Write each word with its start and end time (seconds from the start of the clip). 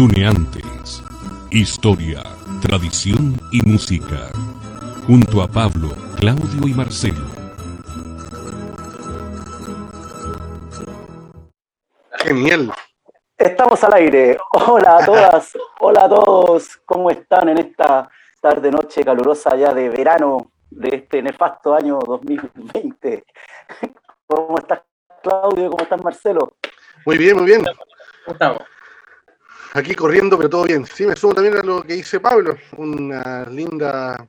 Tuneantes. 0.00 1.04
Historia, 1.50 2.22
tradición 2.62 3.38
y 3.52 3.60
música. 3.68 4.30
Junto 5.06 5.42
a 5.42 5.46
Pablo, 5.46 5.90
Claudio 6.18 6.66
y 6.66 6.72
Marcelo. 6.72 7.26
Genial. 12.12 12.72
Estamos 13.36 13.84
al 13.84 13.92
aire. 13.92 14.38
Hola 14.52 14.96
a 14.96 15.04
todas, 15.04 15.52
hola 15.80 16.06
a 16.06 16.08
todos. 16.08 16.78
¿Cómo 16.86 17.10
están 17.10 17.50
en 17.50 17.58
esta 17.58 18.08
tarde 18.40 18.70
noche 18.70 19.04
calurosa 19.04 19.54
ya 19.54 19.74
de 19.74 19.90
verano 19.90 20.50
de 20.70 20.96
este 20.96 21.20
nefasto 21.20 21.74
año 21.74 21.98
2020? 21.98 23.22
¿Cómo 24.26 24.56
estás 24.56 24.80
Claudio? 25.22 25.68
¿Cómo 25.68 25.82
estás 25.82 26.02
Marcelo? 26.02 26.54
Muy 27.04 27.18
bien, 27.18 27.36
muy 27.36 27.44
bien. 27.44 27.64
¿Cómo 28.24 28.32
estamos? 28.32 28.79
Aquí 29.74 29.94
corriendo, 29.94 30.36
pero 30.36 30.50
todo 30.50 30.64
bien. 30.64 30.84
Sí, 30.86 31.06
me 31.06 31.14
sumo 31.14 31.34
también 31.34 31.56
a 31.56 31.62
lo 31.62 31.82
que 31.82 31.94
dice 31.94 32.18
Pablo. 32.18 32.56
Una 32.76 33.44
linda 33.44 34.28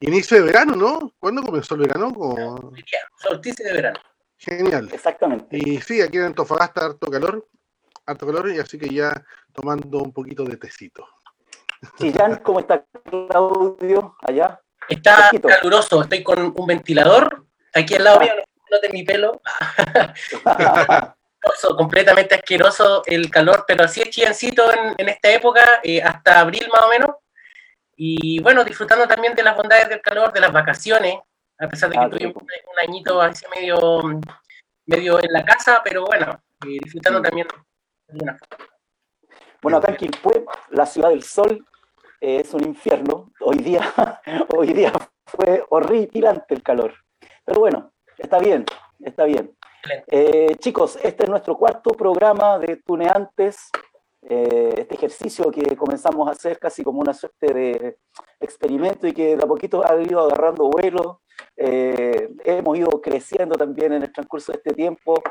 inicio 0.00 0.38
de 0.38 0.44
verano, 0.44 0.74
¿no? 0.74 1.12
¿Cuándo 1.18 1.42
comenzó 1.42 1.74
el 1.74 1.82
verano? 1.82 2.12
Como... 2.12 2.72
Solsticio 3.16 3.66
de 3.66 3.72
verano. 3.72 4.00
Genial. 4.38 4.88
Exactamente. 4.92 5.56
Y 5.56 5.80
sí, 5.80 6.00
aquí 6.00 6.16
en 6.16 6.24
Antofagasta 6.24 6.86
harto 6.86 7.10
calor, 7.10 7.46
harto 8.06 8.26
calor, 8.26 8.50
y 8.50 8.58
así 8.58 8.78
que 8.78 8.88
ya 8.88 9.12
tomando 9.52 9.98
un 9.98 10.12
poquito 10.12 10.44
de 10.44 10.56
tecito. 10.56 11.06
Chillán, 11.98 12.36
¿cómo 12.36 12.60
está 12.60 12.84
Claudio 13.28 14.16
allá? 14.26 14.60
Está 14.88 15.30
caluroso, 15.30 16.02
estoy 16.02 16.22
con 16.22 16.54
un 16.56 16.66
ventilador 16.66 17.46
aquí 17.74 17.94
al 17.94 18.04
lado 18.04 18.20
mío, 18.20 18.32
no 18.70 18.80
de 18.80 18.88
mi 18.88 19.02
pelo. 19.04 19.40
Asqueroso, 21.42 21.76
completamente 21.76 22.34
asqueroso 22.34 23.02
el 23.06 23.30
calor, 23.30 23.64
pero 23.66 23.84
así 23.84 24.02
es 24.02 24.10
chillancito 24.10 24.70
en, 24.72 24.94
en 24.98 25.08
esta 25.08 25.30
época, 25.30 25.80
eh, 25.82 26.02
hasta 26.02 26.40
abril 26.40 26.68
más 26.72 26.82
o 26.82 26.88
menos. 26.88 27.10
Y 27.96 28.40
bueno, 28.42 28.64
disfrutando 28.64 29.06
también 29.08 29.34
de 29.34 29.42
las 29.42 29.56
bondades 29.56 29.88
del 29.88 30.02
calor, 30.02 30.32
de 30.32 30.40
las 30.40 30.52
vacaciones, 30.52 31.16
a 31.58 31.68
pesar 31.68 31.90
de 31.90 31.94
que 31.94 32.00
Ah, 32.00 32.28
un, 32.28 32.34
un 32.34 32.88
añito 32.88 33.20
así 33.20 33.44
medio, 33.54 34.02
medio 34.86 35.22
en 35.22 35.32
la 35.32 35.44
casa, 35.44 35.80
pero 35.84 36.04
bueno, 36.04 36.42
eh, 36.66 36.78
disfrutando 36.82 37.22
también 37.22 37.46
de 38.08 38.22
una 38.22 38.38
Bueno, 39.62 39.78
acá 39.78 39.92
en 39.92 39.96
Quilpué, 39.96 40.44
la 40.70 40.86
ciudad 40.86 41.10
del 41.10 41.22
sol, 41.22 41.66
eh, 42.20 42.40
es 42.40 42.52
un 42.54 42.64
infierno. 42.64 43.32
Hoy 43.40 43.58
día, 43.58 43.80
hoy 44.56 44.72
día 44.72 44.92
fue 45.26 45.64
horripilante 45.70 46.54
el 46.54 46.62
calor. 46.62 46.94
Pero 47.44 47.60
bueno, 47.60 47.92
está 48.18 48.38
bien, 48.38 48.64
está 49.00 49.24
bien. 49.24 49.56
Eh, 50.08 50.56
chicos, 50.58 50.98
este 51.02 51.24
es 51.24 51.30
nuestro 51.30 51.56
cuarto 51.56 51.90
programa 51.92 52.58
de 52.58 52.76
Tuneantes. 52.76 53.70
eh, 54.22 54.74
este 54.76 54.94
ejercicio 54.96 55.50
que 55.50 55.74
comenzamos 55.76 56.28
a 56.28 56.32
hacer 56.32 56.58
casi 56.58 56.82
como 56.82 57.00
una 57.00 57.14
suerte 57.14 57.54
de 57.54 57.98
experimento 58.38 59.06
y 59.06 59.12
que 59.12 59.36
de 59.36 59.42
a 59.42 59.46
poquito 59.46 59.82
ha 59.84 60.00
ido 60.00 60.20
agarrando 60.20 60.68
vuelo. 60.68 61.22
Eh, 61.56 62.28
hemos 62.44 62.78
ido 62.78 63.00
creciendo 63.00 63.54
también 63.56 63.92
en 63.94 64.02
el 64.02 64.12
transcurso 64.12 64.52
de 64.52 64.58
este 64.58 64.74
tiempo, 64.74 65.22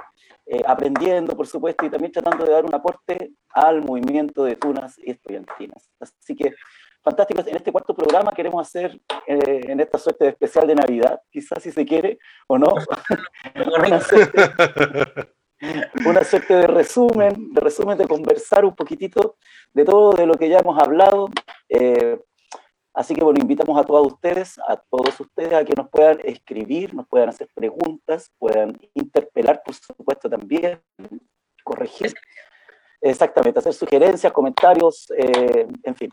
eh, 0.46 0.64
aprendiendo, 0.66 1.36
por 1.36 1.46
supuesto, 1.46 1.86
y 1.86 1.90
también 1.90 2.12
tratando 2.12 2.46
de 2.46 2.52
dar 2.52 2.66
un 2.66 2.74
aporte 2.74 3.32
al 3.54 3.84
movimiento 3.84 4.44
de 4.44 4.56
tunas 4.56 4.98
y 4.98 5.12
estudiantinas. 5.12 5.90
Así 6.00 6.36
que, 6.36 6.56
fantástico. 7.04 7.42
En 7.46 7.56
este 7.56 7.72
cuarto 7.72 7.94
programa 7.94 8.32
queremos 8.32 8.68
hacer, 8.68 9.00
eh, 9.28 9.49
en 9.80 9.86
esta 9.86 9.98
suerte 9.98 10.26
de 10.26 10.32
especial 10.32 10.68
de 10.68 10.76
Navidad, 10.76 11.22
quizás 11.32 11.64
si 11.64 11.72
se 11.72 11.86
quiere 11.86 12.20
o 12.48 12.58
no, 12.58 12.68
una 13.86 14.02
suerte, 14.02 14.42
una 16.06 16.24
suerte 16.24 16.54
de 16.54 16.68
resumen, 16.68 17.54
de 17.54 17.62
resumen, 17.62 17.98
de 17.98 18.08
conversar 18.08 18.66
un 18.66 18.76
poquitito 18.76 19.38
de 19.74 19.86
todo 19.86 20.12
de 20.12 20.26
lo 20.26 20.34
que 20.34 20.50
ya 20.50 20.60
hemos 20.60 20.78
hablado. 20.78 21.30
Eh, 21.70 22.20
así 22.94 23.16
que 23.16 23.24
bueno, 23.24 23.40
invitamos 23.42 23.80
a 23.80 23.86
todos 23.86 24.08
ustedes, 24.08 24.60
a 24.68 24.76
todos 24.76 25.18
ustedes 25.20 25.54
a 25.54 25.64
que 25.64 25.74
nos 25.78 25.90
puedan 25.90 26.20
escribir, 26.26 26.94
nos 26.94 27.08
puedan 27.08 27.30
hacer 27.30 27.48
preguntas, 27.56 28.34
puedan 28.38 28.78
interpelar, 28.94 29.62
por 29.64 29.76
supuesto, 29.76 30.30
también, 30.30 30.82
corregir. 31.64 32.14
Exactamente, 33.02 33.60
hacer 33.60 33.74
sugerencias, 33.74 34.34
comentarios, 34.34 35.10
eh, 35.18 35.68
en 35.84 35.96
fin. 35.96 36.12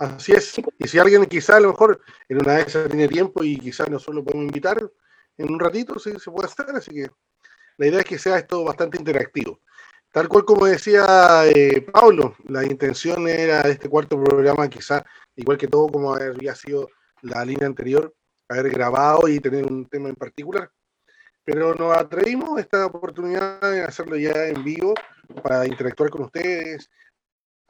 Así 0.00 0.32
es. 0.32 0.58
Y 0.78 0.88
si 0.88 0.98
alguien 0.98 1.26
quizá 1.26 1.56
a 1.56 1.60
lo 1.60 1.68
mejor 1.68 2.00
en 2.26 2.38
una 2.38 2.54
de 2.54 2.62
esas 2.62 2.88
tiene 2.88 3.06
tiempo 3.06 3.44
y 3.44 3.58
quizás 3.58 3.90
nosotros 3.90 4.16
lo 4.16 4.24
podemos 4.24 4.46
invitar 4.46 4.80
en 5.36 5.52
un 5.52 5.60
ratito, 5.60 5.98
sí 5.98 6.12
se 6.18 6.30
puede 6.30 6.48
hacer. 6.48 6.74
Así 6.74 6.90
que 6.90 7.10
la 7.76 7.86
idea 7.86 7.98
es 7.98 8.06
que 8.06 8.18
sea 8.18 8.38
esto 8.38 8.64
bastante 8.64 8.96
interactivo. 8.96 9.60
Tal 10.10 10.26
cual 10.26 10.46
como 10.46 10.64
decía 10.64 11.04
eh, 11.54 11.82
Pablo, 11.82 12.34
la 12.48 12.64
intención 12.64 13.28
era 13.28 13.62
de 13.62 13.72
este 13.72 13.90
cuarto 13.90 14.18
programa, 14.24 14.70
quizá, 14.70 15.04
igual 15.36 15.58
que 15.58 15.68
todo 15.68 15.88
como 15.88 16.14
había 16.14 16.54
sido 16.54 16.88
la 17.20 17.44
línea 17.44 17.66
anterior, 17.66 18.14
haber 18.48 18.70
grabado 18.70 19.28
y 19.28 19.38
tener 19.38 19.66
un 19.66 19.86
tema 19.86 20.08
en 20.08 20.16
particular. 20.16 20.70
Pero 21.44 21.74
nos 21.74 21.94
atrevimos 21.94 22.58
esta 22.58 22.86
oportunidad 22.86 23.60
de 23.60 23.82
hacerlo 23.82 24.16
ya 24.16 24.46
en 24.46 24.64
vivo 24.64 24.94
para 25.42 25.66
interactuar 25.66 26.08
con 26.08 26.22
ustedes, 26.22 26.88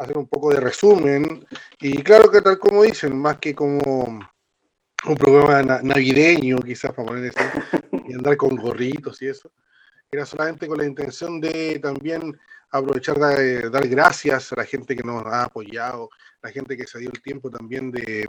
hacer 0.01 0.17
un 0.19 0.27
poco 0.27 0.51
de 0.51 0.61
resumen. 0.61 1.47
Y 1.81 2.03
claro 2.03 2.31
que 2.31 2.41
tal 2.41 2.59
como 2.59 2.83
dicen, 2.83 3.17
más 3.19 3.39
que 3.39 3.55
como 3.55 3.79
un 5.07 5.15
programa 5.17 5.63
na- 5.63 5.83
navideño, 5.83 6.59
quizás 6.59 6.93
para 6.93 7.09
poner 7.09 7.25
eso, 7.27 7.39
y 8.09 8.15
andar 8.15 8.37
con 8.37 8.57
gorritos 8.57 9.21
y 9.23 9.29
eso, 9.29 9.53
era 10.11 10.27
solamente 10.27 10.67
con 10.67 10.79
la 10.79 10.87
intención 10.87 11.41
de 11.41 11.79
también 11.79 12.37
aprovechar 12.71 13.19
de 13.19 13.69
dar 13.69 13.87
gracias 13.89 14.53
a 14.53 14.57
la 14.57 14.65
gente 14.65 14.97
que 14.97 15.03
nos 15.03 15.25
ha 15.27 15.45
apoyado, 15.45 16.09
la 16.43 16.51
gente 16.51 16.77
que 16.77 16.87
se 16.87 16.99
dio 16.99 17.11
el 17.13 17.21
tiempo 17.23 17.51
también 17.51 17.91
de, 17.91 18.29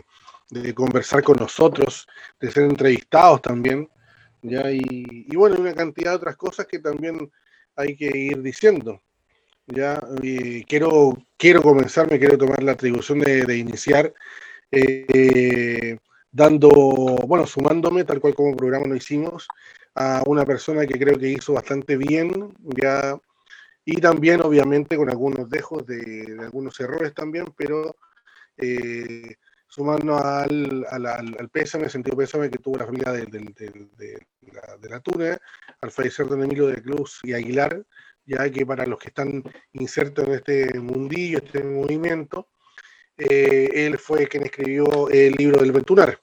de 0.49 0.73
conversar 0.73 1.23
con 1.23 1.37
nosotros, 1.37 2.07
de 2.39 2.51
ser 2.51 2.63
entrevistados 2.63 3.41
también, 3.41 3.89
ya 4.41 4.71
y, 4.71 4.81
y 4.89 5.35
bueno, 5.35 5.57
una 5.59 5.73
cantidad 5.73 6.11
de 6.11 6.17
otras 6.17 6.35
cosas 6.35 6.65
que 6.65 6.79
también 6.79 7.31
hay 7.75 7.95
que 7.95 8.11
ir 8.15 8.41
diciendo. 8.41 9.01
Ya, 9.73 10.01
y 10.21 10.63
quiero, 10.65 11.17
quiero 11.37 11.61
comenzar, 11.61 12.09
me 12.11 12.19
quiero 12.19 12.37
tomar 12.37 12.61
la 12.61 12.73
atribución 12.73 13.19
de, 13.19 13.45
de 13.45 13.57
iniciar 13.57 14.13
eh, 14.71 15.97
dando, 16.31 16.69
bueno, 17.27 17.45
sumándome, 17.45 18.03
tal 18.03 18.19
cual 18.19 18.35
como 18.35 18.55
programa 18.55 18.87
lo 18.87 18.95
hicimos, 18.95 19.47
a 19.95 20.23
una 20.25 20.45
persona 20.45 20.85
que 20.85 20.99
creo 20.99 21.17
que 21.17 21.29
hizo 21.29 21.53
bastante 21.53 21.95
bien, 21.97 22.53
ya, 22.59 23.17
y 23.85 23.95
también 24.01 24.41
obviamente 24.41 24.97
con 24.97 25.09
algunos 25.09 25.49
dejos 25.49 25.85
de, 25.85 25.99
de 26.25 26.43
algunos 26.43 26.79
errores 26.79 27.13
también, 27.13 27.45
pero 27.55 27.95
eh, 28.57 29.35
sumarnos 29.67 30.21
al, 30.21 30.85
al, 30.89 31.05
al, 31.05 31.49
pésame, 31.49 31.89
sentido 31.89 32.17
pésame 32.17 32.49
que 32.49 32.57
tuvo 32.57 32.77
la 32.77 32.85
familia 32.85 33.11
de, 33.13 33.25
de, 33.25 33.39
de 33.97 34.27
la, 34.51 34.77
de 34.77 34.89
la 34.89 34.99
Tuna, 34.99 35.37
al 35.81 35.91
fallecer 35.91 36.27
don 36.27 36.43
Emilio 36.43 36.67
de 36.67 36.81
Cruz 36.81 37.19
y 37.23 37.33
Aguilar, 37.33 37.85
ya 38.25 38.49
que 38.49 38.65
para 38.65 38.85
los 38.85 38.99
que 38.99 39.09
están 39.09 39.43
insertos 39.73 40.27
en 40.27 40.33
este 40.33 40.79
mundillo, 40.79 41.39
este 41.39 41.63
movimiento, 41.63 42.47
eh, 43.17 43.69
él 43.73 43.97
fue 43.97 44.27
quien 44.27 44.43
escribió 44.43 45.09
el 45.09 45.33
libro 45.33 45.61
del 45.61 45.71
Ventunar. 45.71 46.19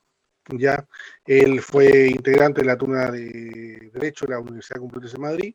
Ya, 0.50 0.86
él 1.26 1.60
fue 1.60 2.08
integrante 2.08 2.62
de 2.62 2.66
la 2.66 2.78
Tuna 2.78 3.10
de 3.10 3.90
Derecho 3.92 4.24
de 4.24 4.32
la 4.32 4.40
Universidad 4.40 4.80
Complutense 4.80 5.16
de 5.16 5.22
Madrid. 5.22 5.54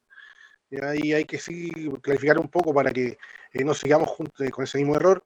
Ya, 0.70 0.96
y 0.96 1.14
hay 1.14 1.26
que 1.26 1.40
sí 1.40 1.72
clarificar 2.02 2.38
un 2.40 2.48
poco 2.48 2.74
para 2.74 2.92
que 2.92 3.18
eh, 3.54 3.64
no 3.64 3.74
sigamos 3.74 4.10
juntos 4.10 4.50
con 4.52 4.64
ese 4.64 4.78
mismo 4.78 4.96
error 4.96 5.24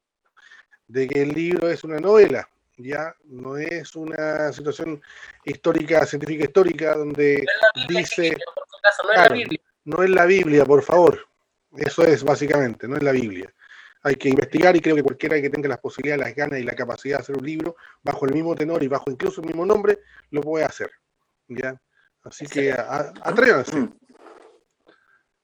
de 0.88 1.08
que 1.08 1.22
el 1.22 1.30
libro 1.30 1.70
es 1.70 1.84
una 1.84 2.00
novela, 2.00 2.50
ya 2.78 3.14
no 3.26 3.58
es 3.58 3.96
una 3.96 4.52
situación 4.54 5.02
histórica, 5.44 6.06
científica 6.06 6.46
histórica, 6.46 6.96
donde 6.96 7.46
dice, 7.90 8.38
por 8.56 8.66
su 8.68 8.78
caso, 8.82 9.04
no 9.04 9.10
es 9.12 9.16
Claro. 9.16 9.30
la 9.30 9.36
Biblia. 9.36 9.62
No 9.88 10.04
es 10.04 10.10
la 10.10 10.26
Biblia, 10.26 10.66
por 10.66 10.84
favor. 10.84 11.28
Eso 11.76 12.04
es 12.04 12.24
básicamente, 12.24 12.88
no 12.88 12.98
es 12.98 13.04
la 13.04 13.12
Biblia. 13.12 13.52
Hay 14.04 14.16
que 14.16 14.30
investigar 14.30 14.76
y 14.76 14.80
creo 14.82 14.96
que 14.96 15.04
cualquiera 15.04 15.42
que 15.42 15.50
tenga 15.50 15.68
las 15.70 15.80
posibilidades, 15.80 16.24
las 16.26 16.36
ganas 16.36 16.60
y 16.60 16.64
la 16.64 16.74
capacidad 16.74 17.18
de 17.18 17.22
hacer 17.24 17.38
un 17.38 17.46
libro 17.46 17.76
bajo 18.04 18.26
el 18.26 18.34
mismo 18.34 18.56
tenor 18.56 18.84
y 18.84 18.88
bajo 18.88 19.10
incluso 19.12 19.42
el 19.42 19.48
mismo 19.48 19.66
nombre, 19.66 20.00
lo 20.32 20.42
puede 20.42 20.66
hacer. 20.66 20.92
¿ya? 21.48 21.80
Así 22.24 22.46
que 22.48 22.72
a- 22.74 22.82
a- 22.82 23.14
atrévanse. 23.24 23.76
Mm. 23.78 23.94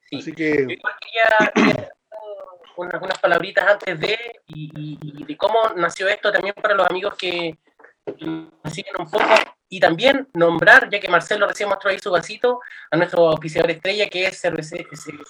Sí. 0.10 0.18
Así 0.20 0.32
que 0.34 0.50
Igual 0.70 0.94
quería, 1.02 1.52
quería 1.56 1.72
hacer 1.74 1.92
unas, 2.78 3.02
unas 3.02 3.20
palabritas 3.20 3.66
antes 3.66 4.00
de 4.00 4.18
y, 4.48 4.72
y- 4.76 5.00
y 5.22 5.26
de 5.26 5.38
cómo 5.38 5.70
nació 5.76 6.08
esto 6.08 6.32
también 6.32 6.54
para 6.62 6.76
los 6.76 6.88
amigos 6.90 7.16
que, 7.18 7.58
siguen 8.72 8.94
un 9.00 9.10
poco 9.10 9.26
y 9.78 9.80
nombrar, 10.34 10.90
ya 10.90 11.00
que 11.00 11.08
Marcelo 11.08 11.48
recién 11.48 11.70
mostró 11.70 11.90
ahí 11.90 12.00
su 12.00 12.12
vasito, 12.12 12.60
a 12.92 12.98
nuestro 12.98 13.30
auspiciador 13.30 13.72
estrella, 13.72 14.08
que 14.08 14.26
es 14.26 14.38
cerveza, 14.38 14.76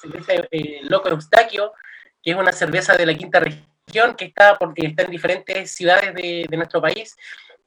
cerveza 0.02 0.34
eh, 0.52 0.82
Loco 0.84 1.10
Eustaquio, 1.10 1.74
que 2.22 2.32
es 2.32 2.38
una 2.38 2.52
cerveza 2.52 2.96
de 2.96 3.06
la 3.06 3.14
quinta 3.14 3.40
región, 3.40 4.16
que 4.18 4.26
está, 4.26 4.56
porque 4.56 4.88
está 4.88 5.04
en 5.04 5.12
diferentes 5.12 5.72
ciudades 5.72 6.14
de, 6.14 6.46
de 6.50 6.58
nuestro 6.58 6.82
país. 6.82 7.16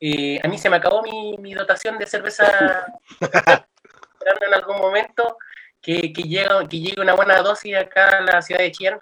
Eh, 0.00 0.38
a 0.42 0.48
mí 0.48 0.58
se 0.58 0.68
me 0.68 0.76
acabó 0.76 1.02
mi, 1.02 1.36
mi 1.38 1.54
dotación 1.54 1.96
de 1.98 2.06
cerveza 2.06 2.86
esperando 3.20 4.46
en 4.46 4.54
algún 4.54 4.78
momento 4.78 5.38
que, 5.80 6.12
que, 6.12 6.22
llegue, 6.22 6.48
que 6.68 6.80
llegue 6.80 7.00
una 7.00 7.14
buena 7.14 7.40
dosis 7.42 7.76
acá 7.76 8.18
a 8.18 8.20
la 8.20 8.42
ciudad 8.42 8.60
de 8.60 8.72
Chillán. 8.72 9.00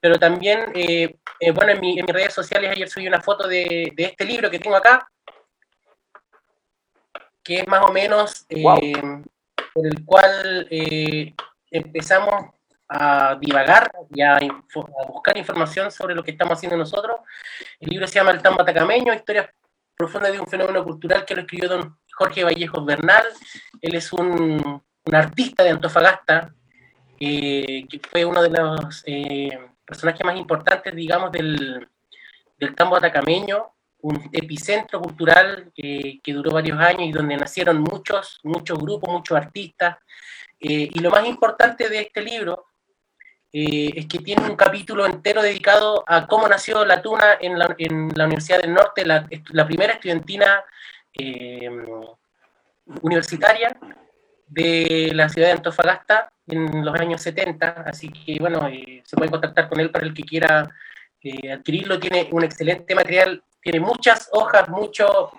pero 0.00 0.18
también, 0.18 0.72
eh, 0.74 1.14
eh, 1.38 1.50
bueno, 1.52 1.72
en, 1.72 1.80
mi, 1.80 1.98
en, 1.98 2.06
mis 2.06 2.14
redes 2.14 2.34
sociales 2.34 2.70
ayer 2.70 2.88
subí 2.88 3.06
una 3.06 3.20
foto 3.20 3.46
de, 3.46 3.92
de, 3.94 4.04
este 4.04 4.24
libro 4.24 4.50
que 4.50 4.58
tengo 4.58 4.76
acá, 4.76 5.08
que 7.42 7.60
es 7.60 7.68
más 7.68 7.82
o 7.82 7.92
menos 7.92 8.46
wow. 8.50 8.78
por 9.74 9.86
el 9.86 10.04
cual 10.04 10.66
empezamos 11.70 12.50
a 12.88 13.36
divagar 13.40 13.90
y 14.14 14.20
a, 14.20 14.36
a, 14.36 15.06
buscar 15.08 15.36
información 15.38 15.90
sobre 15.90 16.14
lo 16.14 16.22
que 16.22 16.32
estamos 16.32 16.58
haciendo 16.58 16.76
nosotros. 16.76 17.16
El 17.80 17.88
libro 17.90 18.06
se 18.06 18.14
llama 18.14 18.32
El 18.32 18.42
Tambo 18.42 18.60
Atacameño, 18.60 19.14
Historias 19.14 19.48
profundas 19.96 20.32
de 20.32 20.40
un 20.40 20.46
fenómeno 20.46 20.84
cultural 20.84 21.24
que 21.24 21.34
lo 21.34 21.42
escribió 21.42 21.68
don 21.68 21.96
Jorge 22.12 22.44
Vallejos 22.44 22.84
Bernal. 22.84 23.24
Él 23.80 23.94
es 23.94 24.12
un, 24.12 24.82
un 25.04 25.14
artista 25.14 25.62
de 25.62 25.70
Antofagasta, 25.70 26.54
eh, 27.20 27.86
que 27.88 28.00
fue 28.10 28.24
uno 28.24 28.42
de 28.42 28.50
los 28.50 29.02
eh, 29.06 29.58
personajes 29.84 30.24
más 30.24 30.36
importantes, 30.36 30.94
digamos, 30.94 31.32
del, 31.32 31.88
del 32.58 32.74
tambo 32.74 32.96
atacameño, 32.96 33.72
un 34.02 34.30
epicentro 34.32 35.00
cultural 35.00 35.72
eh, 35.76 36.20
que 36.22 36.32
duró 36.32 36.50
varios 36.52 36.78
años 36.78 37.02
y 37.02 37.12
donde 37.12 37.36
nacieron 37.36 37.80
muchos, 37.80 38.40
muchos 38.42 38.78
grupos, 38.78 39.10
muchos 39.10 39.36
artistas. 39.36 39.98
y 40.58 40.98
lo 41.00 41.10
más 41.10 41.26
importante 41.26 41.88
de 41.88 42.02
este 42.02 42.22
libro 42.22 42.66
es 43.52 44.06
que 44.06 44.18
tiene 44.18 44.48
un 44.48 44.56
capítulo 44.56 45.04
entero 45.04 45.42
dedicado 45.42 46.04
a 46.06 46.26
cómo 46.26 46.48
nació 46.48 46.84
la 46.84 47.02
tuna 47.02 47.36
en 47.40 47.58
la, 47.58 47.74
en 47.78 48.10
la 48.14 48.24
Universidad 48.24 48.62
del 48.62 48.72
Norte, 48.72 49.04
la, 49.04 49.28
la 49.50 49.66
primera 49.66 49.94
estudiantina 49.94 50.64
universitaria 53.02 53.76
de 54.52 55.10
la 55.14 55.28
ciudad 55.28 55.48
de 55.48 55.54
Antofagasta 55.54 56.30
en 56.46 56.84
los 56.84 56.94
años 56.98 57.22
70, 57.22 57.84
así 57.86 58.10
que 58.10 58.36
bueno, 58.38 58.68
eh, 58.68 59.02
se 59.04 59.16
puede 59.16 59.30
contactar 59.30 59.68
con 59.68 59.80
él 59.80 59.90
para 59.90 60.06
el 60.06 60.12
que 60.12 60.24
quiera 60.24 60.68
eh, 61.22 61.52
adquirirlo, 61.52 61.98
tiene 61.98 62.28
un 62.32 62.44
excelente 62.44 62.94
material, 62.94 63.42
tiene 63.62 63.80
muchas 63.80 64.28
hojas, 64.32 64.68
mucho, 64.68 65.30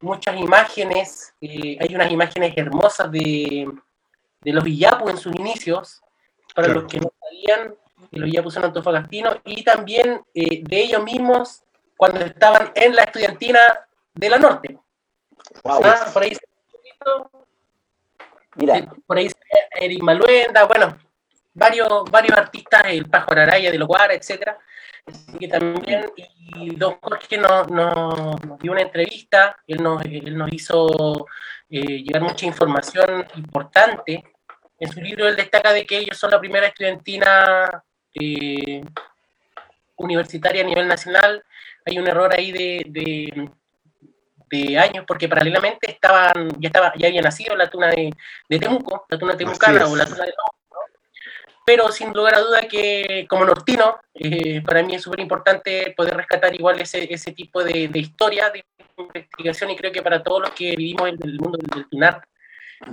muchas 0.00 0.36
imágenes, 0.36 1.34
eh, 1.40 1.76
hay 1.80 1.94
unas 1.94 2.10
imágenes 2.10 2.56
hermosas 2.56 3.10
de, 3.10 3.68
de 4.40 4.52
los 4.52 4.64
Villapus 4.64 5.10
en 5.10 5.16
sus 5.18 5.34
inicios, 5.34 6.00
para 6.54 6.68
claro. 6.68 6.82
los 6.82 6.90
que 6.90 7.00
no 7.00 7.12
sabían, 7.20 7.74
los 8.12 8.24
Villapus 8.24 8.54
son 8.54 8.64
antofagastinos, 8.64 9.38
y 9.44 9.64
también 9.64 10.22
de 10.32 10.64
ellos 10.70 11.02
mismos 11.02 11.62
cuando 11.96 12.20
estaban 12.20 12.70
en 12.74 12.94
la 12.94 13.02
estudiantina 13.02 13.60
de 14.14 14.30
la 14.30 14.38
Norte. 14.38 14.78
Wow. 15.62 15.80
Ah, 15.84 16.10
por 16.12 16.22
ahí 16.22 16.36
Mira. 18.56 18.94
Por 19.06 19.18
ahí 19.18 19.30
Eric 19.80 20.02
Maluenda, 20.02 20.64
bueno, 20.64 20.96
varios, 21.54 22.04
varios 22.10 22.36
artistas, 22.36 22.82
el 22.86 23.08
Pajo 23.08 23.32
Araya 23.32 23.70
de 23.70 23.78
Loguara, 23.78 24.14
etcétera. 24.14 24.58
Así 25.06 25.38
que 25.38 25.48
también, 25.48 26.06
y 26.16 26.74
Don 26.76 26.98
Jorge 27.00 27.38
nos, 27.38 27.70
nos, 27.70 28.44
nos 28.44 28.58
dio 28.58 28.72
una 28.72 28.82
entrevista, 28.82 29.56
él 29.66 29.82
nos, 29.82 30.04
él 30.04 30.36
nos 30.36 30.52
hizo 30.52 31.26
eh, 31.70 32.02
llegar 32.02 32.22
mucha 32.22 32.46
información 32.46 33.26
importante. 33.36 34.24
En 34.78 34.92
su 34.92 35.00
libro 35.00 35.28
él 35.28 35.36
destaca 35.36 35.72
de 35.72 35.86
que 35.86 35.98
ellos 35.98 36.18
son 36.18 36.30
la 36.30 36.40
primera 36.40 36.66
estudiantina 36.66 37.84
eh, 38.14 38.82
universitaria 39.96 40.62
a 40.62 40.66
nivel 40.66 40.88
nacional. 40.88 41.44
Hay 41.86 41.98
un 41.98 42.08
error 42.08 42.32
ahí 42.34 42.50
de, 42.52 42.84
de 42.88 43.50
de 44.50 44.78
años, 44.78 45.04
porque 45.06 45.28
paralelamente 45.28 45.90
estaban, 45.90 46.48
ya 46.60 46.68
estaba, 46.68 46.92
ya 46.96 47.08
había 47.08 47.22
nacido 47.22 47.56
la 47.56 47.68
tuna 47.68 47.88
de, 47.88 48.10
de 48.48 48.58
Temuco, 48.58 49.06
la 49.08 49.18
tuna 49.18 49.36
temucana 49.36 49.86
o 49.86 49.96
la 49.96 50.04
tuna 50.04 50.24
de 50.24 50.32
Temuco, 50.32 50.56
pero 51.64 51.90
sin 51.90 52.12
lugar 52.12 52.34
a 52.34 52.40
duda 52.40 52.62
que 52.62 53.26
como 53.28 53.44
nortino, 53.44 53.96
eh, 54.14 54.62
para 54.62 54.82
mí 54.82 54.94
es 54.94 55.02
súper 55.02 55.20
importante 55.20 55.94
poder 55.96 56.16
rescatar 56.16 56.54
igual 56.54 56.80
ese, 56.80 57.12
ese 57.12 57.32
tipo 57.32 57.64
de, 57.64 57.88
de, 57.88 57.98
historia, 57.98 58.50
de 58.50 58.64
investigación, 58.98 59.70
y 59.70 59.76
creo 59.76 59.92
que 59.92 60.02
para 60.02 60.22
todos 60.22 60.42
los 60.42 60.50
que 60.50 60.76
vivimos 60.76 61.08
en 61.08 61.18
el 61.22 61.38
mundo 61.38 61.58
del 61.58 61.88
tunar, 61.88 62.22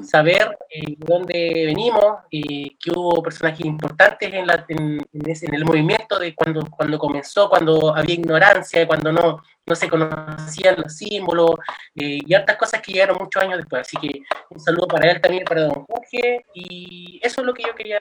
saber 0.02 0.58
eh, 0.70 0.96
dónde 0.98 1.66
venimos, 1.66 2.20
eh, 2.32 2.70
que 2.80 2.92
hubo 2.92 3.22
personajes 3.22 3.66
importantes 3.66 4.34
en, 4.34 4.48
la, 4.48 4.66
en, 4.68 5.06
en, 5.12 5.30
ese, 5.30 5.48
en, 5.48 5.56
el 5.56 5.66
movimiento 5.66 6.18
de 6.18 6.34
cuando, 6.34 6.66
cuando 6.70 6.98
comenzó, 6.98 7.50
cuando 7.50 7.96
había 7.96 8.16
ignorancia, 8.16 8.88
cuando 8.88 9.12
no, 9.12 9.44
no 9.66 9.76
se 9.76 9.90
conocían 9.90 10.76
los 10.82 10.96
símbolos 10.96 11.52
eh, 11.96 12.20
y 12.26 12.34
hartas 12.34 12.58
cosas 12.58 12.82
que 12.82 12.94
llegaron 12.94 13.18
muchos 13.20 13.44
años 13.44 13.58
después. 13.58 13.82
Así 13.82 13.98
que 13.98 14.22
un 14.50 14.60
saludo 14.60 14.88
para 14.88 15.12
él 15.12 15.22
también, 15.22 15.44
para 15.44 15.64
don 15.64 15.86
Jorge, 15.86 16.46
y 16.54 17.20
eso 17.22 17.42
es 17.42 17.48
lo 17.48 17.54
que 17.54 17.64
yo 17.64 17.76
quería, 17.76 18.00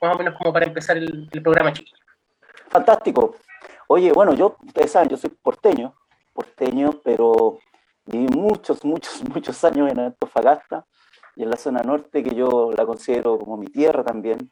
más 0.00 0.14
o 0.14 0.18
menos 0.18 0.34
como 0.36 0.52
para 0.52 0.66
empezar 0.66 0.96
el, 0.96 1.28
el 1.30 1.42
programa 1.42 1.72
chiquillo. 1.72 1.98
Fantástico. 2.68 3.36
Oye, 3.88 4.12
bueno, 4.12 4.34
yo, 4.34 4.56
ustedes 4.64 4.92
saben, 4.92 5.08
yo 5.08 5.16
soy 5.16 5.30
porteño, 5.30 5.94
porteño, 6.32 7.00
pero 7.02 7.58
viví 8.06 8.26
muchos, 8.28 8.84
muchos, 8.84 9.22
muchos 9.34 9.64
años 9.64 9.90
en 9.90 10.00
Antofagasta 10.00 10.86
y 11.36 11.42
en 11.42 11.50
la 11.50 11.56
zona 11.56 11.82
norte, 11.82 12.22
que 12.22 12.34
yo 12.34 12.70
la 12.76 12.86
considero 12.86 13.38
como 13.38 13.56
mi 13.56 13.66
tierra 13.66 14.04
también. 14.04 14.50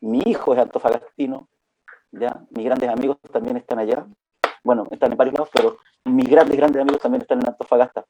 Mi 0.00 0.20
hijo 0.26 0.52
es 0.52 0.58
antofagastino, 0.58 1.48
¿ya? 2.10 2.42
mis 2.50 2.64
grandes 2.64 2.88
amigos 2.88 3.18
también 3.32 3.56
están 3.56 3.78
allá. 3.78 4.04
Bueno, 4.64 4.86
están 4.90 5.12
en 5.12 5.18
varios 5.18 5.34
lados, 5.34 5.50
pero 5.52 5.78
mis 6.04 6.28
grandes, 6.28 6.56
grandes 6.56 6.82
amigos 6.82 7.00
también 7.00 7.22
están 7.22 7.40
en 7.40 7.48
Antofagasta. 7.48 8.04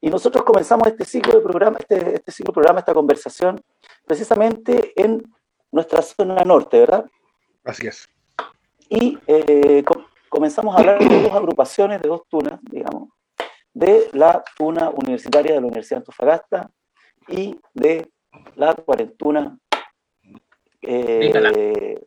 Y 0.00 0.10
nosotros 0.10 0.44
comenzamos 0.44 0.88
este 0.88 1.04
ciclo 1.04 1.34
de 1.34 1.40
programa, 1.40 1.76
este, 1.78 2.16
este 2.16 2.32
ciclo 2.32 2.50
de 2.50 2.54
programa, 2.54 2.80
esta 2.80 2.92
conversación, 2.92 3.62
precisamente 4.06 4.92
en 4.96 5.22
nuestra 5.72 6.02
zona 6.02 6.44
norte, 6.44 6.78
¿verdad? 6.80 7.06
Así 7.64 7.86
es. 7.86 8.08
Y 8.88 9.18
eh, 9.26 9.82
com 9.84 10.04
comenzamos 10.28 10.74
a 10.74 10.78
hablar 10.78 10.98
de 10.98 11.22
dos 11.22 11.32
agrupaciones, 11.32 12.00
de 12.00 12.08
dos 12.08 12.22
tunas, 12.26 12.58
digamos, 12.62 13.10
de 13.74 14.08
la 14.12 14.42
tuna 14.56 14.88
universitaria 14.88 15.52
de 15.54 15.60
la 15.60 15.66
Universidad 15.66 15.96
de 15.96 16.00
Antofagasta 16.00 16.70
y 17.28 17.58
de 17.74 18.10
la 18.56 18.74
cuarentuna 18.74 19.58
eh, 20.80 21.20
de 21.20 21.30
Calama, 21.30 21.56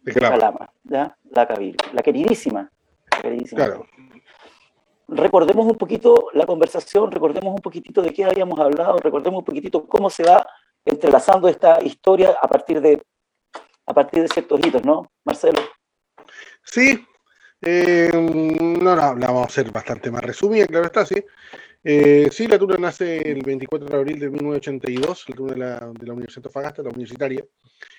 de 0.02 0.14
Calama 0.14 0.74
¿ya? 0.84 1.18
La, 1.30 1.48
la 1.94 2.02
queridísima. 2.02 2.72
La 3.12 3.22
queridísima. 3.22 3.66
Claro. 3.66 3.86
Recordemos 5.08 5.68
un 5.68 5.78
poquito 5.78 6.30
la 6.34 6.48
conversación, 6.48 7.12
recordemos 7.12 7.54
un 7.54 7.62
poquitito 7.62 8.02
de 8.02 8.12
qué 8.12 8.26
habíamos 8.26 8.60
hablado, 8.60 8.98
recordemos 8.98 9.40
un 9.40 9.46
poquitito 9.46 9.86
cómo 9.86 10.10
se 10.10 10.24
va 10.24 10.46
entrelazando 10.84 11.48
esta 11.48 11.80
historia 11.84 12.36
a 12.42 12.48
partir 12.48 12.82
de, 12.82 13.04
a 13.86 13.94
partir 13.94 14.22
de 14.22 14.28
ciertos 14.28 14.60
hitos, 14.66 14.84
¿no, 14.84 15.12
Marcelo? 15.24 15.60
Sí, 16.64 17.06
eh, 17.62 18.10
no, 18.14 18.96
no, 18.96 19.16
la 19.16 19.28
vamos 19.28 19.44
a 19.44 19.46
hacer 19.46 19.72
bastante 19.72 20.12
más 20.12 20.24
resumida, 20.24 20.66
claro 20.68 20.86
está, 20.86 21.06
sí. 21.06 21.24
Eh, 21.88 22.30
sí, 22.32 22.48
la 22.48 22.58
tuna 22.58 22.78
nace 22.78 23.18
el 23.18 23.44
24 23.44 23.88
de 23.88 23.96
abril 23.96 24.20
de 24.20 24.30
1982, 24.32 25.30
la 25.30 25.36
tuna 25.36 25.54
de 25.54 25.60
la, 25.60 25.92
de 25.94 26.08
la 26.08 26.14
Universidad 26.14 26.44
de 26.44 26.50
Fagasta, 26.50 26.82
la 26.82 26.90
universitaria. 26.90 27.46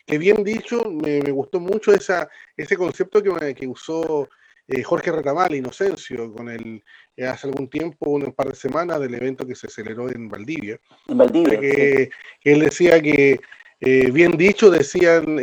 Que 0.05 0.19
bien 0.19 0.43
dicho, 0.43 0.83
me, 0.91 1.21
me 1.21 1.31
gustó 1.31 1.61
mucho 1.61 1.95
esa, 1.95 2.29
ese 2.57 2.77
concepto 2.77 3.23
que, 3.23 3.55
que 3.55 3.67
usó 3.69 4.29
eh, 4.67 4.83
Jorge 4.83 5.13
Retamal, 5.13 5.55
Inocencio, 5.55 6.33
con 6.33 6.49
el, 6.49 6.83
eh, 7.17 7.27
hace 7.27 7.47
algún 7.47 7.71
tiempo, 7.71 8.11
un 8.11 8.33
par 8.33 8.49
de 8.49 8.57
semanas, 8.57 8.99
del 8.99 9.15
evento 9.15 9.47
que 9.47 9.55
se 9.55 9.69
celebró 9.69 10.11
en 10.11 10.29
Valdivia. 10.29 10.81
En 11.07 11.19
Valdivia. 11.19 11.61
Que, 11.61 12.05
sí. 12.05 12.11
que 12.41 12.53
él 12.53 12.61
decía 12.61 13.01
que, 13.01 13.39
eh, 13.81 14.11
bien 14.11 14.33
dicho, 14.33 14.71
decían 14.71 15.37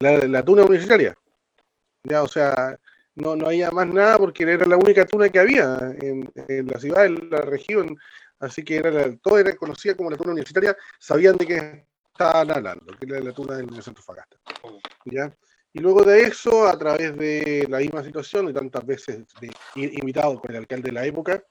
la, 0.00 0.18
la 0.26 0.44
tuna 0.44 0.64
universitaria. 0.64 1.14
Ya, 2.04 2.22
o 2.22 2.28
sea, 2.28 2.78
no, 3.16 3.34
no 3.34 3.46
había 3.46 3.70
más 3.70 3.88
nada 3.88 4.18
porque 4.18 4.44
era 4.44 4.64
la 4.66 4.76
única 4.76 5.04
tuna 5.06 5.28
que 5.28 5.38
había 5.38 5.78
en, 6.00 6.30
en 6.48 6.66
la 6.66 6.78
ciudad, 6.78 7.06
en 7.06 7.30
la 7.30 7.40
región, 7.40 7.96
así 8.38 8.62
que 8.62 8.76
era 8.76 8.90
la, 8.90 9.16
todo 9.16 9.38
era 9.38 9.56
conocida 9.56 9.94
como 9.94 10.10
la 10.10 10.16
tuna 10.16 10.32
universitaria, 10.32 10.76
sabían 10.98 11.36
de 11.36 11.46
qué 11.46 11.86
estaban 12.12 12.50
hablando, 12.50 12.94
que 12.98 13.06
era 13.06 13.20
la 13.20 13.32
tuna 13.32 13.56
del 13.56 13.82
Centro 13.82 14.02
Fagasta. 14.02 14.36
¿ya? 15.06 15.34
Y 15.72 15.80
luego 15.80 16.04
de 16.04 16.22
eso, 16.22 16.66
a 16.66 16.78
través 16.78 17.16
de 17.16 17.66
la 17.68 17.78
misma 17.78 18.04
situación, 18.04 18.48
y 18.48 18.52
tantas 18.52 18.84
veces 18.86 19.24
de, 19.40 19.50
invitado 19.74 20.40
por 20.40 20.50
el 20.50 20.58
alcalde 20.58 20.90
de 20.90 20.92
la 20.92 21.06
época, 21.06 21.42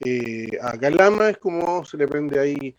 eh, 0.00 0.48
a 0.62 0.78
Calama 0.78 1.30
es 1.30 1.38
como 1.38 1.84
se 1.84 1.96
le 1.96 2.08
prende 2.08 2.38
ahí 2.40 2.74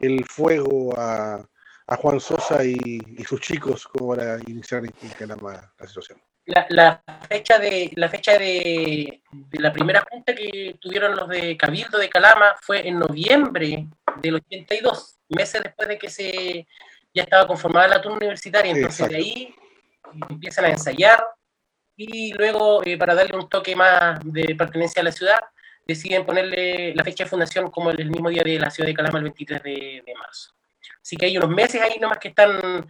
el 0.00 0.24
fuego 0.24 0.92
a, 0.98 1.46
a 1.86 1.96
Juan 1.96 2.20
Sosa 2.20 2.64
y, 2.64 2.76
y, 3.18 3.24
sus 3.24 3.40
chicos 3.40 3.86
como 3.86 4.14
para 4.14 4.38
iniciar 4.46 4.84
en 4.84 5.10
Calama 5.18 5.72
la 5.78 5.86
situación 5.86 6.18
la, 6.46 6.66
la, 6.68 7.02
fecha 7.28 7.58
de 7.58 7.90
la 7.94 8.08
fecha 8.08 8.38
de, 8.38 9.22
de, 9.32 9.60
la 9.60 9.72
primera 9.72 10.04
junta 10.10 10.34
que 10.34 10.76
tuvieron 10.80 11.16
los 11.16 11.28
de 11.28 11.56
Cabildo 11.56 11.98
de 11.98 12.08
Calama 12.08 12.54
fue 12.60 12.86
en 12.86 12.98
noviembre 12.98 13.86
del 14.20 14.34
82, 14.36 15.16
meses 15.30 15.62
después 15.62 15.88
de 15.88 15.98
que 15.98 16.10
se 16.10 16.66
ya 17.14 17.22
estaba 17.22 17.46
conformada 17.46 17.88
la 17.88 18.02
turma 18.02 18.18
universitaria, 18.18 18.72
entonces 18.72 19.00
Exacto. 19.00 19.14
de 19.14 19.18
ahí 19.18 19.54
empiezan 20.28 20.64
a 20.66 20.70
ensayar 20.70 21.24
y 21.96 22.32
luego 22.32 22.84
eh, 22.84 22.98
para 22.98 23.14
darle 23.14 23.36
un 23.36 23.48
toque 23.48 23.76
más 23.76 24.18
de 24.24 24.54
pertenencia 24.56 25.00
a 25.00 25.04
la 25.04 25.12
ciudad 25.12 25.38
deciden 25.86 26.26
ponerle 26.26 26.94
la 26.94 27.04
fecha 27.04 27.24
de 27.24 27.30
fundación 27.30 27.70
como 27.70 27.90
el, 27.90 28.00
el 28.00 28.10
mismo 28.10 28.28
día 28.30 28.42
de 28.42 28.58
la 28.58 28.70
ciudad 28.70 28.88
de 28.88 28.94
Calama, 28.94 29.18
el 29.18 29.24
23 29.24 29.62
de, 29.62 30.02
de 30.04 30.14
marzo. 30.14 30.54
Así 31.02 31.16
que 31.16 31.26
hay 31.26 31.36
unos 31.36 31.50
meses 31.50 31.80
ahí 31.80 31.98
nomás 32.00 32.18
que 32.18 32.28
están 32.28 32.86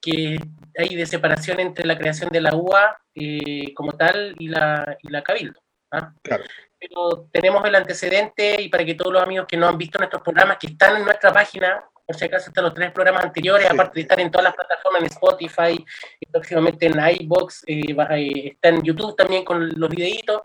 que 0.00 0.36
hay 0.76 0.96
de 0.96 1.06
separación 1.06 1.60
entre 1.60 1.86
la 1.86 1.96
creación 1.96 2.28
de 2.30 2.40
la 2.40 2.56
UA 2.56 2.98
eh, 3.14 3.72
como 3.72 3.92
tal 3.92 4.34
y 4.38 4.48
la, 4.48 4.98
y 5.00 5.08
la 5.08 5.22
Cabildo. 5.22 5.60
¿ah? 5.92 6.12
Claro. 6.22 6.42
Pero 6.78 7.28
tenemos 7.30 7.64
el 7.64 7.76
antecedente 7.76 8.60
y 8.60 8.68
para 8.68 8.84
que 8.84 8.96
todos 8.96 9.12
los 9.12 9.22
amigos 9.22 9.46
que 9.46 9.56
no 9.56 9.68
han 9.68 9.78
visto 9.78 9.98
nuestros 9.98 10.22
programas, 10.22 10.58
que 10.58 10.66
están 10.66 10.96
en 10.96 11.04
nuestra 11.04 11.32
página, 11.32 11.84
por 12.04 12.16
si 12.16 12.24
acaso 12.24 12.48
están 12.48 12.64
los 12.64 12.74
tres 12.74 12.90
programas 12.90 13.24
anteriores, 13.24 13.68
Sí. 13.68 13.72
aparte 13.72 13.94
de 13.94 14.00
estar 14.00 14.18
en 14.18 14.30
todas 14.32 14.44
las 14.44 14.54
plataformas, 14.56 15.02
en 15.02 15.06
Spotify, 15.06 15.84
y 16.18 16.26
próximamente 16.26 16.86
en 16.86 16.98
iBox, 17.20 17.62
eh, 17.68 17.82
eh, 18.10 18.48
está 18.48 18.70
en 18.70 18.82
YouTube 18.82 19.14
también 19.14 19.44
con 19.44 19.68
los 19.78 19.88
videitos, 19.88 20.42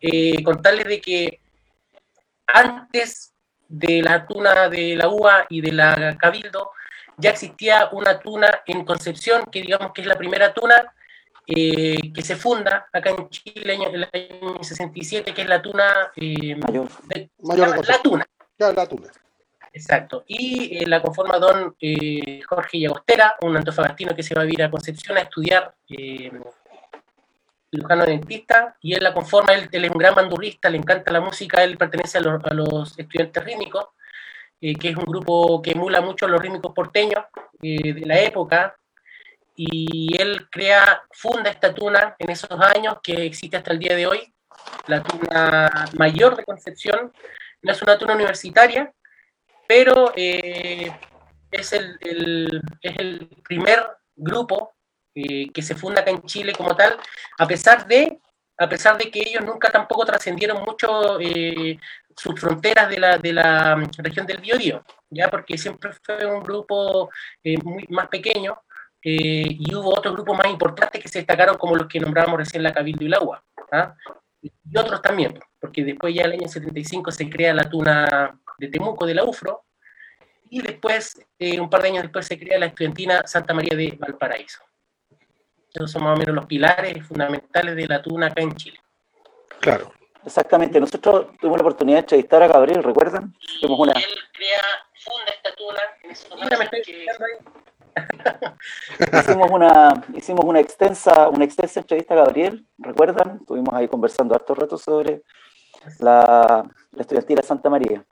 eh, 0.00 0.42
contarles 0.44 0.86
de 0.86 1.00
que 1.00 1.40
antes 2.46 3.31
de 3.72 4.02
la 4.02 4.26
tuna 4.26 4.68
de 4.68 4.94
la 4.96 5.08
UA 5.08 5.46
y 5.48 5.60
de 5.62 5.72
la 5.72 6.16
Cabildo, 6.18 6.72
ya 7.16 7.30
existía 7.30 7.88
una 7.92 8.18
tuna 8.20 8.60
en 8.66 8.84
Concepción, 8.84 9.44
que 9.50 9.62
digamos 9.62 9.92
que 9.92 10.02
es 10.02 10.06
la 10.06 10.16
primera 10.16 10.52
tuna 10.52 10.92
eh, 11.46 11.98
que 12.14 12.22
se 12.22 12.36
funda 12.36 12.86
acá 12.92 13.10
en 13.10 13.28
Chile 13.30 13.74
en 13.74 13.82
el 13.94 14.08
año 14.12 14.62
67, 14.62 15.32
que 15.34 15.42
es 15.42 15.48
la 15.48 15.60
tuna 15.62 16.12
eh, 16.16 16.54
Mayor. 16.56 16.88
de- 17.08 17.30
Mayor 17.40 17.68
la 17.70 17.74
Concepción. 17.76 18.02
tuna. 18.02 18.26
Ya, 18.58 18.72
la 18.72 18.86
tuna. 18.86 19.08
Exacto. 19.72 20.24
Y 20.26 20.78
eh, 20.78 20.86
la 20.86 21.00
conforma 21.00 21.38
don 21.38 21.74
eh, 21.80 22.42
Jorge 22.46 22.78
Llagostera, 22.78 23.36
un 23.40 23.56
antofagastino 23.56 24.14
que 24.14 24.22
se 24.22 24.34
va 24.34 24.42
a 24.42 24.44
vivir 24.44 24.62
a 24.64 24.70
Concepción 24.70 25.16
a 25.16 25.22
estudiar 25.22 25.74
eh, 25.88 26.30
cirujano 27.72 28.04
dentista, 28.04 28.76
y 28.82 28.92
él 28.94 29.02
la 29.02 29.14
conforma, 29.14 29.54
él, 29.54 29.68
él 29.72 29.84
es 29.86 29.90
un 29.90 29.98
gran 29.98 30.14
bandurrista, 30.14 30.68
le 30.68 30.76
encanta 30.78 31.10
la 31.10 31.20
música, 31.20 31.64
él 31.64 31.78
pertenece 31.78 32.18
a, 32.18 32.20
los- 32.20 32.44
a 32.44 32.52
los 32.54 32.98
estudiantes 32.98 33.42
rítmicos, 33.44 33.86
eh, 34.60 34.74
que 34.74 34.90
es 34.90 34.96
un 34.96 35.04
grupo 35.04 35.60
que 35.62 35.72
emula 35.72 36.00
mucho 36.02 36.26
a 36.26 36.28
los 36.28 36.40
rítmicos 36.40 36.72
porteños 36.74 37.24
eh, 37.62 37.94
de 37.94 38.06
la 38.06 38.20
época, 38.20 38.76
y 39.56 40.16
él 40.20 40.48
crea, 40.50 41.02
funda 41.10 41.50
esta 41.50 41.74
tuna 41.74 42.14
en 42.18 42.30
esos 42.30 42.50
años 42.60 42.96
que 43.02 43.24
existe 43.24 43.56
hasta 43.56 43.72
el 43.72 43.78
día 43.78 43.96
de 43.96 44.06
hoy, 44.06 44.32
la 44.86 45.02
tuna 45.02 45.86
mayor 45.98 46.36
de 46.36 46.44
Concepción, 46.44 47.12
no 47.62 47.72
es 47.72 47.82
una 47.82 47.96
tuna 47.98 48.14
universitaria, 48.14 48.92
pero 49.66 50.12
eh, 50.16 50.90
es, 51.50 51.72
el, 51.72 51.96
el- 52.00 52.62
es 52.82 52.96
el 52.98 53.28
primer 53.44 53.86
grupo 54.16 54.74
eh, 55.14 55.50
que 55.52 55.62
se 55.62 55.74
funda 55.74 56.00
acá 56.00 56.10
en 56.10 56.22
Chile 56.22 56.52
como 56.52 56.74
tal, 56.74 56.96
a 57.38 57.46
pesar 57.46 57.86
de, 57.86 58.18
a 58.58 58.68
pesar 58.68 58.98
de 58.98 59.10
que 59.10 59.20
ellos 59.20 59.44
nunca 59.44 59.70
tampoco 59.70 60.04
trascendieron 60.04 60.62
mucho 60.62 61.18
eh, 61.20 61.78
sus 62.16 62.40
fronteras 62.40 62.88
de 62.88 62.98
la, 62.98 63.18
de 63.18 63.32
la 63.32 63.76
mm, 63.76 63.90
región 63.98 64.26
del 64.26 64.40
Biobío, 64.40 64.84
ya 65.10 65.28
porque 65.28 65.58
siempre 65.58 65.90
fue 66.02 66.24
un 66.26 66.42
grupo 66.42 67.10
eh, 67.42 67.56
muy, 67.62 67.84
más 67.88 68.08
pequeño 68.08 68.62
eh, 69.02 69.46
y 69.48 69.74
hubo 69.74 69.90
otros 69.90 70.14
grupos 70.14 70.36
más 70.36 70.48
importantes 70.48 71.02
que 71.02 71.08
se 71.08 71.20
destacaron 71.20 71.56
como 71.56 71.76
los 71.76 71.88
que 71.88 72.00
nombramos 72.00 72.38
recién 72.38 72.62
la 72.62 72.72
Cabildo 72.72 73.02
y 73.02 73.06
el 73.06 73.14
Agua, 73.14 73.42
¿ah? 73.72 73.94
y 74.40 74.76
otros 74.76 75.00
también, 75.02 75.38
porque 75.60 75.84
después 75.84 76.14
ya 76.14 76.22
en 76.22 76.32
el 76.32 76.40
año 76.40 76.48
75 76.48 77.10
se 77.10 77.28
crea 77.28 77.54
la 77.54 77.68
tuna 77.68 78.38
de 78.58 78.68
Temuco 78.68 79.06
de 79.06 79.14
la 79.14 79.24
UFRO, 79.24 79.64
y 80.52 80.60
después, 80.60 81.18
eh, 81.38 81.58
un 81.58 81.70
par 81.70 81.80
de 81.80 81.88
años 81.88 82.02
después, 82.02 82.26
se 82.26 82.38
crea 82.38 82.58
la 82.58 82.66
estudiantina 82.66 83.22
Santa 83.26 83.54
María 83.54 83.74
de 83.74 83.96
Valparaíso. 83.98 84.62
Esos 85.74 85.90
son 85.90 86.04
más 86.04 86.16
o 86.16 86.18
menos 86.18 86.34
los 86.34 86.46
pilares 86.46 87.04
fundamentales 87.06 87.74
de 87.76 87.86
la 87.86 88.02
tuna 88.02 88.26
acá 88.26 88.42
en 88.42 88.54
Chile. 88.54 88.78
Claro. 89.60 89.92
Exactamente. 90.24 90.78
Nosotros 90.78 91.28
tuvimos 91.40 91.58
la 91.58 91.62
oportunidad 91.62 91.96
de 91.96 92.00
entrevistar 92.00 92.42
a 92.42 92.48
Gabriel, 92.48 92.82
¿recuerdan? 92.82 93.34
Tuvimos 93.60 93.80
una, 93.80 93.92
Él 93.92 94.04
crea, 94.32 94.60
funda 95.04 95.30
esta 95.34 95.54
tuna 95.56 95.80
en 96.02 96.10
esos 96.10 96.34
Mira, 96.36 96.48
me 96.58 96.64
años 96.64 96.72
estoy 96.72 96.82
que- 96.82 97.06
hicimos 99.18 99.50
una, 99.50 100.04
hicimos 100.14 100.44
una 100.44 100.60
extensa, 100.60 101.28
una 101.28 101.44
extensa 101.44 101.80
entrevista 101.80 102.14
a 102.14 102.18
Gabriel, 102.18 102.66
¿recuerdan? 102.78 103.38
Estuvimos 103.40 103.74
ahí 103.74 103.88
conversando 103.88 104.34
harto 104.34 104.54
rato 104.54 104.78
sobre 104.78 105.22
la, 105.98 106.64
la 106.92 107.00
estudiantina 107.00 107.42
Santa 107.42 107.68
María. 107.68 108.04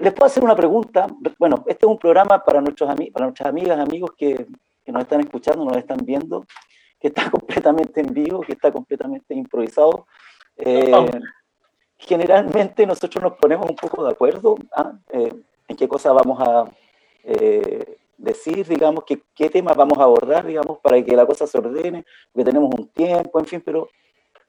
Les 0.00 0.12
puedo 0.12 0.26
hacer 0.26 0.42
una 0.42 0.56
pregunta. 0.56 1.06
Bueno, 1.38 1.64
este 1.66 1.84
es 1.86 1.90
un 1.90 1.98
programa 1.98 2.42
para, 2.42 2.60
nuestros 2.60 2.88
ami- 2.90 3.12
para 3.12 3.26
nuestras 3.26 3.48
amigas, 3.50 3.78
amigos 3.78 4.12
que, 4.16 4.46
que 4.84 4.92
nos 4.92 5.02
están 5.02 5.20
escuchando, 5.20 5.64
nos 5.64 5.76
están 5.76 5.98
viendo, 6.04 6.44
que 7.00 7.08
está 7.08 7.30
completamente 7.30 8.00
en 8.00 8.12
vivo, 8.12 8.40
que 8.40 8.52
está 8.52 8.72
completamente 8.72 9.34
improvisado. 9.34 10.06
Eh, 10.56 10.92
generalmente 11.98 12.86
nosotros 12.86 13.22
nos 13.22 13.34
ponemos 13.34 13.68
un 13.68 13.76
poco 13.76 14.04
de 14.04 14.10
acuerdo 14.10 14.56
¿ah? 14.76 14.92
Eh, 15.10 15.32
en 15.68 15.76
qué 15.76 15.88
cosas 15.88 16.12
vamos 16.14 16.40
a 16.40 16.68
eh, 17.24 17.98
decir, 18.18 18.66
digamos, 18.66 19.04
qué, 19.04 19.22
qué 19.34 19.48
temas 19.48 19.76
vamos 19.76 19.98
a 19.98 20.04
abordar, 20.04 20.46
digamos, 20.46 20.78
para 20.78 21.02
que 21.02 21.16
la 21.16 21.26
cosa 21.26 21.46
se 21.46 21.58
ordene, 21.58 22.04
porque 22.32 22.50
tenemos 22.50 22.70
un 22.74 22.88
tiempo, 22.88 23.38
en 23.38 23.46
fin, 23.46 23.62
pero 23.64 23.88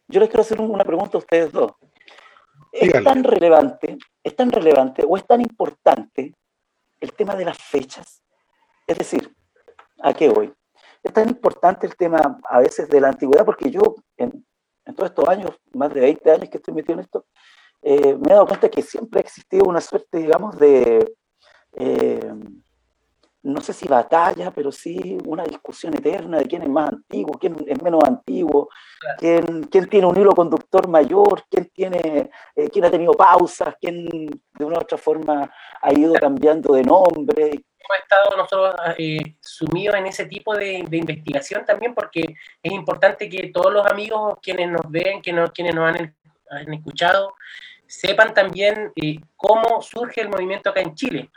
yo 0.07 0.19
les 0.19 0.29
quiero 0.29 0.41
hacer 0.41 0.59
una 0.59 0.83
pregunta 0.83 1.17
a 1.17 1.19
ustedes 1.19 1.51
dos. 1.51 1.71
¿Es 2.71 2.87
Dígale. 2.87 3.05
tan 3.05 3.23
relevante, 3.23 3.97
es 4.23 4.35
tan 4.35 4.51
relevante 4.51 5.03
o 5.07 5.15
es 5.15 5.25
tan 5.25 5.41
importante 5.41 6.33
el 6.99 7.13
tema 7.13 7.35
de 7.35 7.45
las 7.45 7.57
fechas? 7.57 8.23
Es 8.87 8.97
decir, 8.97 9.31
¿a 10.03 10.13
qué 10.13 10.29
voy? 10.29 10.53
Es 11.01 11.11
tan 11.11 11.27
importante 11.29 11.87
el 11.87 11.95
tema 11.95 12.39
a 12.49 12.59
veces 12.59 12.87
de 12.89 13.01
la 13.01 13.09
antigüedad, 13.09 13.45
porque 13.45 13.71
yo 13.71 13.95
en, 14.17 14.45
en 14.85 14.95
todos 14.95 15.09
estos 15.09 15.27
años, 15.27 15.51
más 15.73 15.93
de 15.93 16.01
20 16.01 16.31
años 16.31 16.49
que 16.49 16.57
estoy 16.57 16.73
metido 16.73 16.93
en 16.93 16.99
esto, 16.99 17.25
eh, 17.81 18.15
me 18.15 18.31
he 18.31 18.33
dado 18.33 18.47
cuenta 18.47 18.69
que 18.69 18.81
siempre 18.81 19.19
ha 19.19 19.23
existido 19.23 19.65
una 19.65 19.81
suerte, 19.81 20.19
digamos, 20.19 20.57
de, 20.57 21.15
eh, 21.75 22.33
no 23.43 23.59
sé 23.59 23.73
si 23.73 23.87
batalla, 23.89 24.51
pero 24.51 24.71
sí 24.71 25.17
una 25.25 25.43
discusión 25.43 25.93
eterna 25.93 26.37
de 26.37 26.45
quién 26.45 26.61
es 26.63 26.69
más 26.69 26.93
antiguo, 26.93 27.37
quién 27.37 27.57
es 27.67 27.81
menos 27.81 28.01
antiguo, 28.05 28.69
Claro. 28.99 29.17
quién, 29.19 29.63
quién 29.63 29.89
tiene 29.89 30.07
un 30.07 30.17
hilo 30.17 30.31
conductor 30.31 30.87
mayor, 30.87 31.43
quién, 31.49 31.69
tiene, 31.73 32.31
eh, 32.55 32.69
quién 32.69 32.85
ha 32.85 32.91
tenido 32.91 33.11
pausas, 33.11 33.75
quién 33.81 34.07
de 34.07 34.65
una 34.65 34.77
u 34.77 34.81
otra 34.81 34.97
forma 34.97 35.51
ha 35.81 35.93
ido 35.93 36.13
cambiando 36.13 36.73
de 36.73 36.83
nombre. 36.83 37.65
Hemos 37.83 38.03
estado 38.03 38.37
nosotros 38.37 38.75
eh, 38.97 39.35
sumidos 39.41 39.95
en 39.95 40.07
ese 40.07 40.25
tipo 40.25 40.55
de, 40.55 40.85
investigación 40.91 41.65
también 41.65 41.93
porque 41.93 42.35
es 42.61 42.71
importante 42.71 43.29
que 43.29 43.49
todos 43.49 43.73
los 43.73 43.85
amigos 43.85 44.35
quienes 44.41 44.69
nos 44.69 44.89
ven, 44.89 45.21
que 45.21 45.33
nos, 45.33 45.51
quienes 45.51 45.75
nos 45.75 45.89
han, 45.89 46.15
han 46.49 46.73
escuchado, 46.73 47.35
sepan 47.85 48.33
también 48.33 48.91
eh, 48.95 49.19
cómo 49.35 49.81
surge 49.81 50.21
el 50.21 50.29
movimiento 50.29 50.69
acá 50.69 50.81
en 50.81 50.95
Chile. 50.95 51.29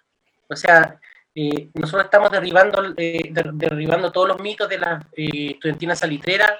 O 0.48 0.56
sea, 0.56 0.98
eh, 1.34 1.68
nosotros 1.74 2.04
estamos 2.04 2.30
derribando, 2.30 2.82
der- 2.92 3.52
derribando 3.52 4.12
todos 4.12 4.28
los 4.28 4.40
mitos 4.40 4.68
de 4.68 4.78
la 4.78 5.06
estudiantina 5.12 5.96
salitrera, 5.96 6.58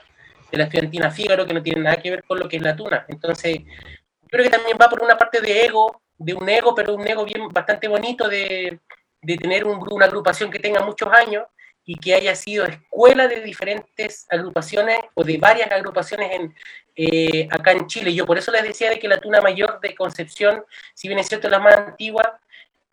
de 0.51 0.59
la 0.59 0.65
estudiantina 0.65 1.11
Fígaro, 1.11 1.47
que 1.47 1.55
no 1.55 1.63
tienen 1.63 1.85
nada 1.85 1.97
que 1.97 2.11
ver 2.11 2.25
con 2.25 2.39
lo 2.39 2.49
que 2.49 2.57
es 2.57 2.63
la 2.63 2.77
tuna. 2.77 3.05
Entonces, 3.09 3.59
yo 3.59 4.29
creo 4.29 4.45
que 4.45 4.51
también 4.51 4.77
va 4.81 4.89
por 4.89 5.03
una 5.03 5.17
parte 5.17 5.41
de 5.41 5.65
ego, 5.65 6.03
de 6.19 6.35
un 6.35 6.49
ego, 6.49 6.75
pero 6.75 6.95
un 6.95 7.07
ego 7.07 7.25
bien 7.25 7.49
bastante 7.49 7.89
bonito 7.89 8.29
de, 8.29 8.81
de 9.23 9.37
tener 9.37 9.65
un 9.65 9.85
una 9.91 10.07
agrupación 10.07 10.51
que 10.51 10.59
tenga 10.59 10.81
muchos 10.81 11.13
años 11.13 11.45
y 11.85 11.97
que 11.97 12.15
haya 12.15 12.35
sido 12.35 12.65
escuela 12.67 13.29
de 13.29 13.41
diferentes 13.43 14.27
agrupaciones 14.29 14.99
o 15.15 15.23
de 15.23 15.39
varias 15.39 15.71
agrupaciones 15.71 16.33
en, 16.33 16.55
eh, 16.97 17.49
acá 17.51 17.73
en 17.73 17.87
Chile. 17.87 18.13
Yo 18.13 18.27
por 18.27 18.39
eso 18.39 18.51
les 18.51 18.65
decía 18.65 18.91
de 18.91 18.99
que 18.99 19.07
la 19.07 19.21
Tuna 19.21 19.41
Mayor 19.41 19.79
de 19.81 19.95
Concepción, 19.95 20.65
si 20.95 21.07
bien 21.07 21.21
es 21.21 21.29
cierto 21.29 21.47
es 21.47 21.53
la 21.53 21.61
más 21.61 21.77
antigua, 21.77 22.41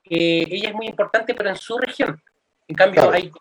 eh, 0.06 0.46
ella 0.50 0.70
es 0.70 0.76
muy 0.76 0.88
importante, 0.88 1.34
pero 1.34 1.50
en 1.50 1.56
su 1.56 1.78
región. 1.78 2.22
En 2.68 2.76
cambio, 2.76 3.02
Claro. 3.02 3.16
hay 3.16 3.32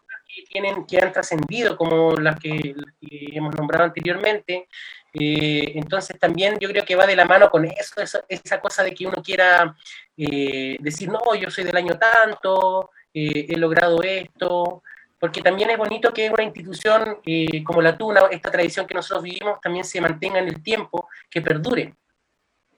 tienen, 0.49 0.87
que 0.87 0.99
han 0.99 1.13
trascendido, 1.13 1.77
como 1.77 2.17
las 2.17 2.39
que, 2.39 2.75
hemos 3.01 3.55
nombrado 3.55 3.85
anteriormente. 3.85 4.69
Eh, 5.13 5.73
entonces, 5.75 6.19
también 6.19 6.59
yo 6.59 6.69
creo 6.69 6.85
que 6.85 6.97
va 6.97 7.07
de 7.07 7.17
la 7.17 7.25
mano 7.25 7.51
con 7.51 7.65
eso, 7.65 8.23
esa, 8.29 8.61
cosa 8.61 8.83
de 8.83 8.95
que 8.95 9.07
uno 9.07 9.23
quiera 9.23 9.75
eh, 10.17 10.77
decir, 10.81 11.09
no, 11.09 11.35
yo 11.35 11.51
soy 11.51 11.65
del 11.65 11.77
año 11.77 11.99
tanto, 11.99 12.91
eh, 13.13 13.47
he 13.49 13.57
logrado 13.57 14.03
esto, 14.03 14.83
porque 15.19 15.43
también 15.43 15.71
es 15.71 15.79
bonito 15.79 16.13
que 16.13 16.31
una 16.31 16.43
institución 16.43 17.19
como 17.65 17.83
la 17.83 17.97
Tuna, 17.97 18.23
esta 18.31 18.51
tradición 18.51 18.87
que 18.87 18.95
nosotros 18.95 19.23
vivimos, 19.23 19.61
también 19.61 19.85
se 19.85 20.01
mantenga 20.01 20.39
en 20.39 20.49
el 20.49 20.63
tiempo, 20.63 21.09
que 21.31 21.43
perdure. 21.43 21.95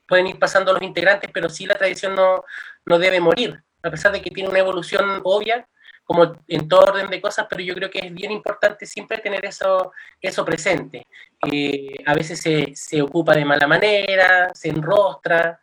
Pueden 0.07 0.27
ir 0.27 0.39
pasando 0.39 0.73
los 0.73 0.83
integrantes, 0.83 1.31
pero 1.33 1.49
sí 1.49 1.65
la 1.65 1.77
tradición 1.77 2.15
no, 2.15 2.45
no 2.85 2.99
debe 2.99 3.21
morir, 3.21 3.63
a 3.83 3.91
pesar 3.91 4.13
de 4.13 4.21
que 4.21 4.31
tiene 4.31 4.51
una 4.51 4.59
evolución 4.59 5.21
obvia, 5.25 5.67
como 6.05 6.35
en 6.47 6.69
todo 6.69 6.93
orden 6.93 7.09
de 7.09 7.21
cosas, 7.21 7.47
pero 7.49 7.63
yo 7.63 7.75
creo 7.75 7.91
que 7.91 8.01
es 8.01 8.13
bien 8.15 8.31
importante 8.31 8.87
siempre 8.87 9.19
tener 9.19 9.45
eso, 9.45 9.93
eso 10.21 10.45
presente. 10.45 11.07
Eh, 11.51 11.97
a 12.07 12.15
veces 12.15 12.41
se, 12.41 12.73
se 12.75 13.01
ocupa 13.01 13.35
de 13.35 13.45
mala 13.45 13.67
manera, 13.67 14.51
se 14.55 14.69
enrostra, 14.69 15.59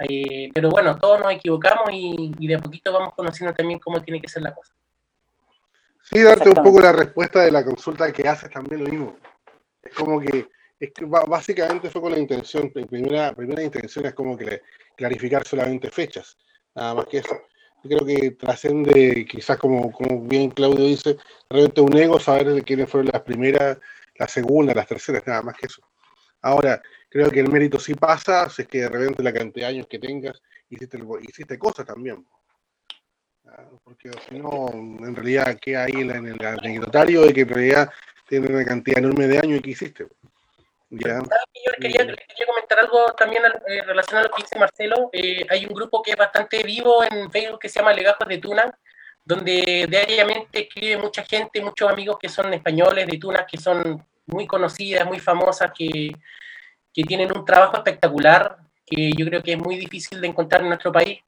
eh, 0.00 0.50
pero 0.54 0.68
bueno, 0.68 0.96
todos 0.98 1.20
nos 1.20 1.32
equivocamos 1.32 1.90
y, 1.92 2.32
y 2.38 2.46
de 2.46 2.56
a 2.56 2.58
poquito 2.58 2.92
vamos 2.92 3.14
conociendo 3.14 3.54
también 3.54 3.78
cómo 3.78 4.02
tiene 4.02 4.20
que 4.20 4.28
ser 4.28 4.42
la 4.42 4.54
cosa. 4.54 4.74
Sí, 6.02 6.22
darte 6.22 6.50
un 6.50 6.54
poco 6.54 6.80
la 6.80 6.92
respuesta 6.92 7.40
de 7.42 7.50
la 7.50 7.64
consulta 7.64 8.12
que 8.12 8.28
haces 8.28 8.50
también 8.50 8.84
lo 8.84 8.90
mismo. 8.90 9.16
Es 9.82 9.92
como 9.92 10.20
que, 10.20 10.48
es 10.78 10.92
que 10.92 11.04
básicamente 11.04 11.90
fue 11.90 12.00
con 12.00 12.12
la 12.12 12.18
intención, 12.18 12.70
la 12.74 12.86
primera, 12.86 13.32
primera 13.32 13.62
intención 13.62 14.06
es 14.06 14.14
como 14.14 14.36
que 14.36 14.62
clarificar 14.96 15.44
solamente 15.44 15.90
fechas, 15.90 16.36
nada 16.74 16.94
más 16.94 17.06
que 17.06 17.18
eso. 17.18 17.36
Creo 17.88 18.04
que 18.04 18.32
trascende, 18.32 19.26
quizás 19.28 19.58
como, 19.58 19.92
como 19.92 20.22
bien 20.22 20.50
Claudio 20.50 20.84
dice, 20.84 21.16
realmente 21.48 21.80
un 21.80 21.96
ego 21.96 22.20
saber 22.20 22.52
de 22.52 22.62
quiénes 22.62 22.90
fueron 22.90 23.10
las 23.12 23.22
primeras, 23.22 23.78
las 24.16 24.30
segundas, 24.30 24.76
las 24.76 24.86
terceras, 24.86 25.26
nada 25.26 25.42
más 25.42 25.56
que 25.56 25.66
eso. 25.66 25.82
Ahora, 26.42 26.82
creo 27.08 27.30
que 27.30 27.40
el 27.40 27.50
mérito 27.50 27.78
sí 27.78 27.94
pasa, 27.94 28.48
si 28.50 28.62
es 28.62 28.68
que 28.68 28.82
de 28.82 28.88
repente 28.88 29.22
la 29.22 29.32
cantidad 29.32 29.68
de 29.68 29.74
años 29.74 29.86
que 29.88 29.98
tengas, 29.98 30.40
hiciste, 30.68 30.98
hiciste 31.22 31.58
cosas 31.58 31.86
también. 31.86 32.24
Porque 33.84 34.10
si 34.28 34.38
no, 34.38 34.68
en 34.72 35.14
realidad, 35.14 35.58
¿qué 35.60 35.76
hay 35.76 35.92
en, 35.92 36.10
el 36.10 36.44
anecdotario 36.44 37.22
de 37.22 37.32
que 37.32 37.42
en 37.42 37.48
realidad 37.48 37.90
tiene 38.28 38.48
una 38.48 38.64
cantidad 38.64 38.98
enorme 38.98 39.28
de 39.28 39.38
años 39.38 39.58
y 39.58 39.62
que 39.62 39.70
hiciste? 39.70 40.06
¿Ya? 40.90 41.18
Yo 41.18 41.72
quería, 41.80 42.06
comentar 42.46 42.78
algo 42.78 43.12
también 43.14 43.42
eh, 43.66 43.82
relacionado 43.82 44.26
a 44.26 44.28
lo 44.28 44.34
que 44.34 44.42
dice 44.42 44.58
Marcelo. 44.58 45.10
Eh, 45.12 45.44
hay 45.50 45.66
un 45.66 45.74
grupo 45.74 46.02
que 46.02 46.12
es 46.12 46.16
bastante 46.16 46.62
vivo 46.62 47.02
en 47.02 47.30
Facebook 47.30 47.60
que 47.60 47.68
se 47.68 47.80
llama 47.80 47.92
Legajos 47.92 48.28
de 48.28 48.38
Tuna, 48.38 48.78
donde 49.24 49.86
diariamente 49.88 50.60
escribe 50.62 50.98
mucha 50.98 51.24
gente, 51.24 51.60
muchos 51.60 51.90
amigos 51.90 52.18
que 52.20 52.28
son 52.28 52.54
españoles 52.54 53.06
de 53.08 53.18
Tuna, 53.18 53.44
que 53.46 53.58
son 53.58 54.06
muy 54.26 54.46
conocidas, 54.46 55.06
muy 55.06 55.18
famosas, 55.18 55.72
que, 55.76 56.12
que 56.94 57.02
tienen 57.02 57.36
un 57.36 57.44
trabajo 57.44 57.76
espectacular, 57.76 58.56
que 58.84 59.10
yo 59.12 59.26
creo 59.26 59.42
que 59.42 59.54
es 59.54 59.58
muy 59.58 59.76
difícil 59.76 60.20
de 60.20 60.28
encontrar 60.28 60.62
en 60.62 60.68
nuestro 60.68 60.92
país. 60.92 61.20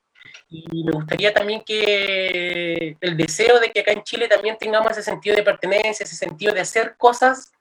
Y 0.50 0.84
me 0.84 0.92
gustaría 0.92 1.34
también 1.34 1.62
que 1.62 2.96
el 3.00 3.16
deseo 3.16 3.58
de 3.58 3.70
que 3.70 3.80
acá 3.80 3.92
en 3.92 4.04
Chile 4.04 4.28
también 4.28 4.56
tengamos 4.56 4.92
ese 4.92 5.02
sentido 5.02 5.34
de 5.34 5.42
pertenencia, 5.42 6.04
ese 6.04 6.16
sentido 6.16 6.54
de 6.54 6.60
hacer 6.60 6.94
cosas 6.96 7.52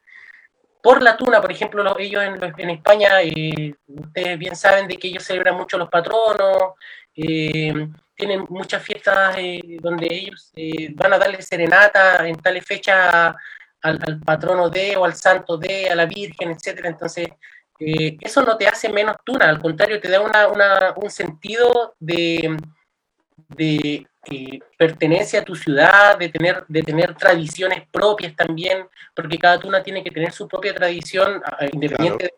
por 0.82 1.02
la 1.02 1.16
tuna, 1.16 1.40
por 1.40 1.50
ejemplo, 1.50 1.98
ellos 1.98 2.22
en, 2.22 2.70
España, 2.70 3.22
eh, 3.22 3.74
ustedes 3.86 4.38
bien 4.38 4.56
saben 4.56 4.86
de 4.88 4.96
que 4.96 5.08
ellos 5.08 5.24
celebran 5.24 5.56
mucho 5.56 5.78
los 5.78 5.88
patronos, 5.88 6.74
eh, 7.14 7.88
tienen 8.14 8.44
muchas 8.48 8.82
fiestas 8.82 9.36
eh, 9.38 9.78
donde 9.80 10.06
ellos 10.10 10.52
van 10.94 11.12
a 11.12 11.18
darle 11.18 11.42
serenata 11.42 12.26
en 12.26 12.36
tales 12.36 12.64
fechas 12.64 13.34
al, 13.82 14.20
patrono 14.24 14.68
de 14.68 14.96
o 14.96 15.04
al 15.04 15.14
santo 15.14 15.56
de, 15.56 15.88
a 15.90 15.94
la 15.94 16.06
Virgen, 16.06 16.50
etcétera. 16.50 16.88
Entonces, 16.88 17.28
eso 17.78 18.42
no 18.42 18.56
te 18.56 18.66
hace 18.66 18.88
menos 18.88 19.16
tuna, 19.24 19.48
al 19.48 19.60
contrario, 19.60 20.00
te 20.00 20.08
da 20.08 20.94
un 20.96 21.10
sentido 21.10 21.94
de, 22.00 22.56
de 23.48 24.06
eh, 24.30 24.58
pertenencia 24.76 25.40
a 25.40 25.44
tu 25.44 25.54
ciudad, 25.54 26.18
de 26.18 26.28
tener, 26.28 26.64
de 26.68 26.82
tener 26.82 27.14
tradiciones 27.14 27.82
propias 27.90 28.36
también, 28.36 28.86
porque 29.14 29.38
cada 29.38 29.58
tuna 29.58 29.82
tiene 29.82 30.04
que 30.04 30.10
tener 30.10 30.32
su 30.32 30.46
propia 30.46 30.74
tradición, 30.74 31.42
independiente 31.72 32.34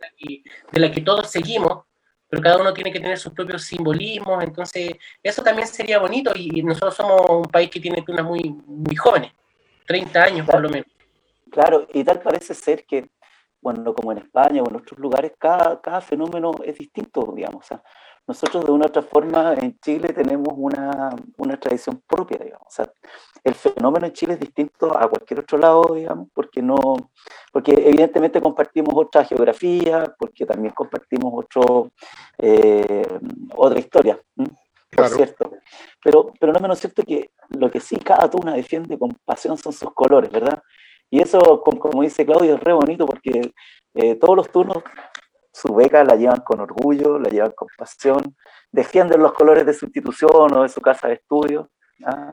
de, 0.73 0.81
la 0.81 0.91
que, 0.91 1.01
todos 1.01 1.31
seguimos, 1.31 1.85
pero 2.29 2.43
cada 2.43 2.59
uno 2.59 2.73
tiene 2.73 2.93
que 2.93 3.01
tener 3.01 3.19
sus 3.19 3.33
propios 3.33 3.65
simbolismos, 3.65 4.43
entonces 4.45 4.93
eso 5.23 5.43
también 5.43 5.67
sería 5.67 5.99
bonito 5.99 6.33
y, 6.35 6.63
nosotros 6.63 6.95
somos 6.95 7.23
un 7.29 7.51
país 7.51 7.69
que 7.71 7.81
tiene 7.81 8.03
tunas 8.03 8.25
muy, 8.25 8.41
muy 8.67 8.95
jóvenes, 8.95 9.33
30 9.87 10.23
años 10.23 10.47
por 10.47 10.61
lo 10.61 10.69
menos. 10.69 10.87
Claro, 11.51 11.89
y 11.93 12.05
tal 12.05 12.21
parece 12.21 12.55
ser 12.55 12.85
que, 12.85 13.09
bueno, 13.61 13.95
como 13.95 14.13
en 14.13 14.19
España 14.19 14.63
o 14.63 14.69
en 14.69 14.77
otros 14.77 14.99
lugares, 14.99 15.33
cada, 15.39 15.81
cada 15.81 16.01
fenómeno 16.01 16.53
es 16.65 16.79
distinto, 16.79 17.33
digamos. 17.35 17.65
O 17.65 17.67
sea, 17.67 17.83
nosotros 18.27 18.65
de 18.65 18.71
una 18.71 18.85
u 18.85 18.89
otra 18.89 19.03
forma 19.03 19.55
en 19.55 19.79
Chile 19.81 20.13
tenemos 20.13 20.49
una, 20.57 21.11
una, 21.37 21.59
tradición 21.59 22.01
propia, 22.07 22.39
digamos. 22.39 22.67
O 22.69 22.71
sea, 22.71 22.93
el 23.43 23.55
fenómeno 23.55 24.07
en 24.07 24.13
Chile 24.13 24.35
es 24.35 24.41
distinto 24.41 24.97
a 24.97 25.09
cualquier 25.09 25.41
otro 25.41 25.59
lado, 25.59 25.95
digamos, 25.95 26.29
porque 26.33 26.63
no, 26.63 26.77
porque 27.53 27.73
evidentemente 27.73 28.41
compartimos 28.41 28.95
otra 28.95 29.25
geografía, 29.25 30.15
porque 30.19 30.47
también 30.47 30.73
compartimos 30.75 31.33
otro, 31.35 31.91
eh, 32.39 33.07
otra 33.57 33.79
historia, 33.81 34.21
por 34.91 35.09
cierto. 35.09 35.51
Pero, 36.03 36.33
pero 36.39 36.53
no 36.53 36.61
menos 36.61 36.79
cierto 36.79 37.03
que 37.03 37.31
lo 37.49 37.71
que 37.71 37.81
sí 37.81 37.97
cada 37.97 38.31
tuna 38.31 38.55
defiende 38.55 38.99
con 38.99 39.11
pasión 39.25 39.59
son 39.59 39.73
sus 39.73 39.93
colores, 39.93 40.31
¿verdad? 40.31 40.63
Y 41.11 41.21
eso, 41.21 41.63
como, 41.63 42.03
dice 42.03 42.25
Claudio, 42.25 42.55
es 42.55 42.61
re 42.61 42.73
bonito 42.73 43.05
porque 43.05 43.53
eh, 43.95 44.15
todos 44.15 44.37
los 44.37 44.51
turnos 44.51 44.83
su 45.53 45.75
beca 45.75 46.05
la 46.05 46.15
llevan 46.15 46.41
con 46.41 46.61
orgullo, 46.61 47.19
la 47.19 47.29
llevan 47.29 47.51
con 47.51 47.69
pasión, 47.77 48.37
defienden 48.71 49.21
los 49.21 49.33
colores 49.33 49.67
de 49.67 49.75
su 49.75 49.87
institución 49.87 50.57
o 50.57 50.63
de 50.63 50.69
su 50.69 50.81
casa 50.81 51.09
de 51.09 51.15
estudio, 51.15 51.69
¿ah? 52.05 52.33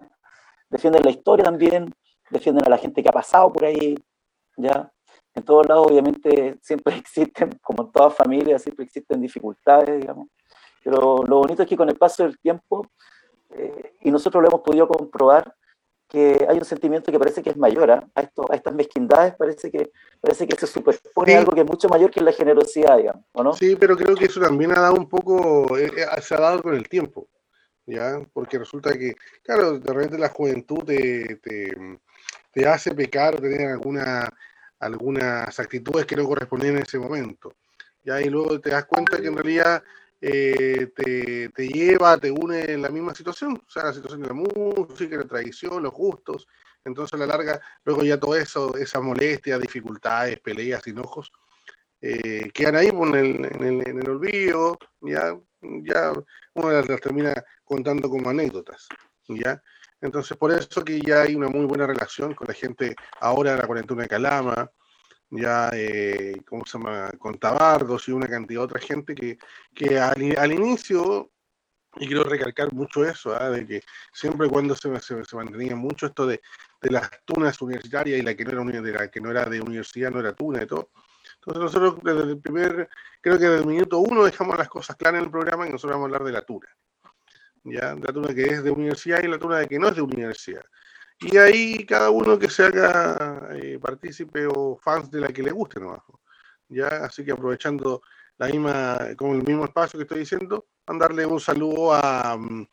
defienden 0.69 1.01
la 1.04 1.10
historia 1.10 1.43
también, 1.43 1.93
defienden 2.30 2.65
a 2.65 2.69
la 2.69 2.78
gente 2.78 3.01
que 3.01 3.10
ha 3.10 3.12
pasado 3.13 3.51
por 3.51 3.65
ahí, 3.65 3.95
¿ya? 4.58 4.91
En 5.34 5.43
todos 5.43 5.67
lados, 5.67 5.88
obviamente, 5.89 6.58
siempre 6.62 6.95
existen, 6.97 7.60
como 7.62 7.84
en 7.84 7.91
todas 7.91 8.15
familias, 8.15 8.62
siempre 8.62 8.86
existen 8.86 9.21
dificultades, 9.21 9.99
digamos. 9.99 10.28
Pero 10.84 11.23
lo 11.23 11.39
bonito 11.39 11.63
es 11.63 11.69
que 11.69 11.78
con 11.78 11.89
el 11.89 11.97
paso 11.97 12.23
del 12.23 12.39
tiempo, 12.39 12.88
eh, 13.49 13.95
y 14.01 14.12
nosotros 14.12 14.41
lo 14.41 14.49
hemos 14.49 14.62
podido 14.62 14.88
comprobar, 14.88 15.54
que 16.08 16.46
hay 16.48 16.58
un 16.58 16.65
sentimiento 16.65 17.12
que 17.12 17.20
parece 17.20 17.43
que 17.43 17.50
es 17.50 17.58
mayor 17.58 17.91
¿ah? 17.91 18.08
a, 18.15 18.22
esto, 18.22 18.46
a 18.50 18.56
estas 18.56 18.74
mezquindades, 18.74 19.36
parece 19.36 19.70
que, 19.70 19.91
parece 20.22 20.48
que 20.48 20.56
se 20.56 20.67
superpone 20.67 21.36
algo 21.36 21.52
que 21.52 21.62
es 21.62 21.67
mucho 21.67 21.89
mayor 21.89 22.12
que 22.12 22.22
la 22.22 22.32
generosidad, 22.32 22.98
digamos, 22.98 23.26
¿o 23.34 23.43
no? 23.43 23.54
Sí, 23.54 23.76
pero 23.76 23.98
creo 23.98 24.15
que 24.15 24.26
eso 24.26 24.39
también 24.39 24.72
ha 24.72 24.82
dado 24.82 24.96
un 24.96 25.10
poco, 25.10 25.78
eh, 25.78 25.91
eh, 25.98 26.22
se 26.22 26.36
ha 26.36 26.39
dado 26.39 26.62
con 26.62 26.76
el 26.76 26.88
tiempo, 26.88 27.28
¿ya? 27.86 28.22
Porque 28.32 28.58
resulta 28.58 28.98
que, 28.98 29.15
claro, 29.43 29.80
de 29.80 29.93
repente 29.93 30.17
la 30.17 30.30
juventud 30.30 30.84
te, 30.86 31.36
te, 31.36 32.67
hace 32.67 32.96
pecar 32.96 33.39
tener 33.39 33.67
alguna, 33.67 34.28
algunas 34.80 35.60
actitudes 35.60 36.06
que 36.06 36.15
no 36.15 36.26
correspondían 36.26 36.78
en 36.78 36.84
ese 36.84 36.98
momento, 36.98 37.54
¿ya? 38.04 38.22
Y 38.22 38.30
luego 38.30 38.60
te 38.60 38.70
das 38.70 38.86
cuenta 38.86 39.17
que 39.17 39.28
en 39.28 39.36
realidad 39.36 39.84
eh, 40.19 40.91
te, 40.95 41.49
te, 41.49 41.67
lleva, 41.67 42.17
te 42.17 42.32
une 42.32 42.71
en 42.71 42.82
la 42.82 42.89
misma 42.89 43.13
situación, 43.13 43.53
o 43.56 43.69
sea, 43.69 43.84
la 43.86 43.93
situación 43.93 44.21
de 44.21 44.27
la 44.27 44.34
música, 44.34 45.17
la 45.17 45.23
tradición, 45.23 45.84
los 45.84 45.93
gustos. 45.93 46.47
Entonces, 46.84 47.13
a 47.13 47.17
la 47.17 47.27
larga, 47.27 47.62
luego 47.84 48.03
ya 48.03 48.19
todo 48.19 48.36
eso, 48.36 48.75
esa 48.77 49.01
molestia, 49.01 49.60
dificultades, 49.60 50.39
peleas, 50.39 50.86
enojos, 50.88 51.32
eh, 52.01 52.49
quedan 52.53 52.75
ahí 52.75 52.91
pues, 52.91 53.13
en, 53.13 53.45
el, 53.45 53.88
en, 53.88 53.99
el, 53.99 54.10
olvido, 54.10 54.77
ya, 55.01 55.38
ya 55.62 56.13
uno 56.53 56.71
las, 56.71 56.88
las, 56.88 57.01
termina 57.01 57.34
contando 57.63 58.10
como 58.10 58.30
anécdotas, 58.30 58.88
¿ya? 59.27 59.62
Entonces, 59.99 60.38
por 60.38 60.51
eso 60.51 60.84
que 60.84 61.01
ya 61.01 61.23
hay 61.23 61.36
una 61.36 61.49
muy 61.49 61.65
buena 61.65 61.88
relación 61.88 62.36
con 62.36 62.47
la 62.47 62.53
gente 62.53 62.95
ahora 63.19 63.53
de 63.53 63.58
la 63.58 63.67
cuarentena 63.67 64.03
de 64.03 64.08
Calama, 64.08 64.71
ya, 65.29 65.69
eh, 65.73 66.41
¿cómo 66.45 66.65
se 66.65 66.77
llama? 66.77 67.11
Con 67.19 67.37
Tabardos 67.37 68.07
y 68.07 68.11
una 68.11 68.27
cantidad 68.27 68.61
de 68.61 68.65
otra 68.65 68.79
gente 68.79 69.13
que, 69.13 69.37
que 69.73 69.99
al, 69.99 70.51
inicio, 70.51 71.31
y 71.95 72.07
quiero 72.07 72.23
recalcar 72.23 72.73
mucho 72.73 73.05
eso, 73.05 73.35
¿ah? 73.35 73.49
de 73.49 73.65
que 73.65 73.83
siempre 74.13 74.47
cuando 74.49 74.75
se, 74.75 74.99
se, 74.99 75.35
mantenía 75.35 75.75
mucho 75.75 76.07
esto 76.07 76.25
de, 76.25 76.41
de, 76.81 76.91
las 76.91 77.09
tunas 77.25 77.61
universitarias 77.61 78.19
y 78.19 78.21
la 78.21 78.35
que 78.35 78.45
no 78.45 78.69
era 78.69 78.81
de 78.81 79.11
que 79.11 79.19
no 79.21 79.31
era 79.31 79.45
de 79.45 79.61
universidad 79.61 80.11
no 80.11 80.19
era 80.19 80.33
tuna 80.33 80.63
y 80.63 80.67
todo. 80.67 80.91
Entonces 81.35 81.63
nosotros 81.63 82.03
desde 82.03 82.31
el 82.31 82.39
primer, 82.39 82.89
creo 83.21 83.37
que 83.37 83.45
desde 83.45 83.59
el 83.59 83.67
minuto 83.67 83.99
uno 83.99 84.23
dejamos 84.23 84.57
las 84.57 84.69
cosas 84.69 84.95
claras 84.95 85.19
en 85.19 85.25
el 85.25 85.31
programa 85.31 85.67
y 85.67 85.71
nosotros 85.71 85.93
vamos 85.93 86.05
a 86.05 86.15
hablar 86.15 86.23
de 86.23 86.31
la 86.31 86.41
tuna. 86.41 86.67
¿ya? 87.63 87.95
La 87.95 88.13
tuna 88.13 88.33
que 88.33 88.43
es 88.43 88.63
de 88.63 88.71
universidad 88.71 89.23
y 89.23 89.27
la 89.27 89.37
tuna 89.37 89.59
de 89.59 89.67
que 89.67 89.79
no 89.79 89.89
es 89.89 89.95
de 89.95 90.01
universidad. 90.01 90.65
Y 91.19 91.38
ahí 91.38 91.86
cada 91.86 92.12
uno 92.12 92.38
que 92.38 92.49
se 92.49 92.65
haga 92.65 93.49
eh, 93.56 93.80
partícipe 93.82 94.45
o 94.47 94.77
fans 94.82 95.10
de 95.10 95.21
la 95.21 95.30
que 95.30 95.41
le 95.41 95.51
guste 95.51 95.80
nomás. 95.80 96.01
¿ya? 96.69 96.88
Así 97.06 97.25
que 97.25 97.32
aprovechando 97.32 98.01
la 98.38 98.47
misma, 98.47 98.97
como 99.15 99.34
el 99.34 99.43
mismo 99.43 99.65
espacio 99.65 99.97
que 99.97 100.03
estoy 100.03 100.19
diciendo, 100.19 100.67
mandarle 100.86 101.25
un 101.25 101.39
saludo 101.39 101.93
a, 101.93 102.38
mm, 102.38 102.67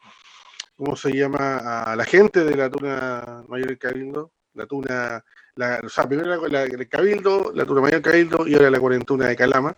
¿cómo 0.76 0.96
se 0.96 1.12
llama? 1.12 1.58
A 1.84 1.96
la 1.96 2.04
gente 2.04 2.44
de 2.44 2.56
la 2.56 2.70
Tuna 2.70 3.44
Mayor 3.48 3.78
Cabildo, 3.78 4.32
la 4.54 4.66
Tuna, 4.66 5.24
la, 5.54 5.80
o 5.82 5.88
sea, 5.88 6.06
primero 6.06 6.46
la, 6.48 6.64
el 6.64 6.88
Cabildo, 6.88 7.50
la 7.54 7.64
Tuna 7.64 7.80
Mayor 7.80 8.02
Cabildo 8.02 8.46
y 8.46 8.54
ahora 8.54 8.70
la 8.70 8.80
Cuarentuna 8.80 9.28
de 9.28 9.36
Calama, 9.36 9.74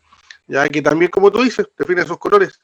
ya 0.49 0.69
que 0.69 0.83
también, 0.83 1.11
como 1.11 1.31
tú 1.31 1.43
dices, 1.43 1.69
define 1.79 2.03
esos 2.03 2.19
colores. 2.19 2.61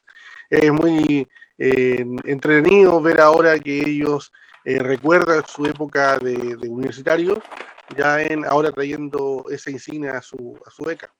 Es 0.50 0.72
muy 0.72 1.28
eh, 1.58 2.04
entretenido 2.24 3.00
ver 3.00 3.20
ahora 3.20 3.58
que 3.58 3.78
ellos 3.78 4.32
eh, 4.64 4.78
recuerda 4.78 5.44
su 5.46 5.66
época 5.66 6.18
de, 6.18 6.56
universitario, 6.68 7.42
ya 7.96 8.22
en 8.22 8.44
ahora 8.44 8.72
trayendo 8.72 9.44
esa 9.50 9.70
insignia 9.70 10.18
a 10.18 10.22
su, 10.22 10.58
a 10.66 10.70
su 10.70 10.84
beca. 10.84 11.12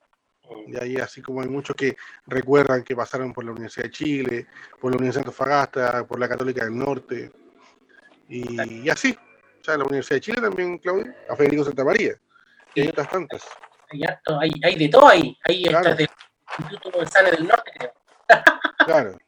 Y 0.67 0.77
ahí 0.77 0.97
así 0.97 1.23
como 1.23 1.41
hay 1.41 1.49
muchos 1.49 1.75
que 1.75 1.97
recuerdan 2.27 2.83
que 2.83 2.95
pasaron 2.95 3.33
por 3.33 3.45
la 3.45 3.53
Universidad 3.53 3.85
de 3.85 3.91
Chile, 3.91 4.47
por 4.81 4.91
la 4.91 4.97
Universidad 4.99 5.25
de 5.25 5.31
Antofagasta, 5.31 6.07
por 6.07 6.21
la 6.21 6.29
Católica 6.29 6.65
del 6.65 6.77
Norte, 6.77 7.33
y, 8.29 8.89
así. 8.89 9.17
O 9.61 9.65
sea, 9.65 9.77
la 9.77 9.85
Universidad 9.85 10.17
de 10.17 10.21
Chile 10.21 10.41
también, 10.41 10.79
Claudio, 10.79 11.13
a 11.29 11.37
Federico 11.37 11.65
Santa 11.65 11.85
María, 11.85 12.15
y 12.75 12.81
hay 12.81 12.89
otras 12.89 13.11
tantas. 13.11 13.45
Hay, 14.41 14.51
hay, 14.63 14.77
de 14.77 14.89
todo 14.89 15.07
ahí, 15.09 15.39
hay 15.45 15.65
claro. 15.65 15.95
del 15.95 16.09
Instituto 16.59 16.99
González 16.99 17.33
del 17.33 17.47
Norte, 17.47 17.73
creo. 17.77 17.93
claro. 18.87 19.19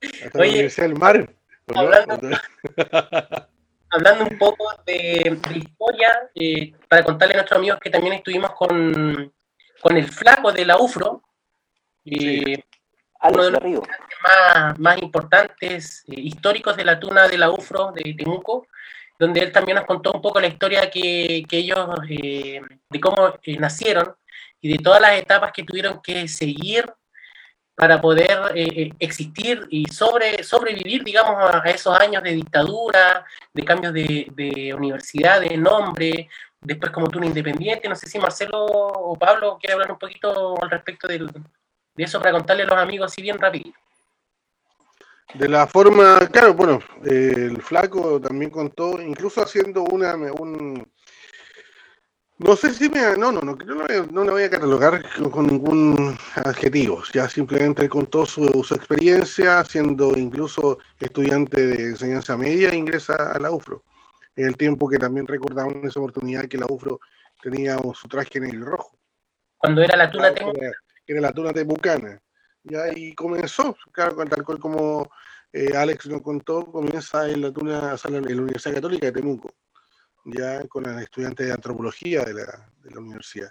Hasta 0.24 0.38
la 0.38 0.44
Universidad 0.44 0.88
del 0.88 0.98
Mar. 0.98 1.34
Hablando, 3.90 4.24
un 4.24 4.38
poco 4.38 4.64
de, 4.84 5.38
historia, 5.54 6.30
eh, 6.34 6.72
para 6.88 7.04
contarle 7.04 7.34
a 7.34 7.36
nuestros 7.38 7.58
amigos 7.58 7.78
que 7.80 7.90
también 7.90 8.14
estuvimos 8.14 8.50
con, 8.50 9.32
con 9.80 9.96
el 9.96 10.08
flaco 10.08 10.50
de 10.52 10.64
la 10.64 10.78
UFRO, 10.78 11.22
eh, 12.04 12.64
uno 13.30 13.44
de 13.44 13.50
los 13.50 13.62
más, 14.22 14.78
más 14.78 14.98
importantes, 15.02 16.04
eh, 16.08 16.20
históricos 16.20 16.76
de 16.76 16.84
la 16.84 16.98
tuna 17.00 17.28
de 17.28 17.38
la 17.38 17.50
UFRO 17.50 17.92
de 17.92 18.14
Temuco, 18.14 18.66
donde 19.18 19.40
él 19.40 19.52
también 19.52 19.76
nos 19.76 19.86
contó 19.86 20.12
un 20.12 20.20
poco 20.20 20.40
la 20.40 20.48
historia 20.48 20.90
que, 20.90 21.44
que 21.48 21.58
ellos, 21.58 21.88
eh, 22.08 22.60
de 22.90 23.00
cómo 23.00 23.34
eh, 23.42 23.56
nacieron 23.58 24.14
y 24.60 24.76
de 24.76 24.82
todas 24.82 25.00
las 25.00 25.12
etapas 25.12 25.52
que 25.52 25.64
tuvieron 25.64 26.00
que 26.02 26.26
seguir 26.28 26.92
para 27.74 28.00
poder 28.00 28.52
existir 28.98 29.66
y 29.70 29.84
sobre, 29.86 30.42
sobrevivir, 30.44 31.02
digamos, 31.02 31.36
a, 31.52 31.58
esos 31.70 31.98
años 31.98 32.22
de 32.22 32.32
dictadura, 32.32 33.24
de 33.52 33.64
cambios 33.64 33.92
de, 33.92 34.28
de 34.34 34.72
universidad, 34.74 35.40
de 35.40 35.56
nombre, 35.56 36.28
después 36.60 36.90
como 36.92 37.08
tuna 37.08 37.26
independiente. 37.26 37.88
No 37.88 37.94
sé 37.94 38.08
si 38.08 38.18
Marcelo 38.18 38.64
o 38.64 39.16
Pablo 39.16 39.58
quiere 39.60 39.74
hablar 39.74 39.92
un 39.92 39.98
poquito 39.98 40.60
al 40.62 40.70
respecto 40.70 41.06
de 41.06 41.28
eso 41.96 42.18
para 42.18 42.32
contarle 42.32 42.64
a 42.64 42.66
los 42.66 42.78
amigos 42.78 43.12
así 43.12 43.22
bien 43.22 43.38
rápido. 43.38 43.70
De 45.34 45.48
la 45.48 45.66
forma, 45.66 46.20
claro, 46.30 46.54
bueno, 46.54 46.80
el 47.04 47.60
flaco 47.60 48.20
también 48.20 48.50
contó, 48.50 49.00
incluso 49.00 49.42
haciendo 49.42 49.82
una, 49.82 50.14
un, 50.14 50.86
no 52.38 52.56
sé 52.56 52.74
si 52.74 52.88
me, 52.88 53.16
no, 53.16 53.30
no, 53.30 53.40
no, 53.40 53.56
no, 53.56 54.24
no, 54.24 54.32
voy 54.32 54.42
a 54.42 54.50
catalogar 54.50 55.04
con, 55.30 55.46
ningún 55.46 56.16
adjetivo, 56.36 57.02
ya 57.12 57.28
simplemente 57.28 57.88
contó 57.88 58.26
su, 58.26 58.64
su, 58.64 58.74
experiencia 58.74 59.64
siendo 59.64 60.16
incluso 60.16 60.78
estudiante 60.98 61.66
de 61.66 61.90
enseñanza 61.90 62.36
media 62.36 62.74
ingresa 62.74 63.32
a 63.32 63.38
la 63.38 63.50
UFRO. 63.50 63.84
En 64.36 64.48
el 64.48 64.56
tiempo 64.56 64.88
que 64.88 64.98
también 64.98 65.28
recordamos 65.28 65.74
en 65.76 65.86
esa 65.86 66.00
oportunidad 66.00 66.48
que 66.48 66.58
la 66.58 66.66
UFRO 66.68 66.98
tenía 67.40 67.78
su 67.94 68.08
traje 68.08 68.38
en 68.38 68.44
el 68.44 68.64
rojo. 68.64 68.98
Cuando 69.58 69.82
era 69.82 69.96
la 69.96 70.10
tuna 70.10 70.32
era 71.06 71.20
la 71.20 71.32
tuna 71.32 71.52
temucana. 71.52 72.20
Ya, 72.64 72.84
y 72.94 73.14
comenzó, 73.14 73.76
claro, 73.92 74.16
tal 74.24 74.42
cual 74.42 74.58
como 74.58 75.10
eh, 75.52 75.76
Alex 75.76 76.06
nos 76.06 76.22
contó, 76.22 76.64
comienza 76.64 77.28
en 77.28 77.42
la 77.42 77.52
tuna, 77.52 77.96
en 78.08 78.36
la 78.36 78.42
Universidad 78.42 78.74
Católica 78.74 79.06
de 79.06 79.12
Temuco, 79.12 79.52
ya 80.24 80.66
con 80.68 80.84
los 80.84 81.00
estudiantes 81.00 81.46
de 81.46 81.52
antropología 81.52 82.24
de 82.24 82.34
la, 82.34 82.70
de 82.82 82.90
la 82.90 83.00
universidad. 83.00 83.50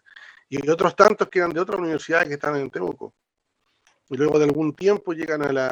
Y 0.49 0.69
otros 0.69 0.95
tantos 0.95 1.29
que 1.29 1.39
eran 1.39 1.51
de 1.51 1.59
otras 1.59 1.79
universidades 1.79 2.27
que 2.27 2.33
están 2.35 2.55
en 2.57 2.69
Temuco. 2.69 3.13
Y 4.09 4.17
luego 4.17 4.37
de 4.37 4.45
algún 4.45 4.75
tiempo 4.75 5.13
llegan 5.13 5.41
a 5.43 5.51
la, 5.51 5.67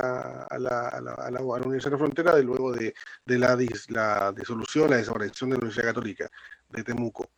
a 0.49 0.57
la, 0.57 0.87
a 0.87 1.01
la, 1.01 1.13
a 1.13 1.31
la, 1.31 1.41
Universidad 1.41 1.91
de 1.91 1.97
Frontera, 1.97 2.35
de 2.35 2.43
luego 2.43 2.71
de, 2.71 2.93
de 3.25 3.37
la, 3.37 3.57
la 3.89 4.31
disolución, 4.31 4.89
la 4.89 4.97
desaparición 4.97 5.49
de 5.49 5.55
la 5.55 5.59
Universidad 5.59 5.87
Católica 5.87 6.29
de 6.69 6.83
Temuco. 6.83 7.29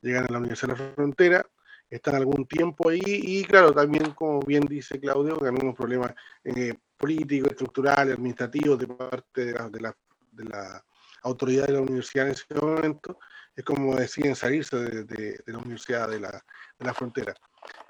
Llegan 0.00 0.24
a 0.24 0.32
la 0.32 0.38
Universidad 0.38 0.76
de 0.76 0.92
Frontera, 0.94 1.46
están 1.88 2.16
algún 2.16 2.46
tiempo 2.46 2.88
ahí 2.88 3.00
y 3.04 3.44
claro, 3.44 3.72
también 3.72 4.12
como 4.12 4.40
bien 4.40 4.64
dice 4.64 4.98
Claudio, 4.98 5.38
que 5.38 5.46
algunos 5.46 5.76
problemas 5.76 6.12
eh, 6.42 6.74
políticos, 6.96 7.52
estructurales, 7.52 8.14
administrativos 8.14 8.78
de 8.78 8.86
parte 8.88 9.44
de 9.44 9.52
la, 9.52 9.68
de, 9.68 9.80
la, 9.80 9.96
de 10.32 10.44
la, 10.44 10.84
autoridad 11.22 11.66
de 11.66 11.74
la 11.74 11.80
universidad 11.80 12.26
en 12.26 12.32
ese 12.32 12.46
momento, 12.54 13.18
es 13.54 13.64
como 13.64 13.94
deciden 13.96 14.34
salirse 14.34 14.76
de, 14.76 15.04
de, 15.04 15.40
de 15.44 15.52
la 15.52 15.58
universidad 15.58 16.08
de 16.08 16.20
la, 16.20 16.30
de 16.30 16.84
la 16.84 16.94
frontera. 16.94 17.34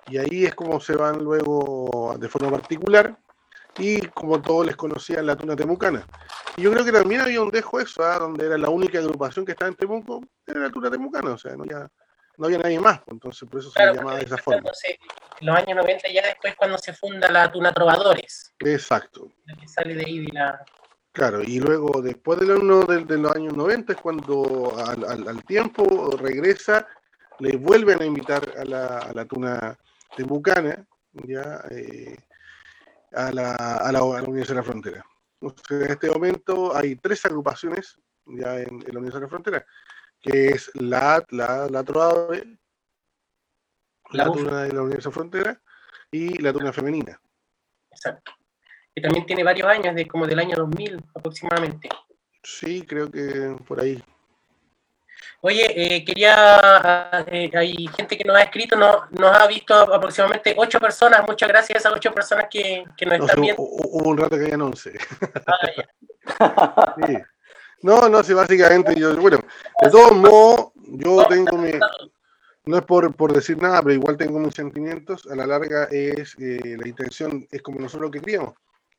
Y 0.08 0.18
ahí 0.18 0.44
es 0.44 0.54
como 0.54 0.80
se 0.80 0.96
van 0.96 1.18
luego 1.18 2.16
de 2.18 2.28
forma 2.28 2.50
particular 2.50 3.16
y 3.78 4.00
como 4.08 4.40
todos 4.42 4.66
les 4.66 4.76
conocían 4.76 5.26
la 5.26 5.36
tuna 5.36 5.56
temucana. 5.56 6.06
Y 6.56 6.62
yo 6.62 6.72
creo 6.72 6.84
que 6.84 6.92
también 6.92 7.22
había 7.22 7.40
un 7.40 7.50
dejo 7.50 7.80
eso, 7.80 8.02
¿eh? 8.02 8.18
donde 8.18 8.46
era 8.46 8.58
la 8.58 8.68
única 8.68 8.98
agrupación 8.98 9.46
que 9.46 9.52
estaba 9.52 9.70
en 9.70 9.76
Temuco, 9.76 10.22
era 10.46 10.60
la 10.60 10.70
tuna 10.70 10.90
temucana, 10.90 11.32
o 11.32 11.38
sea, 11.38 11.56
no 11.56 11.64
ya 11.64 11.88
no 12.38 12.46
había 12.46 12.58
nadie 12.58 12.80
más, 12.80 12.98
pues, 13.00 13.12
entonces 13.12 13.48
por 13.48 13.60
eso 13.60 13.70
claro, 13.72 13.92
se 13.92 13.98
llamaba 13.98 14.18
de 14.18 14.24
esa 14.24 14.38
forma. 14.38 14.70
En 15.40 15.46
los 15.46 15.56
años 15.56 15.76
90 15.76 16.08
ya 16.12 16.26
después 16.26 16.54
cuando 16.56 16.78
se 16.78 16.92
funda 16.92 17.30
la 17.30 17.50
Tuna 17.50 17.72
Trovadores. 17.72 18.54
Exacto. 18.58 19.30
La 19.44 19.56
que 19.56 19.68
sale 19.68 19.94
de 19.94 20.04
ahí 20.04 20.18
de 20.20 20.32
la... 20.32 20.64
Claro, 21.12 21.42
y 21.42 21.60
luego 21.60 22.00
después 22.00 22.40
de, 22.40 22.46
los, 22.46 22.86
de, 22.86 23.04
de 23.04 23.18
los 23.18 23.36
años 23.36 23.54
90 23.54 23.92
es 23.92 24.00
cuando 24.00 24.74
al, 24.78 25.04
al, 25.04 25.28
al, 25.28 25.44
tiempo 25.44 26.10
regresa, 26.16 26.86
le 27.38 27.56
vuelven 27.56 28.00
a 28.00 28.06
invitar 28.06 28.48
a 28.58 28.64
la, 28.64 28.98
a 28.98 29.12
la 29.12 29.24
Tuna 29.26 29.78
de 30.16 30.24
Bucana, 30.24 30.86
ya, 31.12 31.62
eh, 31.70 32.16
a, 33.12 33.30
la, 33.30 33.54
a, 33.54 33.92
la, 33.92 33.98
a 33.98 34.02
la 34.02 34.22
Universidad 34.22 34.56
de 34.56 34.60
la 34.62 34.62
Frontera. 34.62 35.06
Entonces, 35.40 35.82
en 35.86 35.90
este 35.90 36.10
momento 36.10 36.74
hay 36.74 36.96
tres 36.96 37.24
agrupaciones 37.26 37.98
ya 38.24 38.58
en, 38.60 38.68
en 38.68 38.92
la 38.92 39.00
Universidad 39.00 39.20
de 39.20 39.26
la 39.26 39.28
Frontera 39.28 39.66
que 40.22 40.48
es 40.48 40.70
la, 40.74 41.24
la, 41.30 41.68
la 41.68 41.82
Trovadore, 41.82 42.44
la, 44.12 44.24
la 44.24 44.32
tuna 44.32 44.62
de 44.62 44.72
la 44.72 44.82
Universidad 44.82 45.12
Frontera 45.12 45.60
y 46.10 46.38
la 46.40 46.52
tuna 46.52 46.72
femenina. 46.72 47.20
Exacto. 47.90 48.32
Que 48.94 49.00
también 49.00 49.24
tiene 49.26 49.42
varios 49.42 49.68
años, 49.68 49.94
de 49.94 50.06
como 50.06 50.26
del 50.26 50.38
año 50.38 50.56
2000 50.56 51.00
aproximadamente. 51.14 51.88
Sí, 52.42 52.82
creo 52.82 53.10
que 53.10 53.56
por 53.66 53.80
ahí. 53.80 54.02
Oye, 55.40 55.64
eh, 55.74 56.04
quería, 56.04 57.24
eh, 57.26 57.50
hay 57.54 57.88
gente 57.88 58.16
que 58.16 58.24
nos 58.24 58.36
ha 58.36 58.42
escrito, 58.42 58.76
no, 58.76 59.06
nos 59.10 59.36
ha 59.36 59.46
visto 59.48 59.74
aproximadamente 59.74 60.54
ocho 60.56 60.78
personas, 60.78 61.22
muchas 61.26 61.48
gracias 61.48 61.76
a 61.76 61.78
esas 61.80 61.92
ocho 61.96 62.12
personas 62.12 62.46
que, 62.50 62.84
que 62.96 63.06
nos 63.06 63.18
no, 63.18 63.24
están 63.24 63.40
viendo. 63.40 63.62
Hubo 63.62 64.08
un 64.08 64.18
rato 64.18 64.36
que 64.36 64.44
habían 64.44 64.62
once. 64.62 64.92
Ah, 66.38 66.94
sí. 67.06 67.16
No, 67.82 68.08
no, 68.08 68.22
sí, 68.22 68.34
básicamente 68.34 68.94
yo, 68.94 69.16
bueno, 69.16 69.38
de 69.80 69.90
todos 69.90 70.12
modos, 70.12 70.72
yo 70.76 71.24
tengo 71.26 71.56
mi, 71.58 71.72
no 72.64 72.78
es 72.78 72.84
por, 72.84 73.14
por 73.16 73.32
decir 73.32 73.60
nada, 73.60 73.82
pero 73.82 73.94
igual 73.94 74.16
tengo 74.16 74.38
mis 74.38 74.54
sentimientos, 74.54 75.26
a 75.26 75.34
la 75.34 75.46
larga 75.46 75.88
es, 75.90 76.36
eh, 76.38 76.76
la 76.78 76.86
intención 76.86 77.46
es 77.50 77.60
como 77.62 77.80
nosotros 77.80 78.10
lo 78.12 78.20
queríamos. 78.20 78.54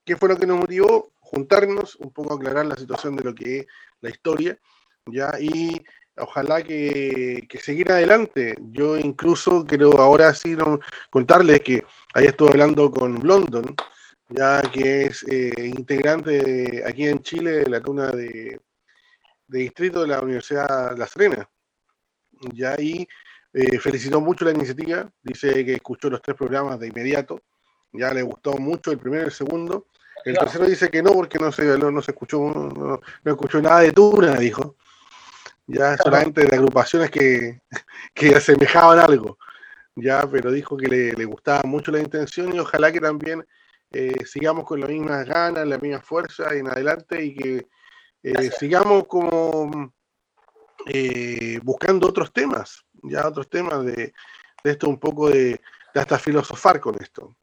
¿Qué 0.06 0.16
fue 0.18 0.30
lo 0.30 0.38
que 0.38 0.48
nos 0.48 0.60
motivó? 0.60 1.12
Juntarnos, 1.20 1.96
un 1.98 2.12
poco 2.12 2.36
aclarar 2.36 2.66
la 2.66 2.76
situación 2.76 3.16
de 3.16 3.24
lo 3.24 3.34
que 3.34 3.60
es 3.60 3.68
la 4.02 4.10
historia, 4.10 4.58
ya, 5.06 5.32
y 5.40 5.82
ojalá 6.18 6.62
que, 6.64 7.46
que 7.50 7.58
seguir 7.60 7.92
adelante. 7.92 8.56
Yo 8.72 8.98
incluso 8.98 9.66
quiero 9.66 9.98
ahora 10.00 10.34
sí 10.34 10.56
no, 10.56 10.80
contarles 11.10 11.62
que 11.62 11.84
ahí 12.14 12.26
estuve 12.26 12.50
hablando 12.50 12.92
con 12.92 13.26
London, 13.26 13.76
ya 14.30 14.62
que 14.62 15.06
es 15.06 15.24
eh, 15.30 15.54
integrante 15.58 16.32
de, 16.32 16.84
aquí 16.86 17.08
en 17.08 17.20
Chile 17.22 17.52
de 17.52 17.70
la 17.70 17.82
tuna 17.82 18.12
de 18.12 18.60
de 19.54 19.60
distrito 19.60 20.02
de 20.02 20.08
la 20.08 20.20
Universidad 20.20 20.98
La 20.98 21.08
Serena. 21.08 21.48
Ya 22.54 22.74
ahí 22.74 23.08
eh, 23.54 23.80
felicitó 23.80 24.20
mucho 24.20 24.46
la 24.46 24.52
iniciativa, 24.52 25.10
dice 25.22 25.64
que 25.64 25.76
escuchó 25.76 26.10
los 26.10 26.22
tres 26.22 26.36
programas 26.36 26.80
de 26.80 26.88
inmediato, 26.88 27.42
ya 27.92 28.12
le 28.14 28.24
gustó 28.24 28.54
mucho 28.58 28.92
el 28.92 28.98
primero 28.98 29.24
y 29.24 29.26
el 29.28 29.32
segundo. 29.32 29.88
El 30.26 30.38
tercero 30.38 30.66
dice 30.66 30.90
que 30.90 31.04
no, 31.04 31.12
porque 31.12 31.38
no 31.40 31.52
se, 31.52 31.78
no, 31.78 31.92
no 31.92 32.02
se 32.02 32.12
escuchó, 32.12 32.40
no, 32.40 33.02
no, 33.24 33.32
escuchó 33.32 33.62
nada 33.62 33.82
de 33.82 33.92
Tuna, 33.92 34.36
dijo. 34.36 34.76
Ya 35.66 35.98
solamente 35.98 36.46
de 36.46 36.56
agrupaciones 36.56 37.10
que, 37.10 37.62
que 38.14 38.36
asemejaban 38.36 39.00
algo. 39.00 39.38
Ya, 39.96 40.24
pero 40.30 40.52
dijo 40.52 40.76
que 40.76 40.88
le, 40.88 41.14
le, 41.14 41.26
gustaba 41.26 41.62
mucho 41.66 41.92
la 41.92 42.00
intención 42.00 42.54
y 42.54 42.60
ojalá 42.60 42.92
que 42.92 43.00
también 43.00 43.46
eh, 43.92 44.26
sigamos 44.26 44.66
con 44.66 44.80
las 44.80 44.90
mismas 44.90 45.26
ganas, 45.26 45.68
la 45.68 45.78
misma 45.78 46.02
fuerza 46.02 46.54
en 46.56 46.68
adelante 46.68 47.24
y 47.24 47.36
que 47.36 47.68
eh, 48.24 48.50
sigamos 48.58 49.06
como 49.08 49.94
eh, 50.88 51.60
buscando 51.62 52.08
otros 52.08 52.34
temas, 52.34 52.84
ya 53.04 53.28
otros 53.28 53.48
temas 53.50 53.86
de, 53.86 54.14
de 54.64 54.72
esto 54.72 54.90
un 54.90 55.00
poco 55.00 55.30
de, 55.30 55.62
de, 55.94 56.00
hasta 56.00 56.18
filosofar 56.18 56.80
con 56.80 56.96
esto. 57.00 57.38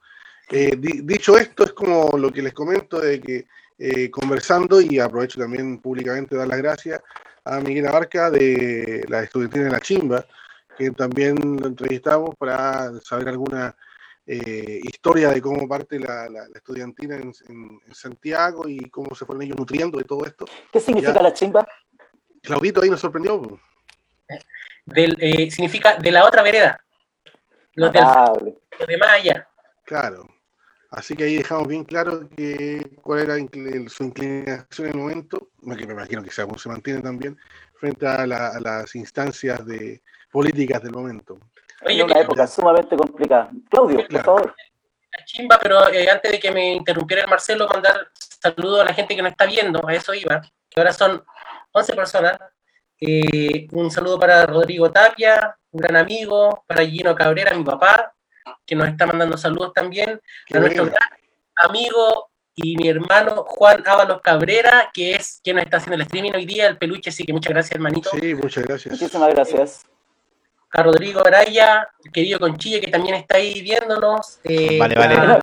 Eh, 0.51 0.77
di, 0.77 1.03
dicho 1.03 1.39
esto, 1.39 1.65
es 1.65 1.73
como 1.73 2.11
lo 2.19 2.31
que 2.33 2.43
les 2.43 2.53
comento 2.53 3.01
de 3.01 3.21
que 3.21 3.47
eh, 3.79 4.11
conversando, 4.11 4.81
y 4.81 4.99
aprovecho 4.99 5.41
también 5.41 5.79
públicamente 5.79 6.37
dar 6.37 6.49
las 6.49 6.59
gracias 6.59 7.01
a 7.45 7.61
Miguel 7.61 7.87
Abarca 7.87 8.31
de 8.31 9.05
la 9.09 9.23
estudiantina 9.23 9.65
de 9.65 9.71
la 9.71 9.81
Chimba, 9.81 10.27
que 10.77 10.91
también 10.91 11.37
lo 11.59 11.67
entrevistamos 11.67 12.35
para 12.37 12.91
saber 13.01 13.29
alguna 13.29 13.75
eh, 14.27 14.81
historia 14.83 15.31
de 15.31 15.41
cómo 15.41 15.67
parte 15.67 15.99
la, 15.99 16.29
la, 16.29 16.47
la 16.49 16.57
estudiantina 16.57 17.17
en, 17.17 17.33
en, 17.49 17.81
en, 17.87 17.95
Santiago 17.95 18.69
y 18.69 18.91
cómo 18.91 19.15
se 19.15 19.25
fueron 19.25 19.43
ellos 19.43 19.57
nutriendo 19.57 19.99
de 19.99 20.05
todo 20.05 20.27
esto. 20.27 20.45
¿Qué 20.71 20.79
significa 20.79 21.15
ya, 21.15 21.23
la 21.23 21.33
chimba? 21.33 21.67
Claudito 22.43 22.83
ahí 22.83 22.91
nos 22.91 23.01
sorprendió. 23.01 23.59
Del, 24.85 25.17
eh, 25.21 25.51
significa 25.51 25.97
de 25.97 26.13
la 26.13 26.25
otra 26.25 26.43
vereda. 26.43 26.85
Los, 27.75 27.93
del, 27.93 28.05
los 28.79 28.87
de 28.87 28.99
más 28.99 29.11
allá. 29.11 29.49
Claro. 29.85 30.29
Así 30.91 31.15
que 31.15 31.25
ahí 31.25 31.37
dejamos 31.37 31.69
bien 31.69 31.85
claro 31.85 32.29
que 32.37 32.97
cuál 33.03 33.21
era 33.21 33.37
su 33.89 34.05
inclinación 34.05 34.89
en 34.89 34.95
el 34.95 34.97
momento, 34.97 35.49
que 35.61 35.87
me 35.87 35.93
imagino 35.93 36.23
que 36.23 36.31
sea 36.33 36.47
como 36.47 36.59
se 36.59 36.69
mantiene 36.69 37.01
también, 37.01 37.39
frente 37.79 38.07
a, 38.07 38.27
la, 38.27 38.49
a 38.49 38.61
las 38.61 38.95
instancias 38.97 39.65
de 39.65 40.03
políticas 40.33 40.83
del 40.83 40.93
momento. 40.93 41.39
Oye, 41.87 42.01
en 42.01 42.05
una 42.05 42.21
época 42.21 42.47
sumamente 42.47 42.97
complicada. 42.97 43.51
Claudio, 43.71 44.07
claro. 44.09 44.25
por 44.25 44.43
favor. 44.43 44.55
La 45.17 45.25
chimba, 45.25 45.59
pero 45.61 45.89
eh, 45.89 46.09
antes 46.11 46.31
de 46.31 46.39
que 46.39 46.51
me 46.51 46.75
interrumpiera 46.75 47.23
el 47.23 47.29
Marcelo, 47.29 47.69
mandar 47.69 48.09
saludos 48.15 48.81
a 48.81 48.85
la 48.85 48.95
gente 48.95 49.17
que 49.17 49.23
nos 49.23 49.33
está 49.33 49.47
viendo, 49.47 49.81
a 49.87 49.95
eso 49.95 50.13
iba, 50.15 50.41
que 50.69 50.81
ahora 50.81 50.93
son 50.93 51.25
11 51.73 51.95
personas. 51.95 52.39
Eh, 53.01 53.67
un 53.73 53.91
saludo 53.91 54.19
para 54.19 54.45
Rodrigo 54.45 54.91
Tapia, 54.91 55.57
un 55.71 55.81
gran 55.81 55.97
amigo, 55.97 56.65
para 56.67 56.85
Gino 56.85 57.15
Cabrera, 57.15 57.57
mi 57.57 57.65
papá, 57.65 58.13
que 58.67 58.75
nos 58.77 58.89
está 58.89 59.07
mandando 59.07 59.37
saludos 59.37 59.73
también, 59.75 60.21
Qué 60.47 60.57
a 60.57 60.61
nuestro 60.61 60.85
gran 60.87 60.99
amigo 61.57 62.31
y 62.55 62.77
mi 62.77 62.89
hermano 62.89 63.45
Juan 63.47 63.83
Ábalos 63.87 64.21
Cabrera, 64.23 64.91
que 64.93 65.15
es 65.15 65.41
quien 65.43 65.57
nos 65.57 65.65
está 65.65 65.79
haciendo 65.79 65.97
el 65.97 66.03
streaming 66.03 66.33
hoy 66.35 66.47
día, 66.47 66.67
el 66.67 66.79
peluche, 66.79 67.11
así 67.11 67.25
que 67.25 67.33
muchas 67.33 67.53
gracias, 67.53 67.75
hermanito. 67.75 68.11
Sí, 68.11 68.35
muchas 68.35 68.65
gracias. 68.65 68.93
Muchísimas 69.01 69.31
gracias. 69.35 69.87
A 70.73 70.83
Rodrigo 70.83 71.27
Araya, 71.27 71.89
el 72.05 72.13
querido 72.13 72.39
Conchilla, 72.39 72.81
que 72.81 72.91
también 72.91 73.17
está 73.17 73.39
ahí 73.39 73.61
viéndonos. 73.61 74.39
eh, 74.45 74.79
Vale, 74.79 74.95
vale. 74.95 75.15
A, 75.15 75.35
a 75.35 75.39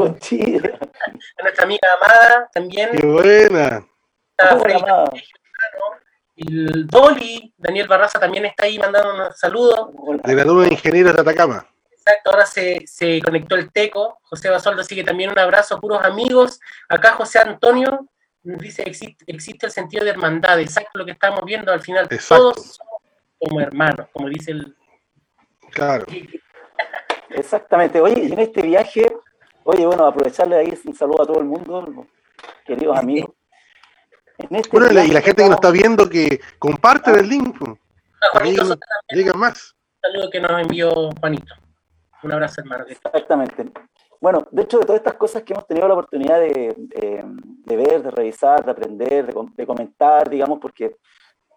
nuestra 1.44 1.64
amiga 1.64 1.88
Amada 2.02 2.50
también. 2.54 2.92
Qué 2.98 3.06
buena. 3.06 3.86
a. 4.38 5.12
El 6.38 6.86
Dolly, 6.86 7.52
Daniel 7.58 7.88
Barraza 7.88 8.20
también 8.20 8.46
está 8.46 8.66
ahí 8.66 8.78
mandando 8.78 9.16
unos 9.16 9.40
saludos. 9.40 9.90
De 10.24 10.36
la 10.36 10.44
de 10.44 10.68
Ingenieros 10.72 11.16
de 11.16 11.22
Atacama. 11.22 11.68
Exacto, 12.08 12.32
ahora 12.32 12.46
se, 12.46 12.88
se 12.88 13.22
conectó 13.22 13.56
el 13.56 13.70
Teco, 13.70 14.20
José 14.24 14.50
Basoldo, 14.50 14.80
así 14.82 14.96
que 14.96 15.04
también 15.04 15.30
un 15.30 15.40
abrazo, 15.40 15.78
puros 15.78 16.02
amigos. 16.02 16.58
Acá 16.88 17.12
José 17.14 17.40
Antonio 17.40 18.08
nos 18.44 18.60
dice, 18.60 18.84
existe, 18.84 19.26
existe 19.28 19.66
el 19.66 19.74
sentido 19.74 20.06
de 20.06 20.12
hermandad, 20.12 20.58
exacto 20.62 21.00
lo 21.00 21.06
que 21.06 21.12
estamos 21.12 21.42
viendo 21.44 21.74
al 21.74 21.82
final. 21.82 22.08
Exacto. 22.10 22.54
Todos 22.54 22.76
somos 22.78 23.02
como 23.40 23.60
hermanos, 23.60 24.08
como 24.14 24.30
dice 24.30 24.52
el... 24.52 24.74
Claro. 25.72 26.06
Exactamente. 27.32 28.00
Oye, 28.00 28.24
y 28.24 28.32
en 28.32 28.40
este 28.40 28.62
viaje, 28.62 29.06
oye, 29.66 29.86
bueno, 29.86 30.06
aprovecharle 30.06 30.56
ahí 30.56 30.80
un 30.86 30.96
saludo 30.96 31.24
a 31.24 31.28
todo 31.28 31.40
el 31.40 31.46
mundo, 31.46 32.08
queridos 32.66 32.98
amigos. 32.98 33.32
En 34.38 34.56
este 34.56 34.70
Bueno, 34.70 34.88
y 34.92 34.94
la, 34.94 35.04
y 35.04 35.08
la 35.08 35.12
viaje 35.12 35.26
gente 35.26 35.44
que 35.44 35.50
nos 35.50 35.58
está 35.58 35.72
viendo 35.72 36.08
que 36.08 36.40
comparten 36.58 37.18
el 37.18 37.28
link. 37.28 37.58
pues. 37.60 37.78
Ah, 38.22 38.28
Juanito 38.32 38.64
Ahí 39.10 39.18
llegan 39.18 39.38
más. 39.38 39.76
un 39.76 40.12
saludo 40.14 40.30
que 40.30 40.40
nos 40.40 40.62
envió 40.62 41.10
Juanito. 41.20 41.54
Un 42.28 42.34
abrazo, 42.34 42.62
hermano. 42.62 42.86
Exactamente. 42.88 43.72
Bueno, 44.20 44.48
de 44.52 44.64
hecho, 44.64 44.80
de 44.80 44.86
todas 44.86 45.00
estas 45.00 45.14
cosas 45.16 45.44
que 45.44 45.54
hemos 45.54 45.66
tenido 45.68 45.88
la 45.88 45.94
oportunidad 45.94 46.40
de, 46.40 46.74
de- 46.78 47.76
ver, 47.78 48.02
de 48.04 48.12
revisar, 48.12 48.66
de 48.66 48.72
aprender, 48.72 49.28
de, 49.28 49.34
com- 49.34 49.54
de 49.56 49.66
comentar, 49.66 50.30
digamos, 50.30 50.60
porque 50.60 50.98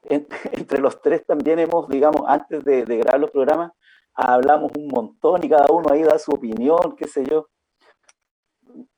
en- 0.05 0.27
entre 0.53 0.81
los 0.81 1.01
tres 1.01 1.25
también 1.27 1.59
hemos, 1.59 1.89
digamos, 1.89 2.23
antes 2.27 2.63
de, 2.65 2.85
de 2.85 2.97
grabar 2.99 3.21
los 3.21 3.31
programas, 3.31 3.73
hablamos 4.15 4.71
un 4.79 4.89
montón 4.89 5.43
y 5.45 5.49
cada 5.49 5.67
uno 5.73 5.89
ahí 5.91 6.03
da 6.03 6.19
su 6.19 6.33
opinión, 6.33 6.95
qué 6.97 7.09
sé 7.09 7.25
yo. 7.25 7.49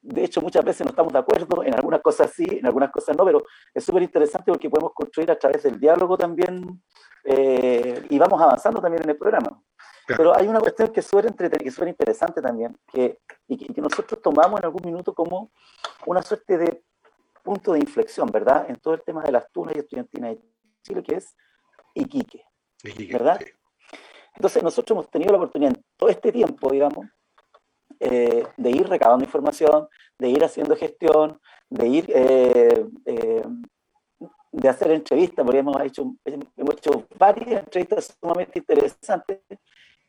De 0.03 0.25
hecho, 0.25 0.41
muchas 0.43 0.65
veces 0.65 0.85
no 0.85 0.91
estamos 0.91 1.13
de 1.13 1.19
acuerdo, 1.21 1.63
en 1.63 1.75
algunas 1.75 2.01
cosas 2.03 2.31
sí, 2.35 2.45
en 2.51 2.67
algunas 2.67 2.91
cosas 2.91 3.17
no, 3.17 3.25
pero 3.25 3.43
es 3.73 3.85
súper 3.85 4.03
interesante 4.03 4.51
porque 4.53 4.69
podemos 4.69 4.93
construir 4.93 5.31
a 5.31 5.39
través 5.39 5.63
del 5.63 5.79
diálogo 5.81 6.19
también 6.19 6.83
eh, 7.25 8.05
y 8.11 8.19
vamos 8.19 8.41
avanzando 8.43 8.81
también 8.83 9.03
en 9.05 9.11
el 9.11 9.17
programa. 9.17 9.63
Claro. 10.07 10.23
Pero 10.23 10.37
hay 10.37 10.49
una 10.49 10.61
cuestión 10.61 10.93
que 10.93 11.01
es 11.01 11.07
súper 11.07 11.33
que 11.35 11.69
es 11.69 11.75
súper 11.75 11.89
interesante 11.89 12.43
también, 12.43 12.77
que, 12.93 13.21
y 13.47 13.57
que, 13.57 13.73
que 13.73 13.81
nosotros 13.81 14.21
tomamos 14.21 14.61
en 14.61 14.67
algún 14.67 14.83
minuto 14.85 15.15
como 15.15 15.51
una 16.07 16.23
suerte 16.23 16.59
de 16.59 16.83
punto 17.43 17.73
de 17.73 17.81
inflexión, 17.81 18.29
¿verdad? 18.31 18.69
En 18.69 18.77
todo 18.77 18.95
el 18.95 19.03
tema 19.03 19.23
de 19.23 19.33
las 19.33 19.51
tunas 19.51 19.75
y 19.77 19.81
estudiantinas 19.81 20.37
de 20.37 20.43
Chile, 20.83 21.03
que 21.03 21.17
es 21.17 21.37
Iquique. 21.95 22.45
Iquique, 22.83 23.13
¿Verdad? 23.13 23.39
sí. 23.41 23.53
Entonces 24.35 24.63
nosotros 24.63 24.97
hemos 24.97 25.11
tenido 25.11 25.33
la 25.33 25.39
oportunidad 25.39 25.75
en 25.77 25.85
todo 25.97 26.09
este 26.09 26.33
tiempo, 26.33 26.71
digamos, 26.71 27.07
eh, 28.01 28.47
de 28.57 28.71
ir 28.71 28.89
recabando 28.89 29.25
información, 29.25 29.89
de 30.19 30.29
ir 30.31 30.43
haciendo 30.45 30.75
gestión, 30.75 31.41
de 31.69 31.89
ir, 31.89 32.07
eh, 32.09 32.87
eh, 33.05 33.45
de 34.53 34.69
hacer 34.69 34.91
entrevistas, 34.91 35.45
porque 35.45 35.59
hemos 35.59 35.81
hecho, 35.83 36.15
hemos 36.25 36.77
hecho 36.77 37.07
varias 37.19 37.61
entrevistas 37.61 38.17
sumamente 38.21 38.59
interesantes 38.59 39.41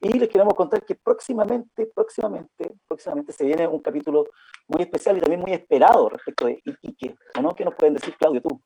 y 0.04 0.20
les 0.20 0.28
queremos 0.28 0.54
contar 0.54 0.84
que 0.84 0.96
próximamente, 0.96 1.89
próximamente, 1.96 2.74
próximamente 2.86 3.32
se 3.32 3.46
viene 3.46 3.66
un 3.66 3.82
capítulo 3.82 4.26
muy 4.68 4.82
especial 4.82 5.18
y 5.18 5.22
también 5.22 5.39
muy 5.39 5.54
esperado 5.54 6.10
respecto 6.10 6.46
de 6.46 6.62
Iquique, 6.66 7.16
¿o 7.38 7.42
no? 7.42 7.56
¿Qué 7.56 7.63
nos 7.63 7.74
pueden 7.76 7.94
decir, 7.94 8.13
Claudio, 8.18 8.42
tú? 8.42 8.62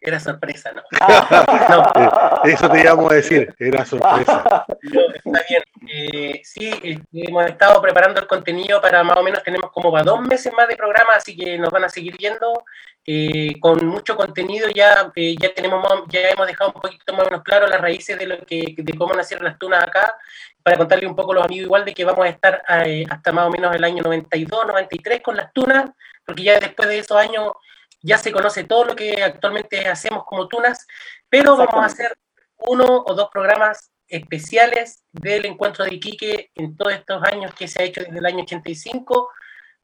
Era 0.00 0.20
sorpresa, 0.20 0.72
¿no? 0.72 0.82
Eh, 0.82 2.52
Eso 2.52 2.68
te 2.70 2.80
íbamos 2.80 3.10
a 3.10 3.14
decir, 3.14 3.54
era 3.58 3.84
sorpresa. 3.84 4.66
No, 4.82 5.00
está 5.14 5.42
bien. 5.48 5.62
Eh, 5.88 6.40
sí, 6.42 6.70
eh, 6.82 6.98
hemos 7.12 7.46
estado 7.46 7.80
preparando 7.82 8.20
el 8.20 8.26
contenido 8.26 8.80
para 8.80 9.02
más 9.02 9.16
o 9.16 9.22
menos, 9.22 9.42
tenemos 9.42 9.70
como 9.70 9.92
para 9.92 10.04
dos 10.04 10.20
meses 10.20 10.52
más 10.52 10.68
de 10.68 10.76
programa, 10.76 11.14
así 11.16 11.36
que 11.36 11.58
nos 11.58 11.70
van 11.70 11.84
a 11.84 11.88
seguir 11.88 12.16
viendo 12.18 12.64
eh, 13.06 13.58
con 13.60 13.86
mucho 13.86 14.16
contenido. 14.16 14.68
Ya, 14.70 15.12
eh, 15.14 15.36
ya 15.40 15.52
tenemos 15.54 15.86
ya 16.08 16.30
hemos 16.30 16.46
dejado 16.46 16.72
un 16.74 16.80
poquito 16.80 17.12
más 17.12 17.22
o 17.22 17.30
menos 17.30 17.42
claro 17.42 17.66
las 17.66 17.80
raíces 17.80 18.18
de 18.18 18.26
lo 18.26 18.38
que 18.46 18.74
de 18.76 18.92
cómo 18.94 19.14
nacieron 19.14 19.44
las 19.44 19.58
tunas 19.58 19.82
acá, 19.82 20.12
para 20.62 20.78
contarle 20.78 21.06
un 21.06 21.14
poco 21.14 21.32
a 21.32 21.34
los 21.36 21.44
amigos 21.44 21.66
igual 21.66 21.84
de 21.84 21.94
que 21.94 22.04
vamos 22.04 22.24
a 22.24 22.28
estar 22.30 22.62
eh, 22.86 23.04
hasta 23.08 23.32
más 23.32 23.46
o 23.46 23.50
menos 23.50 23.74
el 23.74 23.84
año 23.84 24.02
92, 24.02 24.66
93 24.66 25.20
con 25.20 25.36
las 25.36 25.52
tunas, 25.52 25.90
porque 26.24 26.42
ya 26.42 26.58
después 26.58 26.88
de 26.88 26.98
esos 26.98 27.16
años 27.16 27.52
ya 28.02 28.18
se 28.18 28.32
conoce 28.32 28.64
todo 28.64 28.84
lo 28.84 28.96
que 28.96 29.22
actualmente 29.22 29.86
hacemos 29.88 30.24
como 30.24 30.48
tunas, 30.48 30.86
pero 31.28 31.56
vamos 31.56 31.74
a 31.74 31.86
hacer 31.86 32.16
uno 32.56 33.04
o 33.06 33.14
dos 33.14 33.28
programas 33.30 33.90
especiales 34.08 35.02
del 35.12 35.46
encuentro 35.46 35.84
de 35.84 35.94
Iquique 35.94 36.50
en 36.54 36.76
todos 36.76 36.92
estos 36.92 37.22
años 37.24 37.54
que 37.54 37.68
se 37.68 37.82
ha 37.82 37.84
hecho 37.84 38.02
desde 38.02 38.18
el 38.18 38.26
año 38.26 38.42
85, 38.44 39.30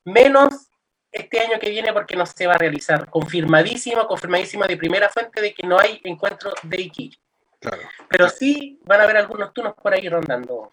menos 0.04 0.69
este 1.12 1.40
año 1.40 1.58
que 1.60 1.70
viene 1.70 1.92
porque 1.92 2.16
no 2.16 2.24
se 2.26 2.46
va 2.46 2.54
a 2.54 2.58
realizar. 2.58 3.08
Confirmadísimo, 3.08 4.06
confirmadísimo 4.06 4.64
de 4.66 4.76
primera 4.76 5.08
fuente 5.08 5.40
de 5.40 5.52
que 5.54 5.66
no 5.66 5.78
hay 5.78 6.00
encuentro 6.04 6.52
de 6.62 6.80
Iquique. 6.82 7.18
Claro, 7.60 7.82
Pero 8.08 8.28
sí 8.28 8.80
van 8.84 9.00
a 9.00 9.04
haber 9.04 9.16
algunos 9.18 9.52
tunos 9.52 9.74
por 9.74 9.92
ahí 9.92 10.08
rondando. 10.08 10.72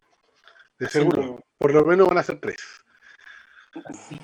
de 0.80 0.88
seguro. 0.88 1.40
Por 1.58 1.74
lo 1.74 1.84
menos 1.84 2.08
van 2.08 2.20
a 2.20 2.24
ser 2.24 2.40
tres. 2.40 2.58
Así 3.86 4.18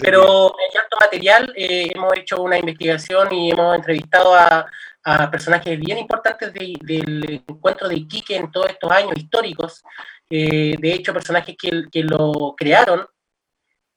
Pero 0.00 0.46
hay 0.56 0.78
alto 0.80 0.96
material, 1.00 1.52
eh, 1.56 1.90
hemos 1.94 2.16
hecho 2.16 2.40
una 2.42 2.56
investigación 2.58 3.32
y 3.34 3.50
hemos 3.50 3.74
entrevistado 3.76 4.34
a, 4.34 4.66
a 5.04 5.30
personajes 5.30 5.78
bien 5.78 5.98
importantes 5.98 6.52
de- 6.54 6.78
del 6.82 7.42
encuentro 7.48 7.88
de 7.88 7.96
Iquique 7.96 8.36
en 8.36 8.50
todos 8.50 8.70
estos 8.70 8.90
años 8.90 9.12
históricos. 9.16 9.82
Eh, 10.30 10.76
de 10.78 10.92
hecho, 10.94 11.12
personajes 11.12 11.56
que, 11.60 11.84
que 11.90 12.04
lo 12.04 12.54
crearon 12.56 13.06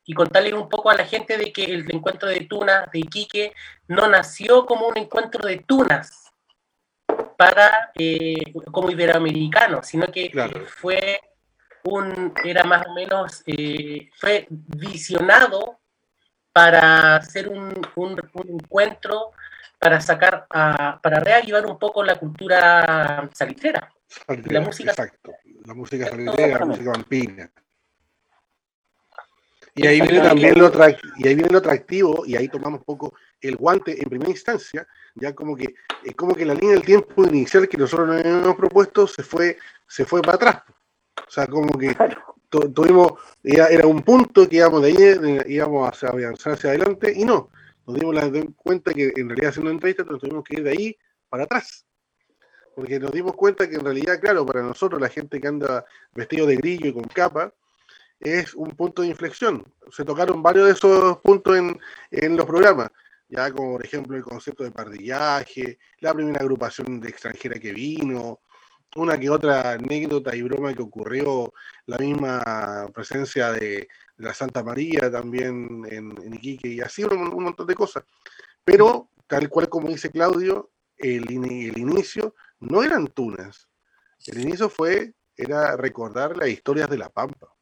y 0.06 0.14
contarles 0.14 0.54
un 0.54 0.70
poco 0.70 0.90
a 0.90 0.96
la 0.96 1.06
gente 1.06 1.38
de 1.38 1.52
que 1.52 1.64
el 1.66 1.86
encuentro 1.92 2.30
de 2.30 2.42
tunas 2.42 2.90
de 2.92 3.00
Iquique 3.00 3.54
no 3.88 4.08
nació 4.08 4.66
como 4.66 4.88
un 4.88 4.98
encuentro 4.98 5.48
de 5.48 5.58
tunas 5.58 6.32
para 7.38 7.92
eh, 7.98 8.54
como 8.72 8.90
iberoamericano, 8.92 9.82
sino 9.84 10.08
que 10.08 10.30
Claro. 10.32 10.66
fue 10.68 11.20
un 11.84 12.34
era 12.44 12.64
más 12.64 12.86
o 12.88 12.94
menos 12.94 13.44
eh, 13.46 14.10
fue 14.16 14.48
visionado 14.50 15.80
para 16.52 17.18
hacer 17.18 17.50
un, 17.50 17.74
un- 17.96 18.20
un 18.34 18.50
encuentro 18.50 19.32
para 19.80 20.00
sacar 20.00 20.46
a- 20.50 21.00
para 21.02 21.20
reavivar 21.20 21.66
un 21.66 21.78
poco 21.78 22.04
la 22.04 22.16
cultura 22.16 23.30
salitrera 23.34 23.92
que- 24.28 24.54
la 24.54 24.62
música- 24.62 24.92
Exacto. 24.92 25.34
La 25.66 25.74
música 25.74 26.08
salitrera, 26.08 26.60
la 26.60 26.66
música 26.66 26.92
vampira. 26.92 27.50
Y 29.78 29.86
ahí 29.88 30.00
viene 30.00 30.22
también 30.22 30.58
lo 30.58 30.72
y 31.18 31.28
ahí 31.28 31.36
viene 31.36 31.50
lo 31.52 31.58
atractivo, 31.58 32.26
y 32.26 32.38
ahí 32.38 32.48
tomamos 32.48 32.80
un 32.80 32.86
poco 32.86 33.14
el 33.42 33.58
guante 33.58 34.02
en 34.02 34.10
primera 34.10 34.32
instancia, 34.32 34.88
ya 35.16 35.36
como 35.36 35.56
que, 35.56 35.76
es 36.04 36.16
como 36.16 36.34
que 36.34 36.46
la 36.46 36.54
línea 36.54 36.76
del 36.76 36.86
tiempo 36.86 37.26
inicial 37.26 37.68
que 37.68 37.78
nosotros 37.78 38.08
nos 38.08 38.20
habíamos 38.20 38.56
propuesto 38.56 39.06
se 39.06 39.22
fue, 39.22 39.58
se 39.86 40.06
fue 40.06 40.22
para 40.22 40.36
atrás. 40.36 40.64
O 41.28 41.30
sea, 41.30 41.48
como 41.48 41.78
que 41.78 41.94
tu- 42.50 42.72
tuvimos, 42.72 43.14
era, 43.44 43.68
era 43.68 43.86
un 43.86 44.02
punto 44.02 44.48
que 44.48 44.56
íbamos 44.56 44.82
de 44.82 44.88
ahí, 44.88 45.54
íbamos 45.54 45.90
hacia 45.90 46.08
avanzar 46.08 46.54
hacia 46.54 46.70
adelante, 46.70 47.12
y 47.14 47.26
no, 47.26 47.50
nos 47.86 48.00
dimos 48.00 48.16
la 48.16 48.32
cuenta 48.56 48.94
que 48.94 49.12
en 49.14 49.28
realidad 49.28 49.50
haciendo 49.50 49.72
entrevistas 49.72 50.08
nos 50.08 50.22
tuvimos 50.22 50.46
que 50.46 50.56
ir 50.56 50.64
de 50.64 50.72
ahí 50.72 50.98
para 51.28 51.44
atrás. 51.44 51.86
Porque 52.76 52.98
nos 52.98 53.12
dimos 53.12 53.36
cuenta 53.36 53.70
que 53.70 53.76
en 53.76 53.84
realidad, 53.84 54.20
claro, 54.22 54.46
para 54.46 54.62
nosotros, 54.62 55.02
la 55.02 55.10
gente 55.10 55.40
que 55.40 55.48
anda 55.48 55.86
vestido 56.14 56.46
de 56.46 56.56
grillo 56.56 56.88
y 56.88 56.94
con 56.94 57.04
capa, 57.04 57.54
es 58.20 58.54
un 58.54 58.72
punto 58.72 59.02
de 59.02 59.10
inflexión. 59.10 59.64
Se 59.92 60.04
tocaron 60.04 60.42
varios 60.42 60.68
de 60.68 60.74
esos 60.74 61.18
puntos 61.20 61.58
en, 61.58 61.80
en 62.12 62.38
los 62.38 62.46
programas, 62.46 62.90
ya 63.28 63.52
como 63.52 63.74
por 63.74 63.86
ejemplo 63.86 64.18
el 64.18 64.24
concepto 64.24 64.64
de 64.64 64.72
pardillaje, 64.72 65.78
la 66.00 66.14
primera 66.14 66.42
agrupación 66.42 67.00
de 67.00 67.10
extranjera 67.10 67.60
que 67.60 67.74
vino, 67.74 68.42
una 68.96 69.18
que 69.18 69.30
otra 69.30 69.74
anécdota 69.74 70.36
y 70.36 70.42
broma 70.42 70.74
que 70.74 70.82
ocurrió, 70.82 71.54
la 71.86 71.98
misma 71.98 72.88
presencia 72.94 73.52
de, 73.52 73.88
de 74.18 74.26
la 74.26 74.34
Santa 74.34 74.64
María 74.64 75.12
también 75.12 75.86
en, 75.90 76.16
en 76.24 76.34
Iquique 76.34 76.70
y 76.70 76.82
así 76.82 77.04
un, 77.04 77.34
un 77.34 77.44
montón 77.44 77.68
de 77.68 77.76
cosas. 77.76 78.04
Pero, 78.64 79.10
tal 79.28 79.50
cual 79.50 79.70
como 79.70 79.90
dice 79.90 80.10
Claudio, 80.10 80.72
el, 80.98 81.24
el 81.30 81.78
inicio 81.78 82.36
no 82.60 82.84
eran 82.84 83.08
tunas. 83.08 83.68
El 84.26 84.40
inicio 84.42 84.70
fue, 84.70 85.14
era 85.36 85.76
recordar 85.76 86.38
las 86.38 86.50
historias 86.50 86.90
de 86.90 86.98
la 86.98 87.10
Pampa. 87.10 87.55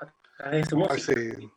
A 0.00 0.12
través 0.36 0.64
de 0.64 0.70
su 0.70 0.76
música. 0.76 1.12
Hace- 1.12 1.50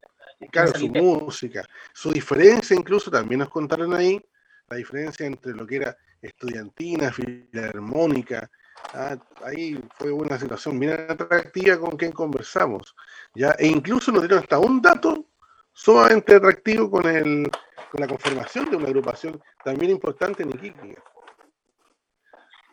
Claro, 0.51 0.73
su 0.77 0.89
música, 0.89 1.63
su 1.93 2.11
diferencia 2.11 2.75
incluso 2.75 3.09
también 3.09 3.39
nos 3.39 3.49
contaron 3.49 3.93
ahí, 3.93 4.19
la 4.67 4.75
diferencia 4.75 5.25
entre 5.25 5.53
lo 5.53 5.65
que 5.65 5.77
era 5.77 5.97
estudiantina, 6.21 7.13
filarmónica, 7.13 8.49
Ah, 8.93 9.15
ahí 9.43 9.79
fue 9.97 10.11
una 10.11 10.37
situación 10.37 10.77
bien 10.79 10.93
atractiva 11.09 11.79
con 11.79 11.95
quien 11.95 12.11
conversamos. 12.11 12.95
¿ya? 13.33 13.51
E 13.57 13.67
incluso 13.67 14.11
nos 14.11 14.21
dieron 14.21 14.39
hasta 14.39 14.59
un 14.59 14.81
dato 14.81 15.25
sumamente 15.71 16.35
atractivo 16.35 16.91
con, 16.91 17.07
el, 17.07 17.49
con 17.91 18.01
la 18.01 18.07
conformación 18.07 18.69
de 18.69 18.75
una 18.75 18.87
agrupación 18.87 19.41
también 19.63 19.91
importante 19.91 20.43
en 20.43 20.49
Iquique. 20.49 20.97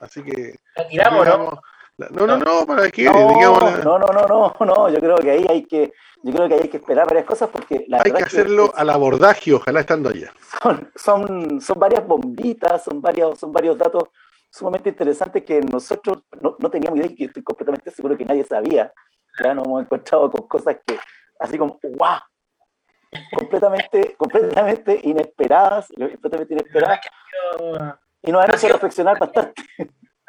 Así 0.00 0.22
que... 0.22 0.56
La 0.76 0.88
tiramos, 0.88 1.26
¿no? 1.26 1.62
No, 2.10 2.26
no, 2.26 2.38
no, 2.38 2.66
¿para 2.66 2.90
qué? 2.90 3.04
No, 3.04 3.58
no, 3.82 3.98
no, 3.98 4.26
no, 4.26 4.54
no, 4.60 4.88
yo 4.88 4.98
creo 4.98 5.16
que 5.16 5.30
ahí 5.30 5.46
hay 5.48 5.64
que, 5.64 5.92
yo 6.22 6.32
creo 6.32 6.48
que 6.48 6.54
hay 6.54 6.68
que 6.68 6.78
esperar 6.78 7.06
varias 7.06 7.26
cosas 7.26 7.48
porque 7.50 7.84
la 7.88 8.02
Hay 8.04 8.12
que 8.12 8.22
hacerlo 8.22 8.72
al 8.74 8.90
abordaje, 8.90 9.52
ojalá 9.52 9.80
estando 9.80 10.08
allá. 10.08 10.32
Son, 10.62 10.90
son, 10.94 11.60
son 11.60 11.78
varias 11.78 12.06
bombitas, 12.06 12.84
son 12.84 13.00
varios, 13.02 13.38
son 13.38 13.52
varios 13.52 13.76
datos 13.76 14.04
sumamente 14.50 14.88
interesantes 14.88 15.44
que 15.44 15.60
nosotros 15.60 16.24
no, 16.40 16.56
no 16.58 16.70
teníamos 16.70 16.98
idea 16.98 17.10
y 17.10 17.14
que 17.14 17.24
estoy 17.24 17.42
completamente 17.42 17.90
seguro 17.90 18.16
que 18.16 18.24
nadie 18.24 18.44
sabía. 18.44 18.92
Ya 19.42 19.54
nos 19.54 19.66
hemos 19.66 19.82
encontrado 19.82 20.30
con 20.30 20.48
cosas 20.48 20.76
que, 20.86 20.98
así 21.38 21.56
como, 21.58 21.78
¡guau! 21.82 22.20
completamente, 23.36 24.14
completamente 24.16 25.00
inesperadas, 25.02 25.88
completamente 25.88 26.54
inesperadas. 26.54 27.00
Y 28.22 28.32
nos 28.32 28.44
han 28.44 28.54
hecho 28.54 28.68
reflexionar 28.68 29.18
bastante 29.18 29.62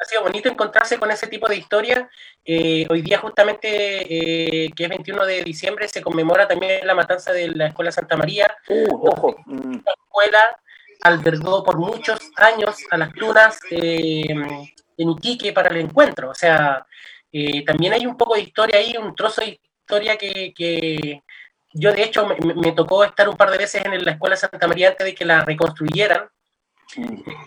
ha 0.02 0.04
sido 0.04 0.22
bonito 0.22 0.48
encontrarse 0.48 0.98
con 0.98 1.10
ese 1.10 1.28
tipo 1.28 1.48
de 1.48 1.56
historia. 1.56 2.10
Eh, 2.44 2.86
hoy 2.90 3.02
día 3.02 3.18
justamente, 3.18 3.66
eh, 4.64 4.70
que 4.74 4.84
es 4.84 4.88
21 4.88 5.24
de 5.24 5.44
diciembre, 5.44 5.88
se 5.88 6.02
conmemora 6.02 6.48
también 6.48 6.86
la 6.86 6.94
matanza 6.94 7.32
de 7.32 7.48
la 7.48 7.68
Escuela 7.68 7.92
Santa 7.92 8.16
María. 8.16 8.52
Uh, 8.68 9.08
ojo. 9.08 9.36
La 9.46 9.92
escuela 9.92 10.60
albergó 11.02 11.62
por 11.62 11.78
muchos 11.78 12.18
años 12.36 12.76
a 12.90 12.96
las 12.96 13.12
tunas 13.12 13.58
eh, 13.70 14.24
en 14.28 15.10
Iquique 15.10 15.52
para 15.52 15.70
el 15.70 15.76
encuentro. 15.78 16.30
O 16.30 16.34
sea, 16.34 16.84
también 17.66 17.92
hay 17.92 18.06
un 18.06 18.16
poco 18.16 18.34
de 18.34 18.42
historia 18.42 18.78
ahí, 18.78 18.96
un 18.96 19.14
trozo 19.14 19.40
de 19.40 19.60
historia 19.80 20.16
que, 20.16 20.52
que 20.54 21.22
yo 21.72 21.92
de 21.92 22.02
hecho 22.02 22.26
me, 22.26 22.36
me, 22.54 22.72
tocó 22.72 23.04
estar 23.04 23.28
un 23.28 23.36
par 23.36 23.50
de 23.50 23.58
veces 23.58 23.84
en 23.84 24.04
la 24.04 24.12
Escuela 24.12 24.36
Santa 24.36 24.66
María 24.66 24.88
antes 24.90 25.04
de 25.04 25.14
que 25.14 25.24
la 25.24 25.44
reconstruyeran 25.44 26.28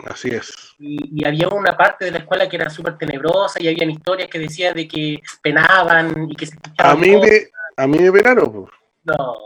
Así 0.04 0.28
es. 0.28 0.74
Y, 0.78 1.24
había 1.24 1.48
una 1.48 1.76
parte 1.76 2.06
de 2.06 2.10
la 2.10 2.18
escuela 2.18 2.48
que 2.48 2.56
era 2.56 2.70
súper 2.70 2.98
tenebrosa 2.98 3.62
y 3.62 3.68
habían 3.68 3.90
historias 3.90 4.28
que 4.28 4.38
decían 4.38 4.74
de 4.74 4.88
que 4.88 5.22
penaban 5.42 6.30
y 6.30 6.34
que 6.34 6.46
se 6.46 6.56
A 6.78 6.94
mí 6.94 7.16
me, 7.16 7.48
a 7.76 7.86
mí 7.86 7.98
me 7.98 8.12
penaron. 8.12 8.68
No. 9.04 9.36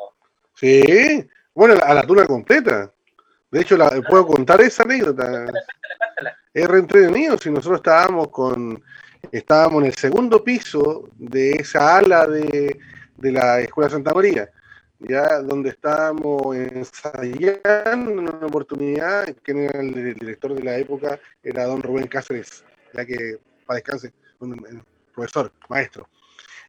Sí. 0.55 1.27
Bueno, 1.55 1.75
a 1.83 1.95
la 1.95 2.03
tuna 2.03 2.27
completa. 2.27 2.93
De 3.51 3.61
hecho, 3.61 3.77
la, 3.77 3.91
puedo 4.09 4.27
contar 4.27 4.61
esa 4.61 4.85
anécdota. 4.85 5.47
Es 6.53 6.69
reentretenido. 6.69 7.37
Si 7.39 7.51
nosotros 7.51 7.81
estábamos 7.81 8.29
con 8.29 8.83
estábamos 9.33 9.83
en 9.83 9.87
el 9.89 9.95
segundo 9.95 10.43
piso 10.43 11.09
de 11.17 11.53
esa 11.53 11.99
ala 11.99 12.27
de, 12.27 12.79
de 13.17 13.33
la 13.33 13.61
Escuela 13.61 13.91
Santa 13.91 14.15
María 14.15 14.51
ya 15.01 15.41
donde 15.41 15.71
estábamos 15.71 16.55
ensayando 16.55 18.13
una 18.13 18.47
oportunidad, 18.47 19.27
que 19.43 19.65
era 19.65 19.81
el 19.81 19.95
director 20.15 20.55
de 20.55 20.63
la 20.63 20.77
época, 20.77 21.19
era 21.43 21.65
don 21.65 21.83
Rubén 21.83 22.07
Cáceres, 22.07 22.65
ya 22.95 23.07
que 23.07 23.39
para 23.67 23.77
descanse, 23.77 24.13
un, 24.41 24.85
profesor, 25.15 25.53
maestro. 25.69 26.09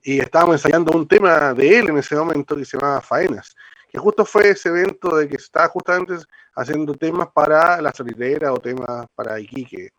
Y 0.03 0.19
estábamos 0.19 0.55
ensayando 0.55 0.97
un 0.97 1.07
tema 1.07 1.53
de 1.53 1.79
él 1.79 1.89
en 1.89 1.97
ese 1.97 2.15
momento 2.15 2.55
que 2.55 2.65
se 2.65 2.77
llamaba 2.77 3.01
Faenas, 3.01 3.55
que 3.89 3.99
justo 3.99 4.25
fue 4.25 4.49
ese 4.49 4.69
evento 4.69 5.15
de 5.15 5.27
que 5.27 5.35
estaba 5.35 5.67
justamente 5.67 6.15
haciendo 6.55 6.93
temas 6.95 7.27
para 7.33 7.81
la 7.81 7.91
solidera 7.91 8.53
o 8.53 8.59
temas 8.59 9.07
para 9.13 9.39
Iquique. 9.39 9.89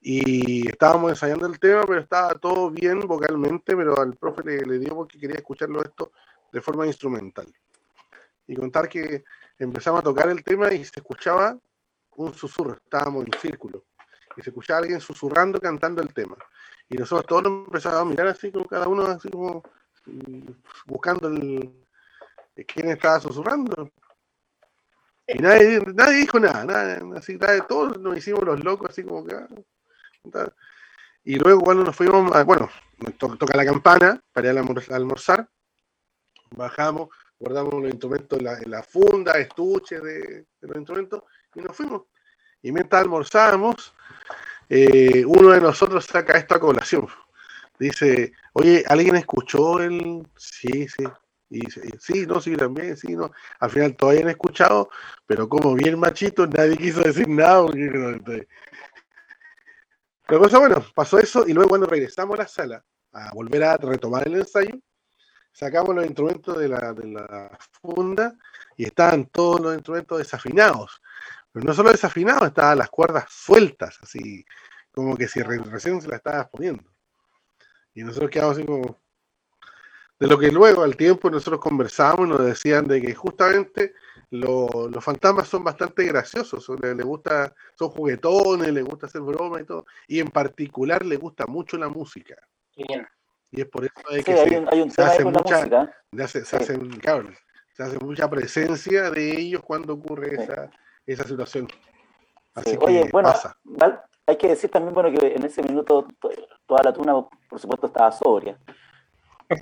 Y 0.00 0.66
estábamos 0.66 1.10
ensayando 1.10 1.46
el 1.46 1.60
tema, 1.60 1.82
pero 1.86 2.00
estaba 2.00 2.34
todo 2.34 2.70
bien 2.70 3.00
vocalmente, 3.00 3.76
pero 3.76 4.00
al 4.00 4.16
profe 4.16 4.42
le, 4.44 4.62
le 4.62 4.78
dio 4.78 4.94
porque 4.94 5.18
quería 5.18 5.36
escucharlo 5.36 5.82
esto 5.82 6.10
de 6.52 6.60
forma 6.60 6.86
instrumental. 6.86 7.46
Y 8.46 8.56
contar 8.56 8.88
que 8.88 9.24
empezamos 9.58 10.00
a 10.00 10.04
tocar 10.04 10.28
el 10.28 10.42
tema 10.42 10.72
y 10.72 10.84
se 10.84 11.00
escuchaba 11.00 11.56
un 12.16 12.34
susurro, 12.34 12.74
estábamos 12.74 13.24
en 13.26 13.32
círculo, 13.40 13.84
y 14.36 14.42
se 14.42 14.50
escuchaba 14.50 14.80
alguien 14.80 15.00
susurrando, 15.00 15.60
cantando 15.60 16.02
el 16.02 16.12
tema. 16.12 16.36
Y 16.88 16.96
nosotros 16.96 17.26
todos 17.26 17.42
nos 17.44 17.66
empezamos 17.66 18.00
a 18.00 18.04
mirar 18.04 18.26
así, 18.26 18.50
como 18.50 18.66
cada 18.66 18.88
uno 18.88 19.04
así 19.06 19.28
como 19.28 19.62
buscando 20.86 21.28
el, 21.28 21.70
quién 22.66 22.88
estaba 22.88 23.20
susurrando. 23.20 23.90
Y 25.26 25.38
nadie, 25.38 25.80
nadie 25.94 26.16
dijo 26.18 26.40
nada, 26.40 26.64
nada, 26.64 27.00
así, 27.16 27.38
todos 27.68 27.98
nos 28.00 28.16
hicimos 28.16 28.42
los 28.42 28.64
locos, 28.64 28.90
así 28.90 29.04
como 29.04 29.24
que... 29.24 29.36
Ah, 30.34 30.50
y 31.22 31.36
luego 31.36 31.60
cuando 31.60 31.84
nos 31.84 31.94
fuimos, 31.94 32.44
bueno, 32.44 32.68
toca 33.18 33.56
la 33.56 33.64
campana 33.64 34.20
para 34.32 34.50
ir 34.50 34.58
a 34.58 34.96
almorzar, 34.96 35.48
bajamos, 36.56 37.08
guardamos 37.38 37.74
los 37.74 37.90
instrumentos 37.90 38.38
en 38.38 38.70
la, 38.70 38.82
funda, 38.82 39.32
estuche 39.32 40.00
de, 40.00 40.46
los 40.60 40.76
instrumentos 40.76 41.22
y 41.54 41.60
nos 41.60 41.76
fuimos. 41.76 42.02
Y 42.62 42.72
mientras 42.72 43.02
almorzábamos, 43.02 43.94
eh, 44.68 45.24
uno 45.26 45.50
de 45.50 45.60
nosotros 45.60 46.04
saca 46.04 46.38
esto 46.38 46.54
a 46.54 46.60
colación. 46.60 47.08
Dice, 47.78 48.32
oye, 48.52 48.84
¿alguien 48.88 49.16
escuchó 49.16 49.80
el...? 49.80 50.26
Sí, 50.36 50.86
sí. 50.86 51.04
Y 51.48 51.60
dice, 51.60 51.82
sí, 51.98 52.26
no, 52.26 52.40
sí, 52.40 52.56
también, 52.56 52.96
sí, 52.96 53.16
no. 53.16 53.32
Al 53.58 53.70
final 53.70 53.96
todavía 53.96 54.22
han 54.22 54.30
escuchado, 54.30 54.90
pero 55.26 55.48
como 55.48 55.74
bien 55.74 55.98
machito, 55.98 56.46
nadie 56.46 56.76
quiso 56.76 57.00
decir 57.00 57.28
nada. 57.28 57.66
Pero 60.26 60.40
cosa, 60.40 60.58
bueno, 60.60 60.84
pasó 60.94 61.18
eso 61.18 61.44
y 61.48 61.52
luego 61.52 61.70
cuando 61.70 61.88
regresamos 61.88 62.38
a 62.38 62.42
la 62.42 62.48
sala 62.48 62.84
a 63.12 63.34
volver 63.34 63.64
a 63.64 63.76
retomar 63.76 64.28
el 64.28 64.36
ensayo, 64.36 64.78
sacamos 65.52 65.94
los 65.94 66.06
instrumentos 66.06 66.58
de 66.58 66.68
la, 66.68 66.92
de 66.92 67.06
la 67.08 67.58
funda 67.80 68.34
y 68.76 68.84
estaban 68.84 69.26
todos 69.26 69.60
los 69.60 69.74
instrumentos 69.74 70.18
desafinados. 70.18 71.02
Pero 71.52 71.66
no 71.66 71.74
solo 71.74 71.90
desafinados, 71.90 72.48
estaban 72.48 72.78
las 72.78 72.90
cuerdas 72.90 73.26
sueltas, 73.28 73.98
así 74.02 74.44
como 74.92 75.16
que 75.16 75.28
si 75.28 75.42
recién 75.42 76.00
se 76.00 76.08
las 76.08 76.18
estabas 76.18 76.48
poniendo. 76.48 76.84
Y 77.94 78.02
nosotros 78.02 78.30
quedamos 78.30 78.56
así 78.56 78.66
como... 78.66 78.98
De 80.18 80.26
lo 80.26 80.38
que 80.38 80.52
luego 80.52 80.82
al 80.82 80.96
tiempo 80.96 81.30
nosotros 81.30 81.60
conversábamos 81.60 82.28
nos 82.28 82.44
decían 82.44 82.86
de 82.86 83.00
que 83.00 83.14
justamente 83.14 83.94
los 84.30 85.02
fantasmas 85.02 85.48
son 85.48 85.64
bastante 85.64 86.04
graciosos, 86.04 86.68
les, 86.80 87.04
gusta, 87.04 87.54
son 87.74 87.88
juguetones, 87.88 88.70
les 88.70 88.84
gusta 88.84 89.06
hacer 89.06 89.22
broma 89.22 89.62
y 89.62 89.64
todo, 89.64 89.86
y 90.06 90.20
en 90.20 90.28
particular 90.28 91.06
les 91.06 91.18
gusta 91.18 91.46
mucho 91.46 91.78
la 91.78 91.88
música. 91.88 92.36
Bien. 92.76 93.08
Y 93.52 93.62
es 93.62 93.66
por 93.68 93.84
eso 93.84 93.94
que 94.08 94.22
se, 94.22 95.02
hace 95.02 95.24
mucha, 95.24 95.90
se, 96.26 96.56
hace, 96.56 97.98
mucha 97.98 98.30
presencia 98.30 99.10
de 99.10 99.30
ellos 99.30 99.62
cuando 99.64 99.94
ocurre 99.94 100.34
esa, 100.34 100.70
esa 101.04 101.24
situación. 101.24 101.68
Así 102.54 102.76
Oye, 102.80 103.08
bueno, 103.10 103.32
hay 104.26 104.36
que 104.36 104.48
decir 104.48 104.70
también 104.70 104.94
bueno, 104.94 105.10
que 105.18 105.34
en 105.34 105.44
ese 105.44 105.62
minuto 105.62 106.06
toda 106.66 106.82
la 106.84 106.92
tuna, 106.92 107.14
por 107.48 107.58
supuesto, 107.58 107.86
estaba 107.88 108.12
sobria. 108.12 108.56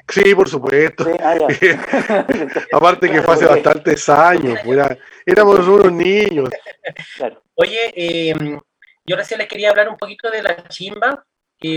Sí, 0.09 0.35
por 0.35 0.49
supuesto. 0.49 1.07
Ah, 1.21 1.35
Aparte 2.73 3.11
que 3.11 3.23
fue 3.23 3.35
hace 3.35 3.47
bastantes 3.47 4.07
años, 4.09 4.59
éramos 5.25 5.67
unos 5.67 5.93
niños. 5.93 6.51
Oye, 7.55 7.93
eh, 7.97 8.59
yo 9.07 9.17
recién 9.17 9.39
les 9.39 9.49
quería 9.49 9.71
hablar 9.71 9.89
un 9.89 9.97
poquito 9.97 10.31
de 10.31 10.43
la 10.43 10.69
chimba, 10.69 11.25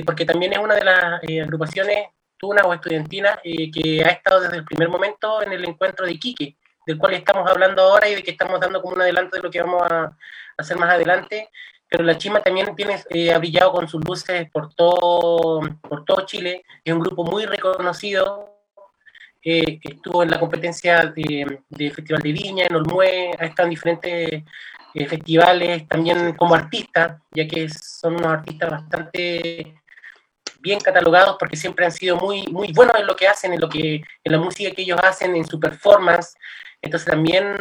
porque 0.05 0.25
también 0.25 0.53
es 0.53 0.59
una 0.59 0.75
de 0.75 0.83
las 0.83 1.23
eh, 1.23 1.41
agrupaciones 1.41 2.07
tunas 2.37 2.63
o 2.65 2.73
estudiantinas 2.73 3.37
eh, 3.43 3.71
que 3.71 4.03
ha 4.03 4.09
estado 4.09 4.41
desde 4.41 4.57
el 4.57 4.65
primer 4.65 4.89
momento 4.89 5.41
en 5.43 5.53
el 5.53 5.63
encuentro 5.67 6.05
de 6.05 6.13
Iquique, 6.13 6.55
del 6.85 6.97
cual 6.97 7.13
estamos 7.13 7.49
hablando 7.49 7.81
ahora 7.81 8.07
y 8.07 8.15
de 8.15 8.23
que 8.23 8.31
estamos 8.31 8.59
dando 8.59 8.81
como 8.81 8.95
un 8.95 9.01
adelanto 9.01 9.35
de 9.35 9.43
lo 9.43 9.51
que 9.51 9.61
vamos 9.61 9.83
a 9.89 10.15
hacer 10.57 10.77
más 10.77 10.91
adelante. 10.91 11.49
Pero 11.87 12.03
la 12.03 12.17
Chima 12.17 12.41
también 12.41 12.73
tiene, 12.75 13.01
eh, 13.09 13.33
ha 13.33 13.37
brillado 13.37 13.73
con 13.73 13.87
sus 13.87 14.03
luces 14.05 14.49
por 14.51 14.73
todo, 14.73 15.61
por 15.81 16.05
todo 16.05 16.25
Chile. 16.25 16.63
Es 16.83 16.93
un 16.93 17.01
grupo 17.01 17.23
muy 17.23 17.45
reconocido. 17.45 18.47
estuvo 19.43 20.23
en 20.23 20.31
la 20.31 20.39
competencia 20.39 21.07
de, 21.07 21.59
de, 21.69 21.91
Festival 21.91 22.21
de 22.21 22.31
Viña, 22.31 22.65
en 22.67 22.75
Olmué, 22.75 23.31
ha 23.39 23.45
estado 23.45 23.65
en 23.65 23.71
diferentes 23.71 24.33
eh, 24.33 24.43
festivales, 24.93 25.87
también 25.87 26.33
como 26.35 26.55
artistas, 26.55 27.21
ya 27.31 27.47
que 27.47 27.69
son 27.69 28.15
unos 28.15 28.27
artistas 28.27 28.69
bastante 28.69 29.75
bien 30.59 30.79
catalogados 30.79 31.37
porque 31.39 31.57
siempre 31.57 31.85
han 31.85 31.91
sido 31.91 32.17
muy, 32.17 32.45
muy 32.47 32.71
buenos 32.71 32.95
en 32.99 33.07
lo 33.07 33.15
que 33.15 33.27
hacen, 33.27 33.53
en, 33.53 33.59
lo 33.59 33.69
que, 33.69 33.95
en 33.95 34.31
la 34.31 34.37
música 34.37 34.71
que 34.71 34.83
ellos 34.83 34.99
hacen, 35.01 35.35
en 35.35 35.45
su 35.45 35.59
performance. 35.59 36.35
Entonces 36.81 37.09
también, 37.09 37.55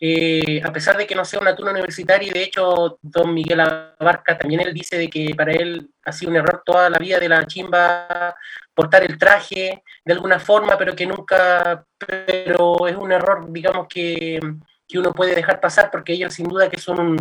eh, 0.00 0.60
a 0.64 0.72
pesar 0.72 0.96
de 0.96 1.06
que 1.06 1.14
no 1.14 1.24
sea 1.24 1.40
una 1.40 1.54
tuna 1.54 1.70
universitaria, 1.70 2.28
y 2.28 2.32
de 2.32 2.42
hecho 2.42 2.98
don 3.02 3.32
Miguel 3.32 3.60
Abarca 3.60 4.36
también 4.36 4.60
él 4.60 4.74
dice 4.74 4.98
de 4.98 5.08
que 5.08 5.34
para 5.36 5.52
él 5.52 5.90
ha 6.04 6.12
sido 6.12 6.30
un 6.30 6.36
error 6.36 6.62
toda 6.64 6.90
la 6.90 6.98
vida 6.98 7.18
de 7.18 7.28
la 7.28 7.46
chimba 7.46 8.34
portar 8.74 9.04
el 9.04 9.18
traje 9.18 9.82
de 10.04 10.12
alguna 10.12 10.38
forma, 10.40 10.76
pero 10.76 10.94
que 10.94 11.06
nunca, 11.06 11.84
pero 11.98 12.86
es 12.88 12.96
un 12.96 13.12
error, 13.12 13.50
digamos, 13.50 13.86
que 13.88 14.40
que 14.94 15.00
uno 15.00 15.12
puede 15.12 15.34
dejar 15.34 15.60
pasar 15.60 15.90
porque 15.90 16.12
ellos 16.12 16.32
sin 16.34 16.46
duda 16.46 16.70
que 16.70 16.78
son 16.78 17.00
un, 17.00 17.16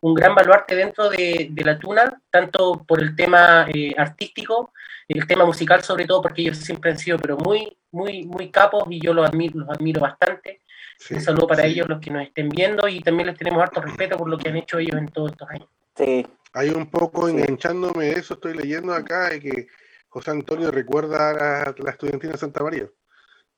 un 0.00 0.14
gran 0.14 0.32
baluarte 0.32 0.76
dentro 0.76 1.10
de, 1.10 1.48
de, 1.50 1.64
la 1.64 1.76
tuna, 1.76 2.22
tanto 2.30 2.84
por 2.86 3.02
el 3.02 3.16
tema 3.16 3.66
eh, 3.74 3.92
artístico, 3.98 4.72
el 5.08 5.26
tema 5.26 5.44
musical 5.44 5.82
sobre 5.82 6.06
todo 6.06 6.22
porque 6.22 6.42
ellos 6.42 6.58
siempre 6.58 6.92
han 6.92 6.98
sido 6.98 7.18
pero 7.18 7.36
muy, 7.36 7.76
muy, 7.90 8.24
muy 8.26 8.52
capos 8.52 8.84
y 8.88 9.00
yo 9.00 9.12
los 9.12 9.28
admiro, 9.28 9.58
los 9.58 9.70
admiro 9.70 10.00
bastante. 10.00 10.60
Sí, 10.98 11.14
un 11.14 11.20
saludo 11.20 11.48
para 11.48 11.64
sí. 11.64 11.70
ellos, 11.70 11.88
los 11.88 11.98
que 11.98 12.10
nos 12.10 12.22
estén 12.22 12.48
viendo, 12.48 12.86
y 12.86 13.00
también 13.00 13.26
les 13.26 13.36
tenemos 13.36 13.60
harto 13.60 13.80
respeto 13.80 14.16
por 14.16 14.28
lo 14.28 14.38
que 14.38 14.48
han 14.48 14.56
hecho 14.56 14.78
ellos 14.78 14.96
en 14.96 15.08
todos 15.08 15.32
estos 15.32 15.50
años. 15.50 15.68
Sí. 15.96 16.24
Hay 16.52 16.70
un 16.70 16.88
poco 16.88 17.28
enganchándome 17.28 18.04
de 18.04 18.12
eso, 18.12 18.34
estoy 18.34 18.56
leyendo 18.56 18.94
acá 18.94 19.30
de 19.30 19.40
que 19.40 19.66
José 20.08 20.30
Antonio 20.30 20.70
recuerda 20.70 21.30
a 21.30 21.32
la, 21.34 21.74
la 21.76 21.90
estudiantina 21.90 22.34
de 22.34 22.38
Santa 22.38 22.62
María 22.62 22.88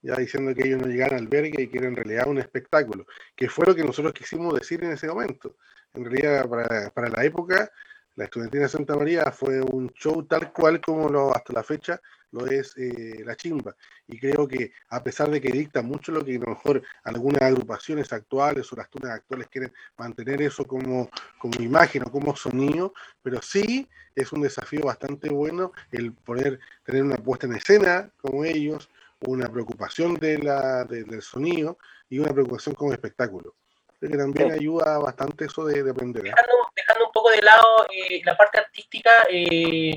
ya 0.03 0.15
diciendo 0.17 0.55
que 0.55 0.67
ellos 0.67 0.81
no 0.81 0.87
llegan 0.87 1.15
al 1.15 1.21
albergue 1.21 1.63
y 1.63 1.69
que 1.69 1.79
era 1.79 1.89
en 1.89 1.97
realidad 1.97 2.29
un 2.29 2.39
espectáculo, 2.39 3.07
que 3.37 3.49
fue 3.49 3.67
lo 3.67 3.75
que 3.75 3.85
nosotros 3.85 4.13
quisimos 4.13 4.55
decir 4.55 4.83
en 4.85 4.93
ese 4.93 5.09
momento. 5.09 5.57
En 5.95 6.05
realidad, 6.05 6.49
para, 6.49 6.91
para 6.91 7.09
la 7.09 7.25
época, 7.25 7.71
la 8.15 8.25
Estudiantina 8.25 8.69
Santa 8.69 8.97
María 8.97 9.31
fue 9.31 9.61
un 9.61 9.91
show 9.91 10.25
tal 10.25 10.53
cual 10.53 10.81
como 10.81 11.09
lo, 11.09 11.35
hasta 11.35 11.53
la 11.53 11.63
fecha 11.63 12.01
lo 12.33 12.47
es 12.47 12.77
eh, 12.77 13.23
la 13.25 13.37
chimba. 13.37 13.75
Y 14.07 14.19
creo 14.19 14.47
que 14.47 14.73
a 14.91 15.03
pesar 15.03 15.31
de 15.31 15.41
que 15.41 15.51
dicta 15.51 15.83
mucho 15.83 16.13
lo 16.13 16.25
que 16.25 16.37
a 16.37 16.41
lo 16.41 16.47
mejor 16.47 16.83
algunas 17.05 17.43
agrupaciones 17.43 18.13
actuales 18.13 18.73
o 18.73 18.77
las 18.77 18.91
tunas 18.91 19.13
actuales 19.13 19.49
quieren 19.49 19.73
mantener 19.97 20.43
eso 20.43 20.65
como, 20.65 21.09
como 21.39 21.63
imagen 21.63 22.03
o 22.07 22.11
como 22.11 22.37
sonido, 22.37 22.93
pero 23.23 23.41
sí 23.41 23.89
es 24.15 24.33
un 24.33 24.43
desafío 24.43 24.81
bastante 24.83 25.29
bueno 25.29 25.73
el 25.93 26.13
poder 26.13 26.59
tener 26.85 27.05
una 27.05 27.17
puesta 27.17 27.47
en 27.47 27.55
escena 27.55 28.11
como 28.21 28.45
ellos, 28.45 28.91
una 29.21 29.49
preocupación 29.49 30.15
de 30.15 30.39
la, 30.39 30.85
de, 30.85 31.05
del 31.05 31.23
sonido 31.23 31.79
y 32.09 32.19
una 32.19 32.33
preocupación 32.33 32.75
como 32.75 32.93
espectáculo. 32.93 33.57
Creo 33.99 34.13
que 34.13 34.19
también 34.19 34.51
sí. 34.51 34.55
ayuda 34.61 34.99
bastante 34.99 35.47
eso 35.47 35.65
de, 35.65 35.83
de 35.83 35.91
aprender. 35.91 36.27
¿eh? 36.27 36.31
Dejando, 36.31 36.69
dejando, 36.75 37.07
un 37.07 37.13
poco 37.13 37.31
de 37.31 37.43
lado 37.43 37.87
eh, 37.93 38.21
la 38.25 38.37
parte 38.37 38.59
artística, 38.59 39.11
eh, 39.31 39.95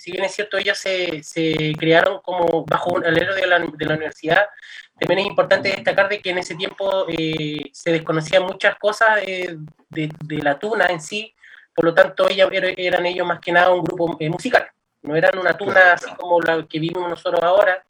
si 0.00 0.12
bien 0.12 0.24
es 0.24 0.32
cierto, 0.32 0.56
ellos 0.56 0.78
se, 0.78 1.22
se 1.22 1.74
crearon 1.78 2.20
como 2.22 2.64
bajo 2.64 2.96
el 2.98 3.04
alero 3.04 3.34
de 3.34 3.46
la, 3.46 3.58
de 3.58 3.84
la, 3.84 3.94
universidad, 3.96 4.46
también 4.98 5.20
es 5.20 5.26
importante 5.26 5.68
destacar 5.68 6.08
de 6.08 6.22
que 6.22 6.30
en 6.30 6.38
ese 6.38 6.54
tiempo 6.54 7.04
eh, 7.08 7.70
se 7.72 7.92
desconocían 7.92 8.44
muchas 8.44 8.78
cosas 8.78 9.16
de, 9.16 9.58
de, 9.90 10.38
la 10.42 10.58
tuna 10.58 10.86
en 10.86 11.02
sí, 11.02 11.34
por 11.74 11.84
lo 11.84 11.92
tanto 11.92 12.30
ellos, 12.30 12.48
eran 12.50 13.04
ellos 13.04 13.26
más 13.26 13.40
que 13.40 13.52
nada 13.52 13.74
un 13.74 13.82
grupo 13.82 14.16
eh, 14.18 14.30
musical, 14.30 14.70
no 15.02 15.16
eran 15.16 15.38
una 15.38 15.54
tuna 15.54 15.72
claro, 15.72 15.94
así 15.94 16.14
como 16.16 16.40
la 16.40 16.66
que 16.66 16.80
vivimos 16.80 17.08
nosotros 17.08 17.42
ahora, 17.42 17.84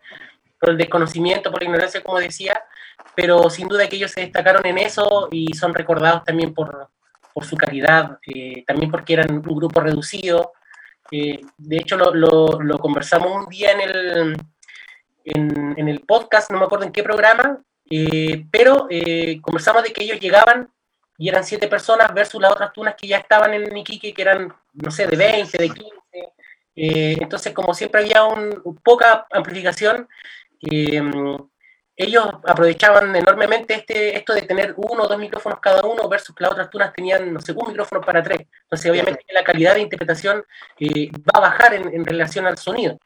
por 0.60 0.70
el 0.70 0.76
desconocimiento, 0.76 1.50
por 1.50 1.62
la 1.62 1.66
ignorancia, 1.68 2.02
como 2.02 2.18
decía, 2.18 2.62
pero 3.14 3.48
sin 3.50 3.66
duda 3.66 3.88
que 3.88 3.96
ellos 3.96 4.10
se 4.10 4.20
destacaron 4.20 4.64
en 4.66 4.78
eso 4.78 5.28
y 5.32 5.54
son 5.54 5.74
recordados 5.74 6.24
también 6.24 6.52
por, 6.54 6.90
por 7.32 7.44
su 7.44 7.56
calidad, 7.56 8.18
eh, 8.26 8.62
también 8.66 8.90
porque 8.90 9.14
eran 9.14 9.32
un 9.32 9.42
grupo 9.42 9.80
reducido. 9.80 10.52
Eh, 11.10 11.40
de 11.56 11.76
hecho, 11.76 11.96
lo, 11.96 12.14
lo, 12.14 12.60
lo, 12.60 12.78
conversamos 12.78 13.44
un 13.44 13.48
día 13.48 13.72
en 13.72 13.80
el, 13.80 14.36
en, 15.24 15.74
en, 15.76 15.88
el 15.88 16.00
podcast, 16.00 16.52
no 16.52 16.58
me 16.58 16.66
acuerdo 16.66 16.84
en 16.84 16.92
qué 16.92 17.02
programa, 17.02 17.58
eh, 17.90 18.46
pero 18.52 18.86
eh, 18.88 19.40
conversamos 19.40 19.82
de 19.82 19.92
que 19.92 20.04
ellos 20.04 20.20
llegaban 20.20 20.70
y 21.18 21.28
eran 21.28 21.44
siete 21.44 21.66
personas 21.66 22.14
versus 22.14 22.40
las 22.40 22.52
otras 22.52 22.72
tunas 22.72 22.94
que 22.96 23.08
ya 23.08 23.18
estaban 23.18 23.52
en 23.52 23.76
Iquique, 23.76 24.14
que 24.14 24.22
eran, 24.22 24.54
no 24.74 24.90
sé, 24.90 25.06
de 25.06 25.16
20, 25.16 25.58
de 25.58 25.68
15. 25.68 25.90
Eh, 26.76 27.16
entonces, 27.20 27.52
como 27.52 27.74
siempre 27.74 28.00
había 28.00 28.24
un, 28.24 28.62
poca 28.82 29.26
amplificación, 29.30 30.08
eh, 30.60 31.02
ellos 32.00 32.26
aprovechaban 32.46 33.14
enormemente 33.14 33.74
este, 33.74 34.16
esto 34.16 34.32
de 34.32 34.42
tener 34.42 34.72
uno 34.78 35.02
o 35.02 35.06
dos 35.06 35.18
micrófonos 35.18 35.60
cada 35.60 35.82
uno 35.82 36.08
versus 36.08 36.34
que 36.34 36.44
las 36.44 36.52
otras 36.52 36.70
tunas 36.70 36.94
tenían, 36.94 37.30
no 37.30 37.40
sé, 37.42 37.52
un 37.52 37.68
micrófono 37.68 38.00
para 38.00 38.22
tres. 38.22 38.46
Entonces, 38.62 38.90
obviamente, 38.90 39.22
la 39.28 39.44
calidad 39.44 39.74
de 39.74 39.82
interpretación 39.82 40.42
eh, 40.78 41.10
va 41.12 41.34
a 41.34 41.40
bajar 41.40 41.74
en, 41.74 41.92
en, 41.92 42.02
relación 42.06 42.46
al 42.46 42.56
sonido. 42.56 42.96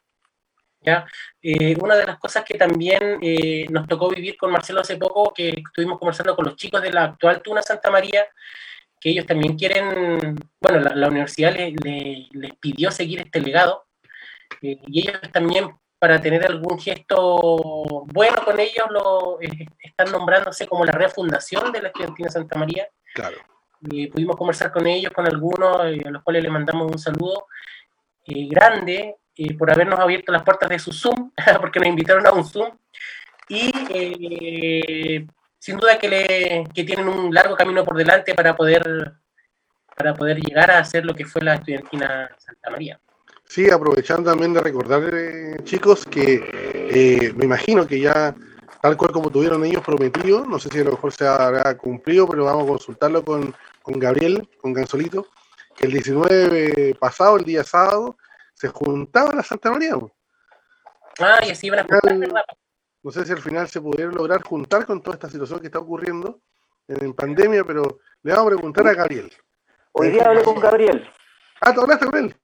¿ya? 0.81 1.07
Eh, 1.43 1.77
una 1.81 1.97
de 1.97 2.07
las 2.07 2.19
cosas 2.21 2.45
que 2.45 2.57
también 2.57 3.19
eh, 3.21 3.67
nos 3.69 3.89
tocó 3.89 4.11
vivir 4.11 4.37
con 4.37 4.53
Marcelo 4.53 4.83
hace 4.83 4.97
poco, 4.97 5.33
que 5.35 5.49
estuvimos 5.49 5.99
conversando 5.99 6.37
con 6.37 6.45
los 6.45 6.55
chicos 6.55 6.81
de 6.81 6.93
la 6.93 7.05
actual 7.05 7.43
Tuna 7.43 7.63
Santa 7.63 7.91
María, 7.91 8.25
que 9.01 9.11
ellos 9.11 9.27
también 9.27 9.57
quieren, 9.57 10.37
bueno, 10.61 10.79
la, 10.79 10.95
la 10.95 11.09
universidad 11.09 11.53
les 11.53 11.75
le, 11.83 12.29
le 12.31 12.53
pidió 12.61 12.93
seguir 12.93 13.23
este 13.23 13.41
legado, 13.41 13.87
eh, 14.63 14.79
y 14.87 15.01
ellos 15.01 15.21
también 15.33 15.69
para 16.05 16.21
tener 16.21 16.45
algún 16.45 16.79
gesto 16.79 18.05
bueno 18.13 18.45
con 18.45 18.61
ellos, 18.61 18.85
lo 18.91 19.41
eh, 19.41 19.67
están 19.81 20.13
nombrándose 20.13 20.67
como 20.67 20.85
la 20.85 20.93
refundación 20.93 21.73
de 21.73 21.81
la 21.81 21.89
Estudiantina 21.89 22.29
Santa 22.29 22.59
María. 22.59 22.87
Claro. 23.15 23.39
Eh, 23.91 24.11
pudimos 24.11 24.37
conversar 24.37 24.71
con 24.71 24.87
ellos, 24.87 25.11
con 25.15 25.27
algunos, 25.27 25.87
eh, 25.87 26.03
a 26.05 26.11
los 26.11 26.23
cuales 26.23 26.43
le 26.43 26.51
mandamos 26.51 26.93
un 26.93 26.99
saludo 26.99 27.47
eh, 28.27 28.47
grande 28.51 29.17
por 29.59 29.71
habernos 29.71 29.99
abierto 29.99 30.31
las 30.31 30.43
puertas 30.43 30.69
de 30.69 30.79
su 30.79 30.93
Zoom, 30.93 31.31
porque 31.59 31.81
nos 31.81 31.89
invitaron 31.89 32.27
a 32.27 32.33
un 32.33 32.45
Zoom. 32.45 32.77
Y 33.49 33.73
eh, 33.89 35.27
sin 35.59 35.79
duda 35.79 35.99
que, 35.99 36.09
le, 36.11 36.65
que 36.75 36.85
tienen 36.85 37.09
un 37.09 37.33
largo 37.33 37.57
camino 37.57 37.83
por 37.83 37.97
delante 37.97 38.35
para 38.35 38.55
poder, 38.55 39.15
para 39.97 40.13
poder 40.13 40.39
llegar 40.39 40.71
a 40.71 40.81
hacer 40.81 41.07
lo 41.07 41.15
que 41.15 41.25
fue 41.25 41.41
la 41.41 41.55
Estudiantina 41.55 42.31
Santa 42.37 42.69
María. 42.69 43.01
Sí, 43.55 43.71
aprovechando 43.71 44.33
también 44.33 44.53
de 44.53 44.61
recordar, 44.61 45.15
eh, 45.15 45.57
chicos, 45.63 46.05
que 46.07 46.43
eh, 46.91 47.33
me 47.37 47.45
imagino 47.45 47.87
que 47.87 48.01
ya, 48.01 48.35
tal 48.83 48.97
cual 48.97 49.13
como 49.13 49.31
tuvieron 49.31 49.65
ellos 49.65 49.81
prometido, 49.81 50.45
no 50.45 50.59
sé 50.59 50.71
si 50.71 50.81
a 50.81 50.83
lo 50.83 50.91
mejor 50.91 51.13
se 51.13 51.25
habrá 51.25 51.79
cumplido, 51.79 52.27
pero 52.27 52.47
vamos 52.47 52.65
a 52.65 52.67
consultarlo 52.67 53.25
con, 53.25 53.55
con 53.81 54.01
Gabriel, 54.01 54.49
con 54.61 54.73
Gansolito, 54.73 55.29
que 55.77 55.87
el 55.87 55.93
19 55.93 56.97
pasado, 56.99 57.37
el 57.37 57.45
día 57.45 57.63
sábado, 57.63 58.17
se 58.55 58.67
juntaban 58.67 59.39
a 59.39 59.45
Santa 59.45 59.71
María. 59.71 59.95
Ah, 61.21 61.39
y 61.47 61.51
así 61.53 61.69
iban 61.69 61.79
a 61.79 61.83
juntar, 61.85 62.19
¿verdad? 62.19 62.45
No 63.05 63.13
sé 63.13 63.25
si 63.25 63.31
al 63.31 63.41
final 63.41 63.69
se 63.69 63.81
pudieron 63.81 64.17
lograr 64.17 64.43
juntar 64.43 64.85
con 64.85 65.01
toda 65.01 65.15
esta 65.15 65.31
situación 65.31 65.61
que 65.61 65.67
está 65.67 65.79
ocurriendo 65.79 66.41
en, 66.89 67.05
en 67.05 67.15
pandemia, 67.15 67.63
pero 67.63 68.01
le 68.25 68.33
vamos 68.33 68.53
a 68.53 68.57
preguntar 68.57 68.89
a 68.89 68.95
Gabriel. 68.95 69.33
Hoy 69.93 70.11
día 70.11 70.25
hablé 70.25 70.43
con 70.43 70.59
Gabriel. 70.59 71.09
Ah, 71.61 71.73
¿te 71.73 71.81
hablaste 71.81 72.07
con 72.07 72.19
él? 72.19 72.37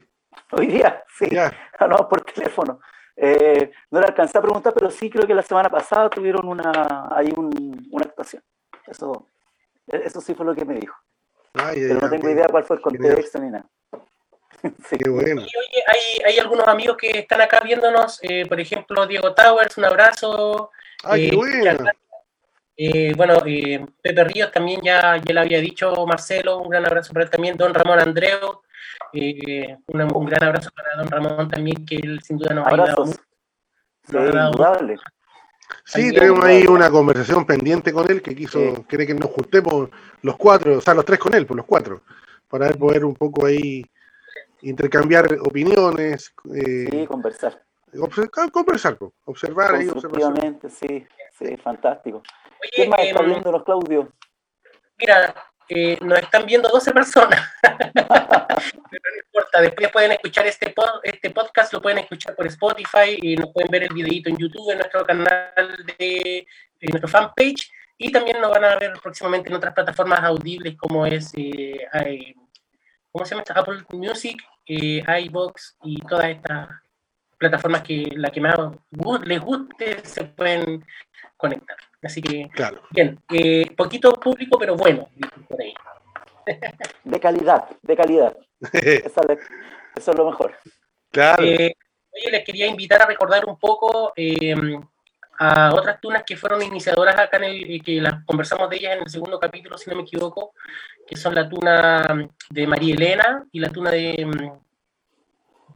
Hoy 0.52 0.66
día, 0.66 1.04
sí. 1.18 1.26
Ya. 1.30 1.52
No, 1.88 2.08
por 2.08 2.22
teléfono. 2.22 2.80
Eh, 3.16 3.70
no 3.90 4.00
le 4.00 4.06
alcancé 4.06 4.38
a 4.38 4.42
preguntar, 4.42 4.72
pero 4.72 4.90
sí 4.90 5.10
creo 5.10 5.26
que 5.26 5.34
la 5.34 5.42
semana 5.42 5.68
pasada 5.68 6.08
tuvieron 6.08 6.48
una, 6.48 7.08
hay 7.10 7.32
un, 7.36 7.86
una 7.90 8.04
actuación. 8.04 8.42
Eso, 8.86 9.26
eso 9.86 10.20
sí 10.20 10.34
fue 10.34 10.46
lo 10.46 10.54
que 10.54 10.64
me 10.64 10.74
dijo. 10.74 10.96
Ay, 11.54 11.80
pero 11.88 12.00
no 12.00 12.10
tengo 12.10 12.30
idea 12.30 12.46
cuál 12.48 12.64
fue 12.64 12.76
el 12.76 12.82
contexto 12.82 13.38
ni 13.38 13.50
nada. 13.50 13.66
Sí. 14.86 14.98
Qué 14.98 15.08
bueno. 15.08 15.40
Y 15.40 15.44
oye, 15.44 15.82
hay, 15.86 16.32
hay 16.32 16.38
algunos 16.38 16.68
amigos 16.68 16.98
que 16.98 17.20
están 17.20 17.40
acá 17.40 17.60
viéndonos, 17.64 18.18
eh, 18.22 18.44
por 18.44 18.60
ejemplo, 18.60 19.06
Diego 19.06 19.32
Towers, 19.32 19.78
un 19.78 19.86
abrazo. 19.86 20.70
Ay, 21.02 21.28
eh, 21.28 21.30
qué 21.30 21.36
bueno. 21.36 21.90
Eh, 22.82 23.12
bueno, 23.14 23.42
eh, 23.44 23.84
Pepe 24.02 24.24
Ríos 24.24 24.50
también 24.50 24.80
ya, 24.82 25.18
ya 25.18 25.34
le 25.34 25.40
había 25.40 25.60
dicho 25.60 25.92
Marcelo, 26.06 26.58
un 26.58 26.70
gran 26.70 26.86
abrazo 26.86 27.12
para 27.12 27.24
él 27.24 27.30
también, 27.30 27.54
Don 27.54 27.74
Ramón 27.74 28.00
Andreu, 28.00 28.62
eh, 29.12 29.76
un 29.86 30.26
gran 30.26 30.44
abrazo 30.44 30.70
para 30.74 31.02
Don 31.02 31.10
Ramón 31.10 31.48
también, 31.48 31.84
que 31.84 31.96
él 31.96 32.20
sin 32.22 32.38
duda 32.38 32.54
nos 32.54 32.66
ha 32.66 32.70
ayudado. 32.70 33.06
Sí. 33.06 33.16
Sí, 35.84 36.12
también, 36.12 36.14
tenemos 36.14 36.44
ahí 36.44 36.66
una 36.66 36.90
conversación 36.90 37.46
pendiente 37.46 37.92
con 37.92 38.10
él 38.10 38.22
que 38.22 38.34
quiso, 38.34 38.58
sí. 38.58 38.84
quiere 38.88 39.06
que 39.06 39.14
nos 39.14 39.30
juntemos 39.30 39.88
los 40.22 40.36
cuatro, 40.36 40.78
o 40.78 40.80
sea, 40.80 40.94
los 40.94 41.04
tres 41.04 41.18
con 41.18 41.34
él, 41.34 41.46
por 41.46 41.56
los 41.56 41.66
cuatro, 41.66 42.02
para 42.48 42.70
poder 42.70 43.04
un 43.04 43.14
poco 43.14 43.46
ahí 43.46 43.84
intercambiar 44.62 45.26
opiniones. 45.42 46.32
Eh, 46.54 46.88
sí, 46.90 47.06
conversar. 47.06 47.62
Observar, 47.98 48.50
conversar, 48.52 48.98
observar 49.24 49.74
ahí, 49.74 49.88
observación. 49.88 50.60
sí, 50.68 51.06
sí, 51.36 51.56
fantástico. 51.56 52.18
Oye, 52.18 52.70
¿Qué 52.72 52.88
más 52.88 53.00
eh, 53.00 53.10
está 53.10 53.22
viendo 53.22 53.50
los 53.50 53.64
Claudio? 53.64 54.12
Mira, 54.98 55.34
eh, 55.70 55.96
nos 56.02 56.18
están 56.18 56.44
viendo 56.46 56.68
12 56.68 56.92
personas. 56.92 57.40
Pero 57.62 59.04
no 59.04 59.16
importa, 59.24 59.60
después 59.60 59.92
pueden 59.92 60.12
escuchar 60.12 60.46
este, 60.46 60.74
este 61.04 61.30
podcast, 61.30 61.72
lo 61.72 61.80
pueden 61.80 61.98
escuchar 61.98 62.34
por 62.34 62.46
Spotify 62.48 63.16
y 63.22 63.36
nos 63.36 63.50
pueden 63.52 63.70
ver 63.70 63.84
el 63.84 63.94
videito 63.94 64.28
en 64.28 64.36
YouTube, 64.36 64.72
en 64.72 64.78
nuestro 64.78 65.06
canal 65.06 65.52
de 65.98 66.46
en 66.80 66.90
nuestro 66.90 67.08
fanpage 67.08 67.70
y 67.96 68.10
también 68.10 68.40
nos 68.40 68.50
van 68.50 68.64
a 68.64 68.76
ver 68.76 68.92
próximamente 69.02 69.48
en 69.48 69.56
otras 69.56 69.74
plataformas 69.74 70.20
audibles 70.24 70.76
como 70.76 71.06
es 71.06 71.32
eh, 71.36 71.86
¿cómo 73.12 73.24
se 73.24 73.34
llama? 73.34 73.44
Apple 73.54 73.84
Music, 73.92 74.42
eh, 74.66 75.02
iBox 75.24 75.76
y 75.84 76.00
todas 76.00 76.30
estas 76.30 76.68
plataformas 77.40 77.82
que 77.82 78.12
la 78.16 78.30
que 78.30 78.40
más 78.40 78.56
les 79.24 79.40
guste 79.40 80.04
se 80.04 80.24
pueden 80.24 80.84
conectar. 81.38 81.76
Así 82.02 82.20
que, 82.20 82.48
claro. 82.50 82.82
bien, 82.90 83.18
eh, 83.32 83.66
poquito 83.74 84.12
público, 84.12 84.58
pero 84.58 84.76
bueno, 84.76 85.08
por 85.48 85.60
ahí. 85.60 85.74
De 87.04 87.18
calidad, 87.18 87.64
de 87.82 87.96
calidad. 87.96 88.36
eso, 88.72 89.20
es, 89.28 89.38
eso 89.96 90.10
es 90.10 90.16
lo 90.16 90.30
mejor. 90.30 90.54
Claro. 91.10 91.42
Eh, 91.42 91.74
oye, 92.12 92.30
les 92.30 92.44
quería 92.44 92.66
invitar 92.66 93.02
a 93.02 93.06
recordar 93.06 93.46
un 93.46 93.58
poco 93.58 94.12
eh, 94.16 94.54
a 95.38 95.72
otras 95.74 95.98
tunas 95.98 96.24
que 96.24 96.36
fueron 96.36 96.62
iniciadoras 96.62 97.16
acá 97.16 97.38
en 97.38 97.44
el, 97.44 97.82
que 97.82 98.02
las 98.02 98.22
conversamos 98.26 98.68
de 98.68 98.76
ellas 98.76 98.96
en 98.96 99.02
el 99.02 99.08
segundo 99.08 99.40
capítulo, 99.40 99.78
si 99.78 99.88
no 99.88 99.96
me 99.96 100.02
equivoco, 100.02 100.52
que 101.06 101.16
son 101.16 101.34
la 101.34 101.48
tuna 101.48 102.28
de 102.50 102.66
María 102.66 102.94
Elena 102.94 103.46
y 103.50 103.60
la 103.60 103.70
tuna 103.70 103.90
de, 103.90 104.52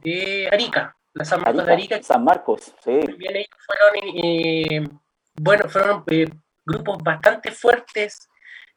de 0.03 0.49
Arica, 0.51 0.95
la 1.15 1.25
San 1.25 1.41
Marcos 1.41 1.65
de 1.65 1.73
Arica. 1.73 2.03
San 2.03 2.23
Marcos, 2.23 2.73
sí. 2.83 2.99
También 2.99 3.37
ellos 3.37 3.57
fueron, 3.65 4.17
eh, 4.23 4.87
bueno, 5.33 5.69
fueron 5.69 6.03
eh, 6.07 6.27
grupos 6.65 6.97
bastante 7.01 7.51
fuertes 7.51 8.27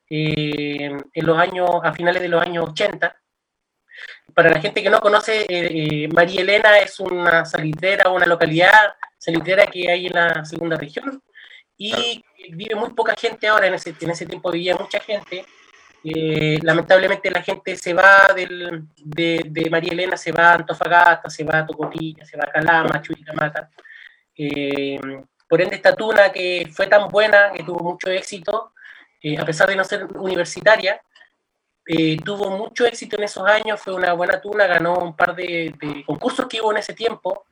eh, 0.08 0.96
en 1.12 1.26
los 1.26 1.36
años, 1.36 1.68
a 1.82 1.92
finales 1.92 2.22
de 2.22 2.28
los 2.28 2.40
años 2.40 2.68
80. 2.70 3.14
Para 4.32 4.50
la 4.50 4.60
gente 4.60 4.82
que 4.82 4.90
no 4.90 5.00
conoce, 5.00 6.08
María 6.14 6.42
Elena 6.42 6.78
es 6.78 7.00
una 7.00 7.44
salitrera, 7.44 8.08
una 8.08 8.26
localidad 8.26 8.94
salitrera 9.18 9.66
que 9.66 9.90
hay 9.90 10.06
en 10.06 10.12
la 10.12 10.44
segunda 10.44 10.76
región 10.76 11.20
y 11.76 12.24
vive 12.52 12.76
muy 12.76 12.90
poca 12.90 13.16
gente 13.16 13.48
ahora, 13.48 13.66
en 13.66 13.74
ese, 13.74 13.92
en 14.00 14.10
ese 14.10 14.26
tiempo 14.26 14.52
vivía 14.52 14.76
mucha 14.76 15.00
gente. 15.00 15.44
Lamentablemente 16.02 17.30
la 17.30 17.42
gente 17.42 17.76
se 17.76 17.92
va 17.92 18.28
del, 18.34 18.86
de, 18.96 19.68
María 19.70 19.92
Elena, 19.92 20.16
se 20.16 20.32
va 20.32 20.52
a 20.52 20.54
Antofagasta, 20.54 21.28
se 21.28 21.44
va 21.44 21.58
a 21.58 21.66
Tocotilla, 21.66 22.24
se 22.24 22.36
va 22.36 22.44
a 22.44 22.52
Calama, 22.52 23.02
Chuquicamata. 23.02 23.70
Eh, 24.36 24.98
por 25.48 25.62
ende, 25.62 25.76
esta 25.76 25.94
tuna 25.94 26.30
que 26.30 26.68
fue 26.72 26.86
tan 26.86 27.08
buena, 27.08 27.50
que 27.52 27.64
tuvo 27.64 27.82
mucho 27.82 28.10
éxito, 28.10 28.72
eh, 29.22 29.38
a 29.38 29.44
pesar 29.44 29.68
de 29.68 29.76
no 29.76 29.84
ser 29.84 30.04
universitaria, 30.16 31.00
eh, 31.86 32.18
tuvo 32.22 32.50
mucho 32.50 32.84
éxito 32.84 33.16
en 33.16 33.24
esos 33.24 33.48
años, 33.48 33.80
fue 33.80 33.94
una 33.94 34.12
buena 34.12 34.40
tuna, 34.40 34.66
ganó 34.66 34.98
un 34.98 35.16
par 35.16 35.34
de, 35.34 35.74
concursos 36.06 36.46
que 36.46 36.60
hubo 36.60 36.70
en 36.70 36.78
ese 36.78 36.92
tiempo. 36.92 37.46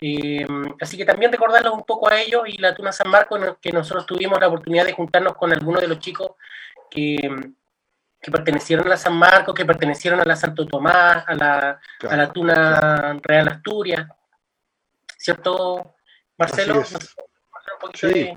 Eh, 0.00 0.46
así 0.80 0.96
que 0.96 1.04
también 1.04 1.30
recordarlos 1.30 1.74
un 1.74 1.84
poco 1.84 2.10
a 2.10 2.18
ellos 2.18 2.44
y 2.46 2.56
la 2.56 2.74
Tuna 2.74 2.90
San 2.90 3.10
Marcos, 3.10 3.58
que 3.60 3.70
nosotros 3.70 4.06
tuvimos 4.06 4.40
la 4.40 4.48
oportunidad 4.48 4.86
de 4.86 4.94
juntarnos 4.94 5.34
con 5.34 5.52
algunos 5.52 5.82
de 5.82 5.88
los 5.88 5.98
chicos 5.98 6.30
que, 6.90 7.18
que 8.20 8.30
pertenecieron 8.30 8.86
a 8.86 8.90
la 8.90 8.96
San 8.96 9.16
Marcos, 9.16 9.54
que 9.54 9.64
pertenecieron 9.64 10.20
a 10.20 10.24
la 10.24 10.36
Santo 10.36 10.66
Tomás, 10.66 11.24
a 11.26 11.34
la, 11.34 11.80
a 12.08 12.16
la 12.16 12.30
Tuna 12.30 13.18
Real 13.22 13.48
Asturias, 13.48 14.06
¿cierto? 15.16 15.94
Marcelo, 16.36 16.82
sí. 17.94 18.30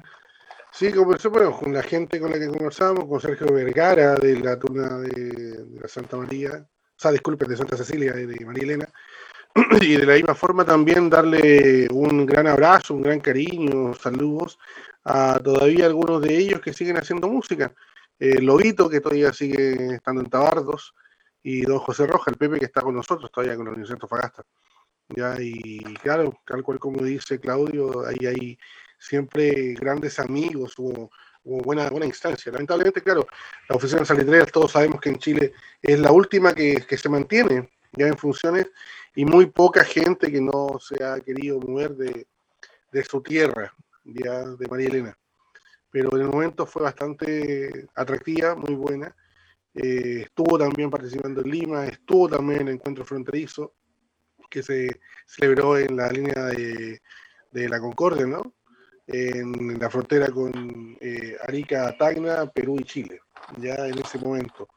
sí, 0.72 0.92
conversé 0.92 1.30
con 1.30 1.74
la 1.74 1.84
gente 1.84 2.20
con 2.20 2.32
la 2.32 2.40
que 2.40 2.48
conversamos, 2.48 3.06
con 3.06 3.20
Sergio 3.20 3.54
Vergara 3.54 4.16
de 4.16 4.40
la 4.40 4.58
turna 4.58 5.00
de, 5.00 5.66
la 5.82 5.88
Santa 5.88 6.18
María, 6.18 6.52
o 6.54 7.00
sea, 7.00 7.12
disculpen, 7.12 7.50
de 7.50 7.58
Santa 7.58 7.78
Cecilia, 7.78 8.14
de, 8.14 8.28
de 8.28 8.46
María 8.46 8.64
Elena, 8.64 8.90
y 9.82 9.98
de 9.98 10.06
la 10.06 10.14
misma 10.14 10.36
forma 10.36 10.66
también 10.66 11.10
darle 11.10 11.88
un 11.92 12.26
gran 12.26 12.48
abrazo, 12.48 12.94
un 12.94 13.04
gran 13.04 13.20
cariño, 13.20 13.94
saludos 13.94 14.58
a 15.04 15.40
todavía 15.44 15.86
algunos 15.86 16.22
de 16.22 16.38
ellos 16.38 16.62
que 16.62 16.74
siguen 16.74 16.98
haciendo 16.98 17.28
música. 17.28 17.74
Eh, 18.26 18.42
Lobito, 18.42 18.88
que 18.88 19.02
todavía 19.02 19.34
sigue 19.34 19.96
estando 19.96 20.22
en 20.22 20.30
Tabardos, 20.30 20.96
y 21.44 21.64
don 21.64 21.80
José 21.80 22.08
Roja, 22.08 22.32
el 22.32 22.38
Pepe, 22.38 22.58
que 22.58 22.64
está 22.64 22.80
con 22.80 22.96
nosotros 22.96 23.30
todavía 23.30 23.58
con 23.58 23.66
la 23.66 23.72
Universidad 23.72 24.00
de 24.00 24.08
Fagasta. 24.08 24.44
¿ya? 25.10 25.36
Y 25.42 25.80
claro, 25.96 26.34
tal 26.46 26.64
cual 26.64 26.80
como 26.80 27.04
dice 27.04 27.38
Claudio, 27.38 28.08
ahí 28.08 28.26
hay 28.26 28.58
siempre 28.98 29.74
grandes 29.74 30.20
amigos, 30.20 30.76
o 30.78 31.10
buena, 31.44 31.90
buena 31.90 32.06
instancia. 32.06 32.50
Lamentablemente, 32.50 33.02
claro, 33.02 33.28
la 33.68 33.76
oficina 33.76 34.06
sanitaria, 34.06 34.46
todos 34.46 34.72
sabemos 34.72 35.02
que 35.02 35.10
en 35.10 35.18
Chile 35.18 35.52
es 35.82 36.00
la 36.00 36.14
última 36.14 36.54
que, 36.54 36.80
se 36.80 37.10
mantiene 37.10 37.74
ya 37.92 38.08
en 38.08 38.18
funciones 38.18 38.72
y 39.16 39.26
muy 39.26 39.48
poca 39.48 39.84
gente 39.84 40.32
que 40.32 40.40
no 40.40 40.80
se 40.80 41.04
ha 41.04 41.20
querido 41.20 41.60
mover 41.60 41.92
de, 41.98 43.04
su 43.04 43.22
tierra, 43.22 43.74
ya 44.06 44.46
de 44.46 44.68
María 44.70 44.88
Elena. 44.88 45.18
Pero 45.94 46.16
en 46.16 46.22
el 46.24 46.28
momento 46.28 46.66
fue 46.66 46.82
bastante 46.82 47.88
atractiva, 47.94 48.56
muy 48.56 48.74
buena. 48.74 49.16
Eh, 49.76 50.22
estuvo 50.24 50.58
también 50.58 50.89
participando 50.89 51.41
en 51.41 51.52
Lima, 51.52 51.86
estuvo 51.86 52.28
también 52.28 52.62
en 52.62 52.68
el 52.70 52.74
encuentro 52.74 53.06
fronterizo 53.06 53.76
que 54.50 54.64
se 54.64 55.00
celebró 55.28 55.78
en 55.78 55.96
la 55.96 56.10
línea 56.10 56.46
de, 56.46 57.00
la 57.52 57.80
Concordia, 57.80 58.26
¿no? 58.26 58.56
En 59.06 59.80
la 59.80 59.88
frontera 59.88 60.32
con 60.32 60.98
eh, 61.00 61.38
Arica, 61.48 61.96
Tacna, 61.96 62.48
Perú 62.48 62.78
y 62.80 62.86
Chile, 62.86 63.20
ya 63.60 63.76
en 63.86 64.00
ese 64.00 64.18
momento. 64.18 64.68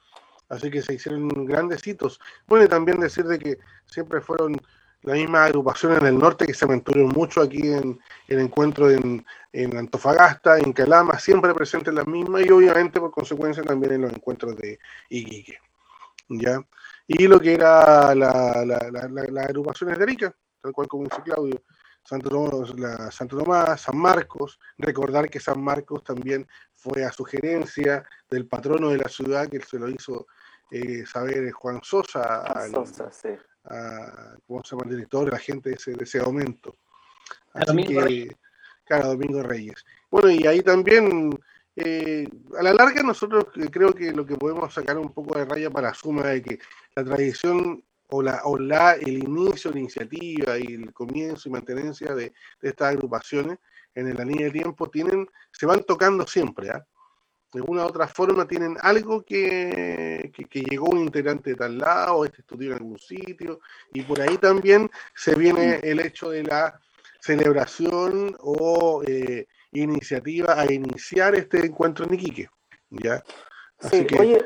Así 0.50 0.70
que 0.70 0.82
se 0.82 0.94
hicieron 0.94 1.46
grandes 1.46 1.86
hitos. 1.86 2.20
Bueno, 2.46 2.68
también 2.68 3.00
decir 3.00 3.24
de 3.24 3.38
que 3.38 3.58
siempre 3.86 4.20
fueron 4.20 4.60
las 5.06 5.16
mismas 5.16 5.46
agrupaciones 5.46 6.00
del 6.00 6.18
norte 6.18 6.46
que 6.46 6.52
se 6.52 6.66
mantuvieron 6.66 7.12
mucho 7.14 7.40
aquí 7.40 7.62
en 7.62 7.98
el 8.26 8.40
encuentro 8.40 8.90
en, 8.90 9.24
Antofagasta, 9.54 10.58
en 10.58 10.72
Calama, 10.72 11.18
siempre 11.18 11.54
presentes 11.54 11.94
las 11.94 12.06
mismas 12.06 12.44
y 12.44 12.50
obviamente 12.50 13.00
por 13.00 13.10
consecuencia 13.10 13.62
también 13.62 13.94
en 13.94 14.02
los 14.02 14.12
encuentros 14.12 14.54
de 14.56 14.78
Iquique. 15.08 15.58
¿ya? 16.28 16.60
y 17.06 17.26
lo 17.28 17.40
que 17.40 17.54
era 17.54 18.14
la, 18.14 18.64
las 18.64 19.48
agrupaciones 19.48 19.96
de 19.96 20.04
Arica, 20.04 20.36
tal 20.60 20.72
cual 20.72 20.88
como 20.88 21.04
dice 21.04 21.22
Claudio, 21.22 21.62
Santo 22.02 22.28
Tomás, 22.28 23.14
Santo 23.14 23.38
Tomás, 23.38 23.80
San 23.80 23.96
Marcos, 23.96 24.58
recordar 24.76 25.30
que 25.30 25.40
San 25.40 25.62
Marcos 25.62 26.04
también 26.04 26.46
fue 26.74 27.04
a 27.04 27.12
sugerencia 27.12 28.04
del 28.28 28.46
patrono 28.46 28.90
de 28.90 28.98
la 28.98 29.08
ciudad 29.08 29.48
que 29.48 29.60
se 29.60 29.78
lo 29.78 29.88
hizo 29.88 30.26
eh, 30.70 31.06
saber 31.06 31.50
Juan 31.52 31.80
Sosa, 31.82 32.68
Sosa 32.70 33.10
sí. 33.12 33.30
A, 33.66 34.36
¿cómo 34.46 34.62
se 34.64 34.76
llama 34.76 34.84
el 34.84 34.96
director, 34.96 35.30
la 35.30 35.38
gente 35.38 35.70
de 35.70 35.76
ese, 35.76 35.92
de 35.92 36.04
ese 36.04 36.18
aumento. 36.20 36.74
Así 37.52 37.66
Domingo 37.66 38.04
que, 38.06 38.36
claro, 38.84 39.08
Domingo 39.08 39.42
Reyes. 39.42 39.84
Bueno, 40.10 40.30
y 40.30 40.46
ahí 40.46 40.62
también 40.62 41.30
eh, 41.74 42.26
a 42.58 42.62
la 42.62 42.72
larga 42.72 43.02
nosotros 43.02 43.46
creo 43.70 43.92
que 43.92 44.12
lo 44.12 44.24
que 44.24 44.36
podemos 44.36 44.72
sacar 44.72 44.98
un 44.98 45.12
poco 45.12 45.38
de 45.38 45.44
raya 45.44 45.70
para 45.70 45.88
la 45.88 45.94
suma 45.94 46.22
de 46.28 46.42
que 46.42 46.58
la 46.94 47.04
tradición 47.04 47.82
o 48.08 48.22
la, 48.22 48.40
o 48.44 48.58
la 48.58 48.92
el 48.92 49.18
inicio, 49.18 49.72
la 49.72 49.80
iniciativa 49.80 50.58
y 50.58 50.74
el 50.74 50.92
comienzo 50.92 51.48
y 51.48 51.52
mantenencia 51.52 52.14
de, 52.14 52.32
estas 52.62 52.92
agrupaciones 52.92 53.58
en 53.94 54.14
la 54.14 54.24
línea 54.24 54.46
de 54.46 54.52
tiempo 54.52 54.88
tienen, 54.88 55.28
se 55.52 55.66
van 55.66 55.82
tocando 55.84 56.26
siempre, 56.26 56.70
¿ah? 56.70 56.86
De 57.56 57.62
una 57.62 57.84
u 57.84 57.88
otra 57.88 58.06
forma 58.06 58.46
tienen 58.46 58.76
algo 58.82 59.22
que, 59.22 60.30
que, 60.32 60.60
llegó 60.60 60.90
un 60.90 60.98
integrante 60.98 61.50
de 61.50 61.56
tal 61.56 61.78
lado, 61.78 62.24
este 62.24 62.42
estudió 62.42 62.72
en 62.72 62.76
algún 62.76 62.98
sitio, 62.98 63.60
y 63.94 64.02
por 64.02 64.20
ahí 64.20 64.36
también 64.36 64.90
se 65.14 65.34
viene 65.34 65.80
el 65.82 66.00
hecho 66.00 66.30
de 66.30 66.42
la 66.42 66.78
celebración 67.18 68.36
o 68.40 69.02
eh, 69.06 69.46
iniciativa 69.72 70.60
a 70.60 70.70
iniciar 70.70 71.34
este 71.34 71.64
encuentro 71.64 72.04
en 72.04 72.14
Iquique. 72.14 72.48
¿ya? 72.90 73.22
sí, 73.80 74.06
oye, 74.20 74.44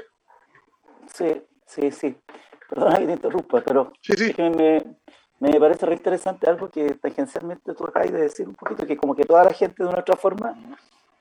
sí, 1.13 1.43
sí, 1.67 1.91
sí. 1.91 2.17
Perdona 2.69 2.99
que 2.99 3.07
te 3.07 3.13
interrumpa, 3.13 3.61
pero 3.63 3.93
me, 4.39 4.97
me, 5.41 5.61
parece 5.61 5.85
re 5.85 5.95
interesante 5.95 6.49
algo 6.49 6.71
que 6.71 6.95
tangencialmente 6.95 7.75
tú 7.75 7.85
acabas 7.85 8.13
de 8.13 8.21
decir 8.21 8.47
un 8.47 8.55
poquito, 8.55 8.87
que 8.87 8.97
como 8.97 9.17
que 9.17 9.25
toda 9.25 9.43
la 9.43 9.53
gente 9.53 9.83
de 9.83 9.89
una 9.89 9.99
otra 9.99 10.15
forma 10.15 10.55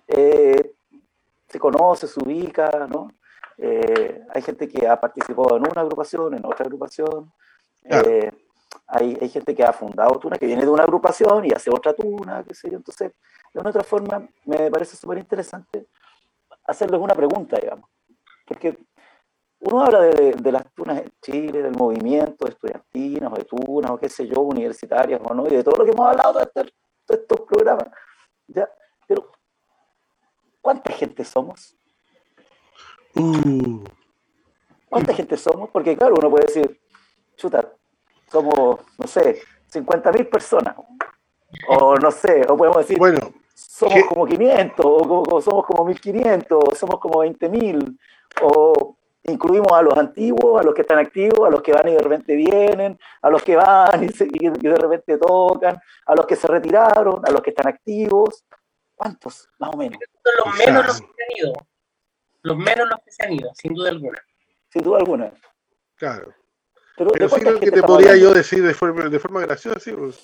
eh, 0.07 0.75
se 1.49 1.59
conoce, 1.59 2.07
se 2.07 2.19
ubica, 2.23 2.87
¿no? 2.89 3.09
Eh, 3.57 4.23
hay 4.33 4.41
gente 4.41 4.67
que 4.67 4.87
ha 4.87 4.99
participado 4.99 5.57
en 5.57 5.63
una 5.69 5.81
agrupación, 5.81 6.35
en 6.35 6.45
otra 6.45 6.65
agrupación. 6.65 7.31
Eh, 7.83 8.31
hay, 8.87 9.17
hay, 9.19 9.29
gente 9.29 9.53
que 9.55 9.63
ha 9.63 9.73
fundado 9.73 10.19
Tuna, 10.19 10.37
que 10.37 10.45
viene 10.45 10.63
de 10.63 10.69
una 10.69 10.83
agrupación 10.83 11.45
y 11.45 11.51
hace 11.51 11.69
otra 11.69 11.93
Tuna, 11.93 12.43
qué 12.47 12.53
sé 12.53 12.69
yo. 12.69 12.77
Entonces, 12.77 13.11
de 13.53 13.59
una 13.59 13.71
otra 13.71 13.83
forma, 13.83 14.27
me 14.45 14.69
parece 14.71 14.95
súper 14.95 15.17
interesante 15.17 15.87
hacerles 16.65 17.01
una 17.01 17.15
pregunta, 17.15 17.57
digamos. 17.59 17.89
Porque 18.45 18.77
uno 19.59 19.83
habla 19.83 20.01
de, 20.01 20.31
de, 20.33 20.51
las 20.51 20.71
tunas 20.73 20.99
en 20.99 21.11
Chile, 21.21 21.61
del 21.61 21.75
movimiento 21.75 22.45
de 22.45 22.51
estudiantinas 22.51 23.33
o 23.33 23.35
de 23.35 23.43
tunas 23.43 23.91
o 23.91 23.97
qué 23.97 24.07
sé 24.07 24.27
yo, 24.27 24.41
universitarias 24.41 25.19
o 25.23 25.33
no, 25.33 25.47
y 25.47 25.49
de 25.49 25.63
todo 25.63 25.75
lo 25.77 25.85
que 25.85 25.91
hemos 25.91 26.07
hablado 26.07 26.39
de, 26.39 26.45
este, 26.45 26.73
estos 27.09 27.41
programas. 27.41 27.87
¿ya? 28.47 28.69
Pero, 29.07 29.31
¿cuánta 30.61 30.93
gente 30.93 31.23
somos? 31.23 31.75
Uh. 33.15 33.83
¿Cuánta 34.87 35.13
gente 35.13 35.37
somos? 35.37 35.69
Porque, 35.69 35.95
claro, 35.95 36.15
uno 36.17 36.29
puede 36.29 36.47
decir, 36.47 36.79
chuta, 37.35 37.71
somos, 38.31 38.79
no 38.97 39.07
sé, 39.07 39.41
50.000 39.71 40.29
personas. 40.29 40.75
O 41.67 41.95
no 41.95 42.11
sé, 42.11 42.43
o 42.47 42.57
podemos 42.57 42.77
decir, 42.77 42.97
bueno, 42.97 43.19
somos 43.53 44.03
como 44.07 44.25
500, 44.25 44.85
o, 44.85 45.41
somos 45.41 45.65
como 45.65 45.85
1500, 45.85 46.59
o 46.63 46.75
somos 46.75 46.99
como 46.99 47.23
20.000, 47.23 47.97
o 48.43 48.95
incluimos 49.23 49.71
a 49.71 49.81
los 49.81 49.97
antiguos, 49.97 50.59
a 50.59 50.63
los 50.63 50.73
que 50.73 50.81
están 50.81 50.99
activos, 50.99 51.47
a 51.47 51.49
los 51.49 51.61
que 51.61 51.73
van 51.73 51.87
y 51.87 51.93
de 51.93 51.99
repente 51.99 52.35
vienen, 52.35 52.99
a 53.21 53.29
los 53.29 53.43
que 53.43 53.55
van 53.55 54.03
y, 54.03 54.07
de 54.07 54.75
repente 54.75 55.17
tocan, 55.17 55.79
a 56.05 56.15
los 56.15 56.25
que 56.25 56.35
se 56.35 56.47
retiraron, 56.47 57.25
a 57.25 57.31
los 57.31 57.41
que 57.41 57.49
están 57.49 57.67
activos. 57.67 58.45
¿Cuántos, 58.99 59.47
más 59.59 59.69
o 59.73 59.77
menos? 59.77 59.97
Los 60.43 60.57
menos 60.57 60.85
los 60.85 60.99
que 60.99 61.07
se 61.07 61.23
han 61.23 61.47
ido. 61.47 61.53
Los 62.41 62.57
menos 62.57 62.89
los 62.89 62.99
que 62.99 63.11
se 63.11 63.23
han 63.23 63.31
ido, 63.31 63.49
sin 63.55 63.73
duda 63.73 63.91
alguna. 63.91 64.19
Sin 64.73 64.83
duda 64.83 64.97
alguna. 64.97 65.33
Claro. 65.95 66.33
Pero, 66.97 67.29
sí 67.29 67.39
lo 67.39 67.59
que 67.61 67.71
te 67.71 67.81
podría 67.81 68.17
yo 68.17 68.33
decir 68.33 68.61
de 68.61 68.73
forma, 68.73 69.07
de 69.07 69.19
forma 69.19 69.39
graciosa, 69.39 69.79
sí, 69.79 69.93
pues, 69.93 70.19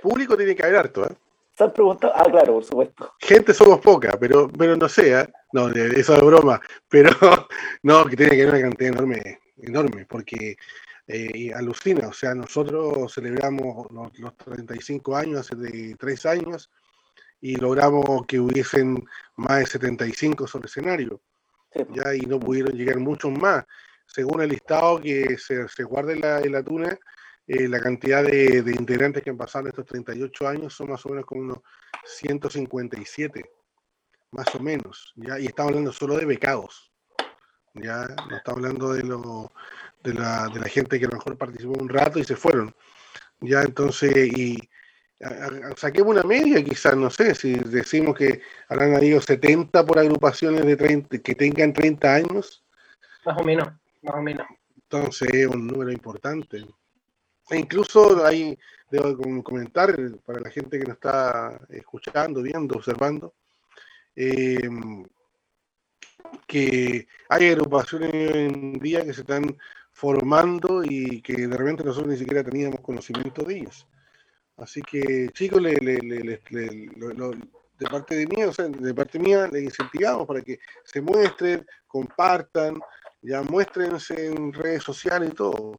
público 0.00 0.38
tiene 0.38 0.56
que 0.56 0.62
haber 0.62 0.76
harto, 0.76 1.04
¿eh? 1.04 1.14
Se 1.52 1.64
han 1.64 1.74
preguntado, 1.74 2.14
ah, 2.16 2.24
claro, 2.24 2.54
por 2.54 2.64
supuesto. 2.64 3.12
Gente 3.20 3.52
somos 3.52 3.80
poca, 3.80 4.16
pero, 4.18 4.48
pero 4.48 4.74
no 4.74 4.88
sé, 4.88 5.20
¿eh? 5.20 5.28
no, 5.52 5.68
eso 5.68 6.16
es 6.16 6.22
broma, 6.22 6.62
pero 6.88 7.10
no, 7.82 8.06
que 8.06 8.16
tiene 8.16 8.36
que 8.36 8.42
haber 8.44 8.54
una 8.54 8.62
cantidad 8.62 8.92
enorme, 8.94 9.40
enorme, 9.58 10.06
porque 10.06 10.56
eh, 11.08 11.52
alucina, 11.54 12.08
o 12.08 12.14
sea, 12.14 12.34
nosotros 12.34 13.12
celebramos 13.12 13.86
los, 13.92 14.18
los 14.18 14.34
35 14.38 15.14
años 15.14 15.40
hace 15.40 15.56
de 15.56 15.94
tres 15.96 16.24
años 16.24 16.70
y 17.44 17.56
logramos 17.56 18.24
que 18.26 18.40
hubiesen 18.40 19.06
más 19.36 19.58
de 19.58 19.66
75 19.66 20.46
sobre 20.46 20.64
escenario, 20.64 21.20
ya, 21.90 22.14
y 22.14 22.20
no 22.20 22.40
pudieron 22.40 22.72
llegar 22.72 22.98
muchos 22.98 23.32
más. 23.32 23.66
Según 24.06 24.40
el 24.40 24.48
listado 24.48 24.98
que 24.98 25.36
se, 25.36 25.68
se 25.68 25.84
guarda 25.84 26.14
en 26.14 26.20
la, 26.22 26.40
en 26.40 26.52
la 26.52 26.62
tuna, 26.62 26.98
eh, 27.46 27.68
la 27.68 27.80
cantidad 27.80 28.24
de, 28.24 28.62
de, 28.62 28.72
integrantes 28.72 29.22
que 29.22 29.28
han 29.28 29.36
pasado 29.36 29.66
en 29.66 29.72
estos 29.72 29.84
38 29.84 30.48
años 30.48 30.72
son 30.72 30.88
más 30.88 31.04
o 31.04 31.10
menos 31.10 31.26
como 31.26 31.42
unos 31.42 31.58
157, 32.06 33.44
más 34.30 34.54
o 34.54 34.60
menos, 34.60 35.12
¿ya? 35.14 35.38
y 35.38 35.44
estamos 35.44 35.72
hablando 35.72 35.92
solo 35.92 36.16
de 36.16 36.24
becados, 36.24 36.90
ya 37.74 38.06
no 38.30 38.36
estamos 38.38 38.64
hablando 38.64 38.94
de, 38.94 39.02
lo, 39.02 39.52
de, 40.02 40.14
la, 40.14 40.48
de 40.48 40.60
la 40.60 40.68
gente 40.70 40.98
que 40.98 41.04
a 41.04 41.10
lo 41.10 41.18
mejor 41.18 41.36
participó 41.36 41.74
un 41.78 41.90
rato 41.90 42.18
y 42.18 42.24
se 42.24 42.36
fueron, 42.36 42.74
ya 43.40 43.60
entonces, 43.60 44.16
y 44.34 44.56
saquemos 45.76 46.12
una 46.12 46.22
media 46.22 46.62
quizás, 46.62 46.96
no 46.96 47.10
sé, 47.10 47.34
si 47.34 47.54
decimos 47.54 48.16
que 48.16 48.40
habrán 48.68 48.94
habido 48.94 49.20
70 49.20 49.84
por 49.84 49.98
agrupaciones 49.98 50.64
de 50.64 50.76
30, 50.76 51.18
que 51.18 51.34
tengan 51.34 51.72
30 51.72 52.14
años. 52.14 52.64
Más 53.24 53.38
o 53.38 53.44
menos, 53.44 53.68
más 54.02 54.14
o 54.14 54.22
menos. 54.22 54.46
Entonces 54.76 55.28
es 55.32 55.46
un 55.46 55.66
número 55.66 55.90
importante. 55.92 56.64
E 57.50 57.58
incluso 57.58 58.24
hay, 58.24 58.58
debo 58.90 59.42
comentar 59.42 59.94
para 60.24 60.40
la 60.40 60.50
gente 60.50 60.78
que 60.78 60.84
nos 60.84 60.94
está 60.94 61.60
escuchando, 61.68 62.42
viendo, 62.42 62.76
observando, 62.76 63.34
eh, 64.16 64.68
que 66.46 67.06
hay 67.28 67.48
agrupaciones 67.48 68.12
en 68.12 68.72
día 68.74 69.04
que 69.04 69.12
se 69.12 69.20
están 69.20 69.56
formando 69.92 70.82
y 70.84 71.20
que 71.22 71.46
de 71.46 71.56
repente 71.56 71.84
nosotros 71.84 72.12
ni 72.12 72.18
siquiera 72.18 72.42
teníamos 72.42 72.80
conocimiento 72.80 73.42
de 73.42 73.58
ellas. 73.58 73.86
Así 74.56 74.80
que, 74.82 75.28
chicos, 75.32 75.60
le, 75.60 75.74
le, 75.76 75.98
le, 75.98 76.40
lo, 76.96 77.30
de 77.30 77.86
parte 77.90 78.14
de 78.14 78.26
mí, 78.26 78.44
o 78.44 78.52
sea, 78.52 78.66
de 78.66 78.94
parte 78.94 79.18
mía, 79.18 79.48
les 79.50 79.64
incentivamos 79.64 80.26
para 80.26 80.42
que 80.42 80.58
se 80.84 81.00
muestren, 81.00 81.66
compartan, 81.88 82.78
ya 83.22 83.42
muéstrense 83.42 84.26
en 84.26 84.52
redes 84.52 84.82
sociales 84.82 85.30
y 85.32 85.34
todo 85.34 85.76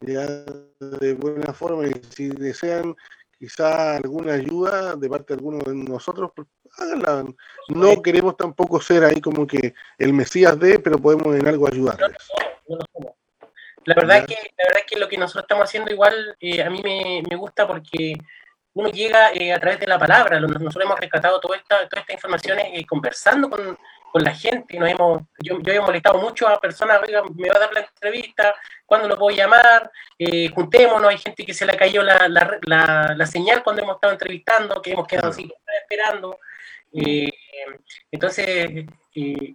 ya 0.00 0.44
de 0.80 1.14
buena 1.14 1.52
forma 1.52 1.86
y 1.86 1.92
si 2.10 2.28
desean 2.28 2.94
quizá 3.38 3.96
alguna 3.96 4.34
ayuda 4.34 4.96
de 4.96 5.08
parte 5.08 5.34
de 5.34 5.38
alguno 5.38 5.58
de 5.58 5.74
nosotros, 5.74 6.32
pues, 6.34 6.48
háganla. 6.76 7.24
No 7.68 8.02
queremos 8.02 8.36
tampoco 8.36 8.80
ser 8.80 9.04
ahí 9.04 9.20
como 9.20 9.46
que 9.46 9.74
el 9.98 10.12
Mesías 10.12 10.58
de, 10.58 10.78
pero 10.78 10.98
podemos 10.98 11.36
en 11.36 11.46
algo 11.46 11.68
ayudarles. 11.68 12.16
La 13.84 13.94
verdad, 13.94 14.26
que, 14.26 14.34
la 14.34 14.64
verdad 14.66 14.80
es 14.80 14.86
que 14.86 14.98
lo 14.98 15.08
que 15.08 15.16
nosotros 15.16 15.44
estamos 15.44 15.64
haciendo 15.64 15.90
igual 15.90 16.36
eh, 16.40 16.62
a 16.62 16.70
mí 16.70 16.80
me, 16.82 17.22
me, 17.28 17.36
gusta 17.36 17.66
porque 17.66 18.14
uno 18.74 18.90
llega 18.90 19.32
eh, 19.32 19.52
a 19.52 19.58
través 19.58 19.80
de 19.80 19.86
la 19.86 19.98
palabra. 19.98 20.38
Nosotros 20.40 20.84
hemos 20.84 21.00
rescatado 21.00 21.40
toda 21.40 21.56
esta, 21.56 21.88
todas 21.88 22.02
estas 22.02 22.14
informaciones 22.14 22.66
eh, 22.72 22.84
conversando 22.86 23.48
con, 23.48 23.78
con 24.12 24.22
la 24.22 24.34
gente, 24.34 24.78
nos 24.78 24.90
hemos, 24.90 25.22
yo, 25.42 25.58
yo 25.60 25.72
he 25.72 25.80
molestado 25.80 26.18
mucho 26.18 26.48
a 26.48 26.60
personas, 26.60 27.00
oiga, 27.06 27.22
me 27.34 27.48
va 27.48 27.56
a 27.56 27.60
dar 27.60 27.72
la 27.72 27.80
entrevista, 27.80 28.54
¿cuándo 28.86 29.08
lo 29.08 29.16
puedo 29.16 29.36
llamar? 29.36 29.90
Juntémonos, 30.54 31.10
hay 31.10 31.18
gente 31.18 31.44
que 31.44 31.54
se 31.54 31.66
le 31.66 31.76
cayó 31.76 32.02
la, 32.02 32.28
la, 32.28 32.58
la, 32.62 33.14
la, 33.16 33.26
señal 33.26 33.62
cuando 33.62 33.82
hemos 33.82 33.96
estado 33.96 34.12
entrevistando, 34.12 34.80
que 34.80 34.92
hemos 34.92 35.06
quedado 35.06 35.28
así 35.28 35.52
esperando. 35.82 36.38
Entonces, 38.10 38.86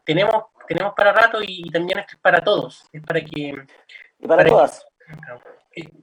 tenemos, 0.05 0.45
tenemos 0.67 0.93
para 0.95 1.13
rato 1.13 1.39
y, 1.41 1.69
también 1.71 1.99
es 1.99 2.15
para 2.21 2.43
todos, 2.43 2.87
es 2.91 3.01
para 3.01 3.21
que... 3.21 3.55
Y 4.23 4.27
para, 4.27 4.45
todas. 4.45 4.85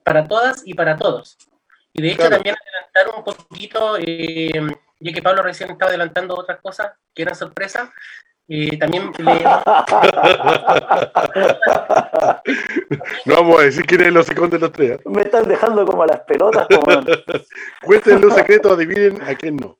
Para 0.05 0.29
todas 0.29 0.63
y 0.67 0.75
para 0.75 0.97
todos. 0.97 1.39
Y 1.93 2.03
de 2.03 2.09
hecho 2.09 2.19
claro. 2.19 2.37
también 2.37 2.55
adelantar 2.55 3.17
un 3.17 3.25
poquito, 3.25 3.97
eh, 3.99 4.53
ya 5.01 5.13
que 5.13 5.23
Pablo 5.23 5.43
recién 5.43 5.71
estaba 5.71 5.89
adelantando 5.89 6.37
otras 6.37 6.61
cosas 6.61 6.93
que 7.15 7.23
eran 7.23 7.35
sorpresas, 7.35 7.89
eh, 8.47 8.77
también 8.79 9.11
le... 9.19 9.45
no 13.25 13.35
vamos 13.37 13.61
a 13.61 13.63
decir 13.63 13.87
quién 13.87 14.03
es 14.03 14.13
los 14.13 14.27
secos 14.27 14.51
de 14.51 14.59
los 14.59 14.73
tres. 14.73 14.99
¿eh? 14.99 15.03
Me 15.07 15.23
están 15.23 15.49
dejando 15.49 15.87
como 15.87 16.03
a 16.03 16.09
las 16.09 16.21
pelotas. 16.21 16.67
Como... 16.69 16.85
Cuéntenle 17.83 18.27
un 18.27 18.35
secreto, 18.35 18.75
adivinen 18.75 19.23
a 19.23 19.35
quién 19.35 19.57
no. 19.57 19.79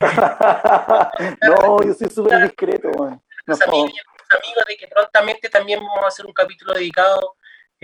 no, 1.42 1.82
yo 1.82 1.92
soy 1.92 2.08
súper 2.08 2.44
discreto. 2.44 2.88
Man. 2.96 3.20
No. 3.46 3.54
Amigos, 3.54 3.92
amigos 4.30 4.64
de 4.68 4.76
que 4.76 4.86
prontamente 4.86 5.50
también 5.50 5.80
vamos 5.80 6.04
a 6.04 6.08
hacer 6.08 6.24
un 6.24 6.32
capítulo 6.32 6.72
dedicado 6.72 7.34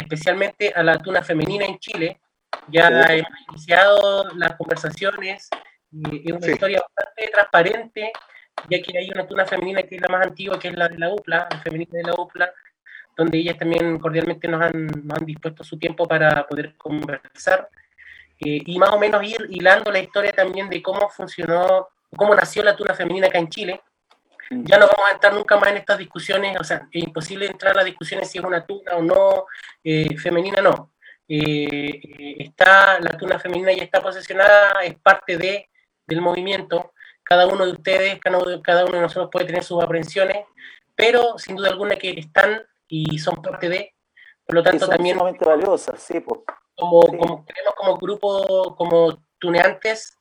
especialmente 0.01 0.73
a 0.75 0.83
la 0.83 0.99
tuna 0.99 1.23
femenina 1.23 1.65
en 1.65 1.79
Chile. 1.79 2.21
Ya 2.69 2.89
sí. 2.89 3.13
hemos 3.13 3.31
iniciado 3.49 4.29
las 4.35 4.57
conversaciones, 4.57 5.49
eh, 5.53 6.23
es 6.25 6.33
una 6.33 6.47
sí. 6.47 6.53
historia 6.53 6.83
bastante 6.83 7.31
transparente 7.33 8.13
ya 8.69 8.83
que 8.83 8.99
hay 8.99 9.11
una 9.11 9.27
tuna 9.27 9.47
femenina 9.47 9.83
que 9.83 9.97
es 9.97 10.03
la 10.03 10.09
más 10.09 10.27
antigua, 10.27 10.59
que 10.59 10.69
es 10.69 10.77
la 10.77 10.89
de 10.89 10.99
la 10.99 11.13
UPLA, 11.13 11.49
la 11.51 11.59
femenina 11.61 11.91
de 11.93 12.03
la 12.03 12.15
UPLA, 12.15 12.53
donde 13.17 13.39
ellas 13.39 13.57
también 13.57 13.99
cordialmente 13.99 14.49
nos 14.49 14.63
han, 14.63 14.87
nos 14.87 15.19
han 15.19 15.27
dispuesto 15.27 15.65
su 15.65 15.79
tiempo 15.79 16.07
para 16.07 16.47
poder 16.47 16.77
conversar 16.77 17.69
eh, 18.39 18.61
y 18.65 18.79
más 18.79 18.91
o 18.91 18.99
menos 18.99 19.23
ir 19.23 19.47
hilando 19.51 19.91
la 19.91 20.01
historia 20.01 20.33
también 20.33 20.69
de 20.69 20.83
cómo 20.83 21.09
funcionó, 21.09 21.89
cómo 22.17 22.35
nació 22.35 22.63
la 22.63 22.77
tuna 22.77 22.95
femenina 22.95 23.27
acá 23.27 23.39
en 23.39 23.49
Chile. 23.49 23.83
Ya 24.51 24.79
no 24.79 24.87
vamos 24.89 25.09
a 25.09 25.15
entrar 25.15 25.33
nunca 25.33 25.57
más 25.57 25.71
en 25.71 25.77
estas 25.77 25.99
discusiones, 25.99 26.57
o 26.59 26.65
sea, 26.65 26.89
es 26.91 27.05
imposible 27.05 27.47
entrar 27.47 27.73
a 27.73 27.77
las 27.77 27.85
discusiones 27.85 28.29
si 28.29 28.39
es 28.39 28.45
una 28.45 28.67
tuna 28.67 28.97
o 28.97 29.03
no, 29.03 29.47
eh, 29.85 30.17
femenina 30.17 30.61
no. 30.61 30.93
Eh, 31.29 32.37
está 32.41 32.99
la 32.99 33.17
tuna 33.17 33.39
femenina 33.39 33.73
ya 33.73 33.85
está 33.85 34.03
posesionada, 34.03 34.83
es 34.83 34.99
parte 34.99 35.37
de, 35.37 35.71
del 36.05 36.21
movimiento, 36.21 36.93
cada 37.23 37.47
uno 37.47 37.65
de 37.65 37.73
ustedes, 37.73 38.19
cada 38.19 38.85
uno 38.85 38.97
de 38.97 39.01
nosotros 39.01 39.29
puede 39.31 39.47
tener 39.47 39.63
sus 39.63 39.81
aprensiones, 39.81 40.45
pero 40.97 41.39
sin 41.39 41.55
duda 41.55 41.69
alguna 41.69 41.95
que 41.95 42.11
están 42.19 42.67
y 42.89 43.21
son 43.21 43.41
parte 43.41 43.69
de, 43.69 43.95
por 44.45 44.57
lo 44.57 44.63
tanto 44.65 44.87
son 44.87 44.97
también... 44.97 45.17
valiosas, 45.17 46.03
sí, 46.03 46.19
pues. 46.19 46.41
Como, 46.75 47.03
sí. 47.03 47.17
como 47.17 47.45
tenemos 47.47 47.75
como 47.77 47.97
grupo, 47.99 48.75
como 48.77 49.23
tuneantes, 49.39 50.19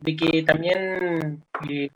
de 0.00 0.16
que 0.16 0.42
también 0.42 1.44
eh, 1.70 1.90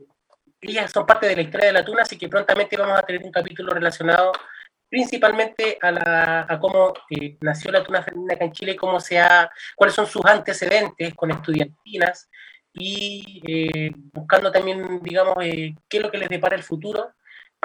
ellas 0.67 0.91
son 0.91 1.05
parte 1.05 1.27
de 1.27 1.35
la 1.35 1.41
historia 1.41 1.67
de 1.67 1.73
la 1.73 1.85
tuna, 1.85 2.03
así 2.03 2.17
que 2.17 2.29
prontamente 2.29 2.77
vamos 2.77 2.97
a 2.97 3.03
tener 3.03 3.23
un 3.23 3.31
capítulo 3.31 3.73
relacionado 3.73 4.31
principalmente 4.89 5.77
a, 5.81 5.91
la, 5.91 6.45
a 6.47 6.59
cómo 6.59 6.93
eh, 7.09 7.37
nació 7.41 7.71
la 7.71 7.83
tuna 7.83 8.03
femenina 8.03 8.35
acá 8.35 8.45
en 8.45 8.51
Chile, 8.51 8.75
cómo 8.75 8.99
se 8.99 9.19
ha, 9.19 9.49
cuáles 9.75 9.95
son 9.95 10.05
sus 10.05 10.23
antecedentes 10.25 11.13
con 11.15 11.31
estudiantinas, 11.31 12.29
y 12.73 13.41
eh, 13.47 13.91
buscando 14.13 14.51
también, 14.51 14.99
digamos, 15.01 15.35
eh, 15.41 15.75
qué 15.87 15.97
es 15.97 16.03
lo 16.03 16.11
que 16.11 16.17
les 16.17 16.29
depara 16.29 16.55
el 16.55 16.63
futuro, 16.63 17.11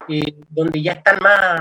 eh, 0.08 0.36
donde 0.48 0.82
ya 0.82 0.92
están 0.92 1.18
más, 1.20 1.60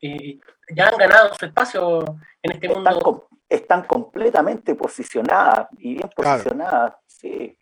eh, 0.00 0.38
ya 0.74 0.88
han 0.88 0.96
ganado 0.96 1.34
su 1.34 1.44
espacio 1.44 2.04
en 2.42 2.52
este 2.52 2.66
están 2.66 2.82
mundo. 2.82 3.00
Com 3.00 3.20
están 3.48 3.82
completamente 3.82 4.76
posicionadas 4.76 5.66
y 5.78 5.94
bien 5.94 6.08
posicionadas, 6.14 6.92
claro. 6.92 7.02
sí. 7.06 7.58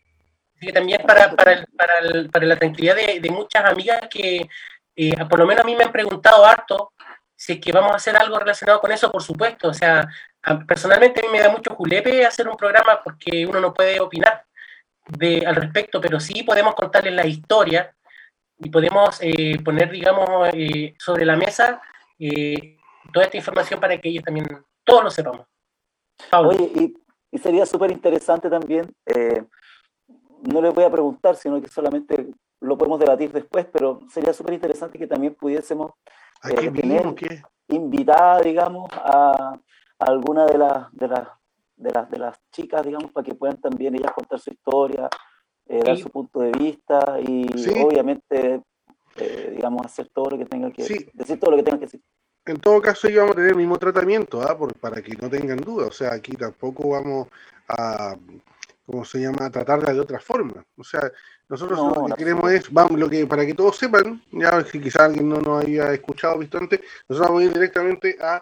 Sí. 0.59 0.71
también 0.71 1.01
para, 1.05 1.35
para, 1.35 1.53
el, 1.53 1.67
para, 1.67 1.93
el, 2.01 2.29
para, 2.29 2.45
la 2.45 2.55
tranquilidad 2.57 2.95
de, 2.95 3.19
de 3.19 3.29
muchas 3.29 3.65
amigas 3.65 4.01
que, 4.09 4.47
eh, 4.95 5.25
por 5.29 5.39
lo 5.39 5.45
menos 5.45 5.63
a 5.63 5.65
mí 5.65 5.75
me 5.75 5.83
han 5.83 5.91
preguntado 5.91 6.45
harto 6.45 6.93
si 7.35 7.53
es 7.53 7.59
que 7.59 7.71
vamos 7.71 7.91
a 7.91 7.95
hacer 7.95 8.17
algo 8.17 8.37
relacionado 8.37 8.81
con 8.81 8.91
eso, 8.91 9.09
por 9.09 9.23
supuesto. 9.23 9.69
O 9.69 9.73
sea, 9.73 10.07
personalmente 10.67 11.21
a 11.21 11.23
mí 11.23 11.29
me 11.31 11.39
da 11.39 11.49
mucho 11.49 11.73
julepe 11.73 12.25
hacer 12.25 12.49
un 12.49 12.57
programa 12.57 13.01
porque 13.01 13.45
uno 13.45 13.61
no 13.61 13.73
puede 13.73 13.99
opinar 14.01 14.45
de, 15.07 15.45
al 15.45 15.55
respecto, 15.55 16.01
pero 16.01 16.19
sí 16.19 16.43
podemos 16.43 16.75
contarles 16.75 17.13
la 17.13 17.25
historia 17.25 17.95
y 18.57 18.69
podemos 18.69 19.19
eh, 19.21 19.57
poner, 19.63 19.89
digamos, 19.89 20.49
eh, 20.51 20.93
sobre 20.99 21.25
la 21.25 21.37
mesa 21.37 21.81
eh, 22.19 22.77
toda 23.13 23.25
esta 23.25 23.37
información 23.37 23.79
para 23.79 23.97
que 23.97 24.09
ellos 24.09 24.23
también, 24.23 24.45
todos 24.83 25.03
lo 25.05 25.09
sepamos. 25.09 25.47
Pablo. 26.29 26.49
Oye, 26.49 26.71
y, 26.75 26.93
y 27.31 27.37
sería 27.37 27.65
súper 27.65 27.91
interesante 27.91 28.49
también, 28.49 28.93
eh, 29.05 29.43
no 30.43 30.61
les 30.61 30.73
voy 30.73 30.83
a 30.83 30.91
preguntar, 30.91 31.35
sino 31.35 31.61
que 31.61 31.69
solamente 31.69 32.27
lo 32.61 32.77
podemos 32.77 32.99
debatir 32.99 33.31
después, 33.31 33.65
pero 33.71 34.01
sería 34.09 34.33
súper 34.33 34.53
interesante 34.53 34.97
que 34.97 35.07
también 35.07 35.35
pudiésemos 35.35 35.91
eh, 36.43 36.71
tener 36.71 37.13
qué? 37.15 37.41
invitada, 37.69 38.41
digamos, 38.41 38.89
a, 38.93 39.53
a 39.99 40.05
alguna 40.05 40.45
de 40.45 40.57
las 40.57 40.91
de 40.91 41.07
las 41.07 41.27
de 41.79 41.91
las, 41.91 42.09
de 42.09 42.19
las 42.19 42.39
chicas, 42.51 42.85
digamos, 42.85 43.11
para 43.11 43.23
que 43.23 43.33
puedan 43.33 43.57
también 43.57 43.95
ellas 43.95 44.11
contar 44.11 44.39
su 44.39 44.51
historia, 44.51 45.09
eh, 45.65 45.81
dar 45.83 45.97
su 45.97 46.09
punto 46.09 46.41
de 46.41 46.51
vista 46.51 47.17
y 47.21 47.47
sí. 47.57 47.71
obviamente, 47.81 48.61
eh, 49.15 49.53
digamos, 49.55 49.85
hacer 49.85 50.09
todo 50.13 50.31
lo 50.31 50.37
que 50.37 50.45
tengan 50.45 50.71
que 50.71 50.83
sí. 50.83 51.09
decir, 51.13 51.39
todo 51.39 51.51
lo 51.51 51.57
que 51.57 51.63
tengan 51.63 51.79
que 51.79 51.85
decir. 51.85 52.01
En 52.45 52.59
todo 52.59 52.81
caso, 52.81 53.09
íbamos 53.09 53.31
a 53.31 53.35
tener 53.35 53.51
el 53.51 53.57
mismo 53.57 53.77
tratamiento, 53.77 54.41
¿ah? 54.41 54.57
Por, 54.57 54.73
para 54.75 55.01
que 55.01 55.15
no 55.15 55.29
tengan 55.29 55.59
duda. 55.59 55.87
O 55.87 55.91
sea, 55.91 56.13
aquí 56.13 56.33
tampoco 56.33 56.89
vamos 56.89 57.27
a, 57.67 58.15
¿cómo 58.89 59.05
se 59.05 59.19
llama? 59.19 59.51
Tratarla 59.51 59.93
de 59.93 59.99
otra 59.99 60.19
forma. 60.19 60.65
O 60.75 60.83
sea, 60.83 61.11
nosotros 61.47 61.79
lo 61.79 62.05
que 62.07 62.13
queremos 62.15 62.51
es, 62.51 62.73
vamos, 62.73 62.99
lo 62.99 63.07
que, 63.07 63.27
para 63.27 63.45
que 63.45 63.53
todos 63.53 63.77
sepan, 63.77 64.21
ya 64.31 64.63
si 64.65 64.81
quizás 64.81 65.03
alguien 65.03 65.29
no 65.29 65.39
nos 65.39 65.63
había 65.63 65.93
escuchado 65.93 66.39
visto 66.39 66.57
antes, 66.57 66.79
nosotros 67.07 67.29
vamos 67.29 67.41
a 67.41 67.45
ir 67.45 67.53
directamente 67.53 68.17
a 68.19 68.41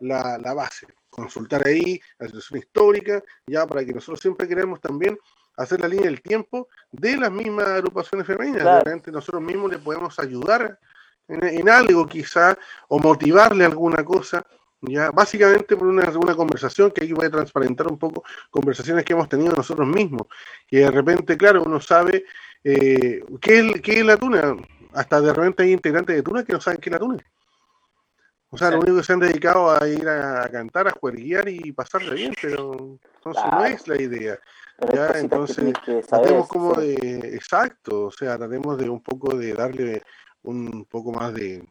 la, 0.00 0.36
la 0.36 0.52
base, 0.52 0.86
consultar 1.08 1.66
ahí 1.66 1.98
la 2.18 2.26
situación 2.26 2.58
histórica, 2.60 3.22
ya 3.46 3.66
para 3.66 3.84
que 3.84 3.94
nosotros 3.94 4.20
siempre 4.20 4.46
queremos 4.46 4.80
también 4.80 5.18
hacer 5.56 5.80
la 5.80 5.88
línea 5.88 6.10
del 6.10 6.20
tiempo 6.20 6.68
de 6.92 7.16
las 7.16 7.32
mismas 7.32 7.66
agrupaciones 7.66 8.26
femeninas. 8.26 8.64
Realmente 8.64 9.10
nosotros 9.10 9.42
mismos 9.42 9.72
le 9.72 9.78
podemos 9.78 10.18
ayudar 10.18 10.78
en, 11.28 11.68
algo 11.70 12.06
quizá, 12.06 12.56
o 12.88 12.98
motivarle 12.98 13.64
alguna 13.64 14.04
cosa, 14.04 14.44
ya 14.82 15.10
básicamente 15.10 15.76
por 15.76 15.86
una, 15.86 16.08
una 16.18 16.34
conversación 16.34 16.90
que 16.90 17.04
ahí 17.04 17.12
voy 17.12 17.26
a 17.26 17.30
transparentar 17.30 17.86
un 17.88 17.98
poco, 17.98 18.24
conversaciones 18.50 19.04
que 19.04 19.12
hemos 19.12 19.28
tenido 19.28 19.54
nosotros 19.54 19.86
mismos, 19.86 20.26
que 20.66 20.78
de 20.80 20.90
repente, 20.90 21.36
claro, 21.36 21.62
uno 21.64 21.80
sabe 21.80 22.24
eh, 22.62 23.24
qué, 23.40 23.58
es, 23.58 23.80
qué 23.80 24.00
es 24.00 24.06
la 24.06 24.16
tuna, 24.16 24.56
hasta 24.92 25.20
de 25.20 25.32
repente 25.32 25.62
hay 25.62 25.72
integrantes 25.72 26.16
de 26.16 26.22
tuna 26.22 26.44
que 26.44 26.52
no 26.52 26.60
saben 26.60 26.80
qué 26.80 26.90
es 26.90 26.92
la 26.92 26.98
tuna. 26.98 27.18
O 28.48 28.56
sea, 28.56 28.70
lo 28.70 28.78
único 28.78 28.96
que 28.96 29.02
se 29.02 29.12
han 29.12 29.20
dedicado 29.20 29.70
a 29.70 29.86
ir 29.88 30.08
a, 30.08 30.48
cantar, 30.50 30.88
a 30.88 30.92
jueguear 30.92 31.48
y 31.48 31.72
pasarle 31.72 32.14
bien, 32.14 32.34
pero 32.40 32.98
entonces 33.16 33.44
no 33.50 33.64
es 33.64 33.88
la 33.88 34.00
idea. 34.00 34.38
ya, 34.94 35.10
entonces, 35.18 35.74
tratemos 36.08 36.48
como 36.48 36.74
de, 36.74 37.34
exacto, 37.34 38.04
o 38.06 38.10
sea, 38.10 38.38
tratemos 38.38 38.78
de 38.78 38.88
un 38.88 39.02
poco 39.02 39.36
de 39.36 39.52
darle 39.52 40.02
un 40.42 40.86
poco 40.86 41.12
más 41.12 41.34
de, 41.34 41.66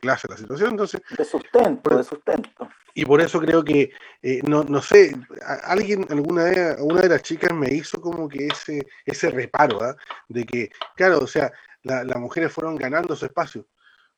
clase 0.00 0.26
a 0.28 0.32
la 0.32 0.38
situación. 0.38 0.70
Entonces, 0.70 1.00
de 1.16 1.24
sustento, 1.24 1.96
de 1.96 2.04
sustento. 2.04 2.68
Y 2.94 3.04
por 3.04 3.20
eso 3.20 3.40
creo 3.40 3.64
que, 3.64 3.90
eh, 4.22 4.40
no, 4.46 4.62
no 4.64 4.80
sé, 4.80 5.16
alguien, 5.64 6.06
alguna 6.08 6.44
de, 6.44 6.76
una 6.80 7.02
de 7.02 7.08
las 7.08 7.22
chicas 7.22 7.52
me 7.52 7.72
hizo 7.72 8.00
como 8.00 8.28
que 8.28 8.46
ese, 8.46 8.86
ese 9.04 9.30
reparo, 9.30 9.82
¿ah? 9.82 9.96
de 10.28 10.44
que, 10.44 10.70
claro, 10.94 11.18
o 11.18 11.26
sea, 11.26 11.52
las 11.82 12.16
mujeres 12.16 12.52
fueron 12.52 12.76
ganando 12.76 13.14
su 13.16 13.26
espacio. 13.26 13.66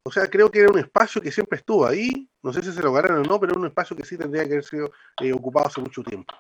O 0.03 0.13
sea, 0.13 0.29
creo 0.29 0.51
que 0.51 0.61
era 0.61 0.71
un 0.71 0.79
espacio 0.79 1.21
que 1.21 1.33
siempre 1.33 1.59
estuvo 1.59 1.85
ahí, 1.85 2.31
no 2.43 2.53
sé 2.53 2.63
si 2.63 2.71
se 2.71 2.83
lo 2.83 2.93
ganaron 2.93 3.21
o 3.21 3.23
no, 3.23 3.41
pero 3.41 3.53
era 3.53 3.61
un 3.61 3.67
espacio 3.67 3.97
que 3.97 4.05
sí 4.05 4.17
tendría 4.17 4.45
que 4.45 4.53
haber 4.53 4.65
sido 4.65 4.93
eh, 5.21 5.33
ocupado 5.33 5.67
hace 5.67 5.81
mucho 5.81 6.03
tiempo. 6.03 6.33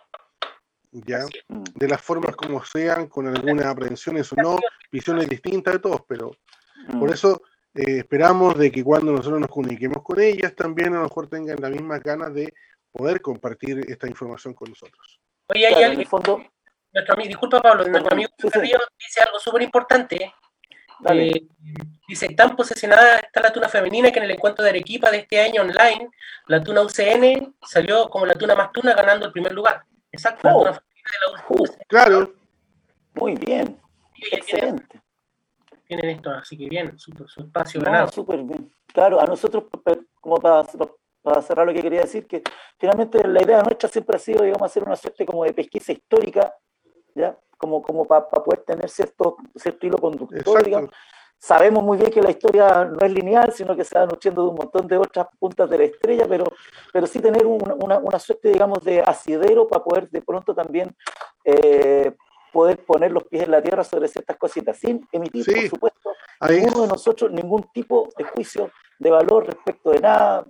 ¿Ya? 0.92 1.26
De 1.48 1.88
las 1.88 2.00
formas 2.00 2.36
como 2.36 2.64
sean, 2.64 3.08
con 3.08 3.26
algunas 3.26 3.66
aprehensiones 3.66 4.32
o 4.32 4.36
no, 4.36 4.56
visiones 4.92 5.28
distintas 5.28 5.74
de 5.74 5.80
todos, 5.80 6.02
pero 6.06 6.30
por 6.92 7.10
mm. 7.10 7.12
eso 7.12 7.42
eh, 7.76 7.98
esperamos 7.98 8.56
de 8.56 8.72
que 8.72 8.82
cuando 8.82 9.12
nosotros 9.12 9.40
nos 9.40 9.50
comuniquemos 9.50 10.02
con 10.02 10.20
ellas, 10.20 10.54
también 10.54 10.94
a 10.94 10.98
lo 10.98 11.02
mejor 11.04 11.28
tengan 11.28 11.56
las 11.60 11.70
mismas 11.70 12.02
ganas 12.02 12.32
de 12.32 12.52
poder 12.90 13.20
compartir 13.20 13.84
esta 13.88 14.08
información 14.08 14.54
con 14.54 14.70
nosotros. 14.70 15.20
Oye, 15.48 15.66
hay 15.66 15.82
alguien, 15.82 16.08
fondo... 16.08 16.42
nuestro 16.92 17.14
amigo, 17.14 17.28
disculpa 17.28 17.60
Pablo, 17.60 17.84
nuestro 17.86 18.12
amigo 18.12 18.30
dice 18.38 19.20
algo 19.24 19.38
súper 19.38 19.62
importante. 19.62 20.32
Eh, 21.10 21.46
dice, 22.08 22.28
tan 22.34 22.56
posesionada 22.56 23.18
está 23.18 23.42
la 23.42 23.52
tuna 23.52 23.68
femenina 23.68 24.10
que 24.10 24.18
en 24.18 24.24
el 24.24 24.30
encuentro 24.30 24.64
de 24.64 24.70
Arequipa 24.70 25.10
de 25.10 25.18
este 25.18 25.38
año 25.38 25.60
online, 25.60 26.08
la 26.46 26.62
tuna 26.62 26.80
UCN 26.80 27.54
salió 27.62 28.08
como 28.08 28.24
la 28.24 28.34
tuna 28.34 28.54
más 28.54 28.72
tuna 28.72 28.94
ganando 28.94 29.26
el 29.26 29.32
primer 29.32 29.52
lugar. 29.52 29.84
Exacto, 30.10 30.48
la 30.48 30.56
oh. 30.56 30.60
tuna 30.60 30.72
femenina 30.72 31.10
de 31.12 31.32
la 31.32 31.44
UCN. 31.44 31.60
Uh, 31.60 31.84
claro. 31.86 32.34
Muy 33.14 33.34
bien. 33.34 33.78
Excelente 34.32 35.05
tienen 35.86 36.10
esto, 36.10 36.30
así 36.30 36.56
que 36.56 36.68
bien, 36.68 36.98
su, 36.98 37.12
espacio 37.38 37.80
ganado. 37.80 38.08
súper 38.08 38.42
bien. 38.42 38.72
Claro, 38.86 39.20
a 39.20 39.24
nosotros, 39.24 39.64
como 40.20 40.36
para, 40.36 40.66
para 41.22 41.42
cerrar 41.42 41.66
lo 41.66 41.72
que 41.72 41.82
quería 41.82 42.00
decir, 42.00 42.26
que 42.26 42.42
finalmente 42.78 43.26
la 43.26 43.42
idea 43.42 43.62
nuestra 43.62 43.88
siempre 43.88 44.16
ha 44.16 44.20
sido, 44.20 44.42
digamos, 44.42 44.62
hacer 44.62 44.82
una 44.82 44.96
suerte 44.96 45.24
como 45.24 45.44
de 45.44 45.52
pesquisa 45.52 45.92
histórica, 45.92 46.54
¿ya? 47.14 47.38
Como, 47.58 47.82
como 47.82 48.04
para 48.04 48.28
poder 48.28 48.60
tener 48.60 48.88
cierto, 48.90 49.36
cierto 49.54 49.86
hilo 49.86 49.98
conductor, 49.98 50.64
digamos. 50.64 50.90
Sabemos 51.38 51.84
muy 51.84 51.98
bien 51.98 52.10
que 52.10 52.22
la 52.22 52.30
historia 52.30 52.84
no 52.84 52.98
es 53.04 53.12
lineal, 53.12 53.52
sino 53.52 53.76
que 53.76 53.84
se 53.84 53.98
va 53.98 54.06
nutriendo 54.06 54.42
de 54.42 54.48
un 54.48 54.54
montón 54.54 54.86
de 54.86 54.96
otras 54.96 55.28
puntas 55.38 55.68
de 55.68 55.78
la 55.78 55.84
estrella, 55.84 56.26
pero, 56.26 56.44
pero 56.92 57.06
sí 57.06 57.20
tener 57.20 57.46
una, 57.46 57.98
una, 57.98 58.18
suerte, 58.18 58.48
digamos, 58.48 58.82
de 58.82 59.02
asidero 59.02 59.68
para 59.68 59.84
poder 59.84 60.08
de 60.08 60.22
pronto 60.22 60.54
también 60.54 60.96
eh, 61.44 62.14
poder 62.56 62.78
poner 62.86 63.12
los 63.12 63.24
pies 63.24 63.42
en 63.42 63.50
la 63.50 63.60
tierra 63.60 63.84
sobre 63.84 64.08
ciertas 64.08 64.38
cositas, 64.38 64.78
sin 64.78 65.06
emitir, 65.12 65.44
por 65.44 65.68
supuesto, 65.68 66.12
ninguno 66.48 66.82
de 66.82 66.88
nosotros 66.88 67.30
ningún 67.30 67.64
tipo 67.74 68.08
de 68.16 68.24
juicio 68.24 68.70
de 68.98 69.10
valor 69.10 69.44
respecto 69.44 69.90
de 69.90 70.00
nada, 70.00 70.46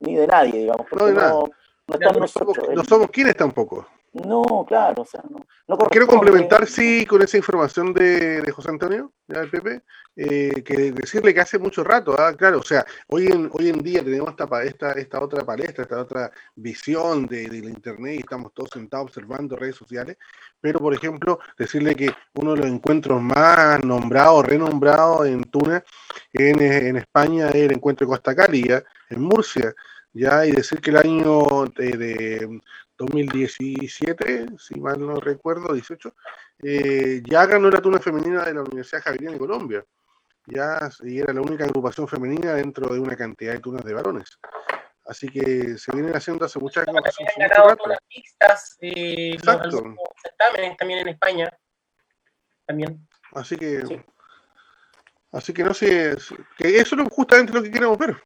ni 0.00 0.14
de 0.14 0.26
nadie, 0.26 0.60
digamos, 0.60 0.86
porque 0.90 1.10
no, 1.12 1.48
no, 1.86 2.20
nosotros. 2.20 2.68
no 2.74 2.84
somos 2.84 3.08
quienes 3.08 3.34
tampoco. 3.34 3.86
No, 4.12 4.64
claro, 4.66 5.02
o 5.02 5.04
sea, 5.04 5.22
no. 5.28 5.46
no 5.66 5.78
Quiero 5.88 6.06
complementar, 6.06 6.66
sí, 6.66 7.04
con 7.06 7.22
esa 7.22 7.36
información 7.36 7.92
de, 7.92 8.40
de 8.40 8.52
José 8.52 8.70
Antonio, 8.70 9.12
del 9.26 9.50
PP, 9.50 9.82
eh, 10.16 10.62
que 10.64 10.92
decirle 10.92 11.32
que 11.32 11.40
hace 11.40 11.58
mucho 11.58 11.84
rato, 11.84 12.16
¿ah? 12.18 12.34
claro, 12.34 12.58
o 12.58 12.62
sea, 12.62 12.84
hoy 13.06 13.26
en, 13.26 13.48
hoy 13.52 13.68
en 13.68 13.78
día 13.78 14.02
tenemos 14.02 14.30
esta, 14.30 14.64
esta, 14.64 14.92
esta 14.92 15.22
otra 15.22 15.44
palestra, 15.44 15.84
esta 15.84 16.00
otra 16.00 16.32
visión 16.56 17.26
de, 17.26 17.48
de 17.48 17.60
la 17.60 17.70
Internet 17.70 18.14
y 18.16 18.20
estamos 18.20 18.52
todos 18.52 18.70
sentados 18.72 19.04
observando 19.04 19.54
redes 19.54 19.76
sociales, 19.76 20.16
pero 20.60 20.80
por 20.80 20.94
ejemplo, 20.94 21.38
decirle 21.56 21.94
que 21.94 22.10
uno 22.34 22.54
de 22.54 22.62
los 22.62 22.66
encuentros 22.66 23.22
más 23.22 23.84
nombrados, 23.84 24.44
renombrados 24.44 25.26
en 25.26 25.44
Tuna, 25.44 25.84
en, 26.32 26.62
en 26.62 26.96
España, 26.96 27.48
es 27.50 27.54
el 27.54 27.72
encuentro 27.72 28.06
de 28.06 28.10
Costa 28.10 28.34
Cali, 28.34 28.66
en 29.10 29.20
Murcia, 29.20 29.72
ya, 30.18 30.44
y 30.44 30.50
decir 30.50 30.80
que 30.80 30.90
el 30.90 30.96
año 30.96 31.66
de 31.76 32.60
2017, 32.96 34.46
si 34.58 34.80
mal 34.80 34.98
no 34.98 35.20
recuerdo, 35.20 35.72
18, 35.72 36.12
eh, 36.64 37.22
ya 37.24 37.46
ganó 37.46 37.70
la 37.70 37.80
tuna 37.80 38.00
femenina 38.00 38.44
de 38.44 38.54
la 38.54 38.62
Universidad 38.62 39.02
Javeriana 39.02 39.34
de 39.34 39.38
Colombia. 39.38 39.84
Ya 40.46 40.90
y 41.02 41.20
era 41.20 41.32
la 41.32 41.40
única 41.40 41.64
agrupación 41.64 42.08
femenina 42.08 42.54
dentro 42.54 42.92
de 42.92 42.98
una 42.98 43.14
cantidad 43.14 43.52
de 43.52 43.60
tunas 43.60 43.84
de 43.84 43.94
varones. 43.94 44.38
Así 45.06 45.28
que 45.28 45.78
se 45.78 45.92
vienen 45.92 46.16
haciendo 46.16 46.44
hace 46.44 46.58
muchas 46.58 46.84
También 46.84 47.04
han 47.06 47.48
ganado 47.48 47.76
tunas 47.76 47.98
mixtas, 48.14 48.76
eh, 48.80 49.34
Exacto. 49.34 49.94
también 50.36 50.98
en 50.98 51.08
España. 51.08 51.48
También. 52.66 53.06
Así 53.34 53.56
que, 53.56 54.02
así 55.32 55.52
que 55.52 55.62
no 55.62 55.74
sé, 55.74 56.16
que 56.56 56.78
eso 56.78 56.96
es 56.96 57.08
justamente 57.10 57.52
lo 57.52 57.62
que 57.62 57.70
queremos 57.70 57.96
ver. 57.96 58.16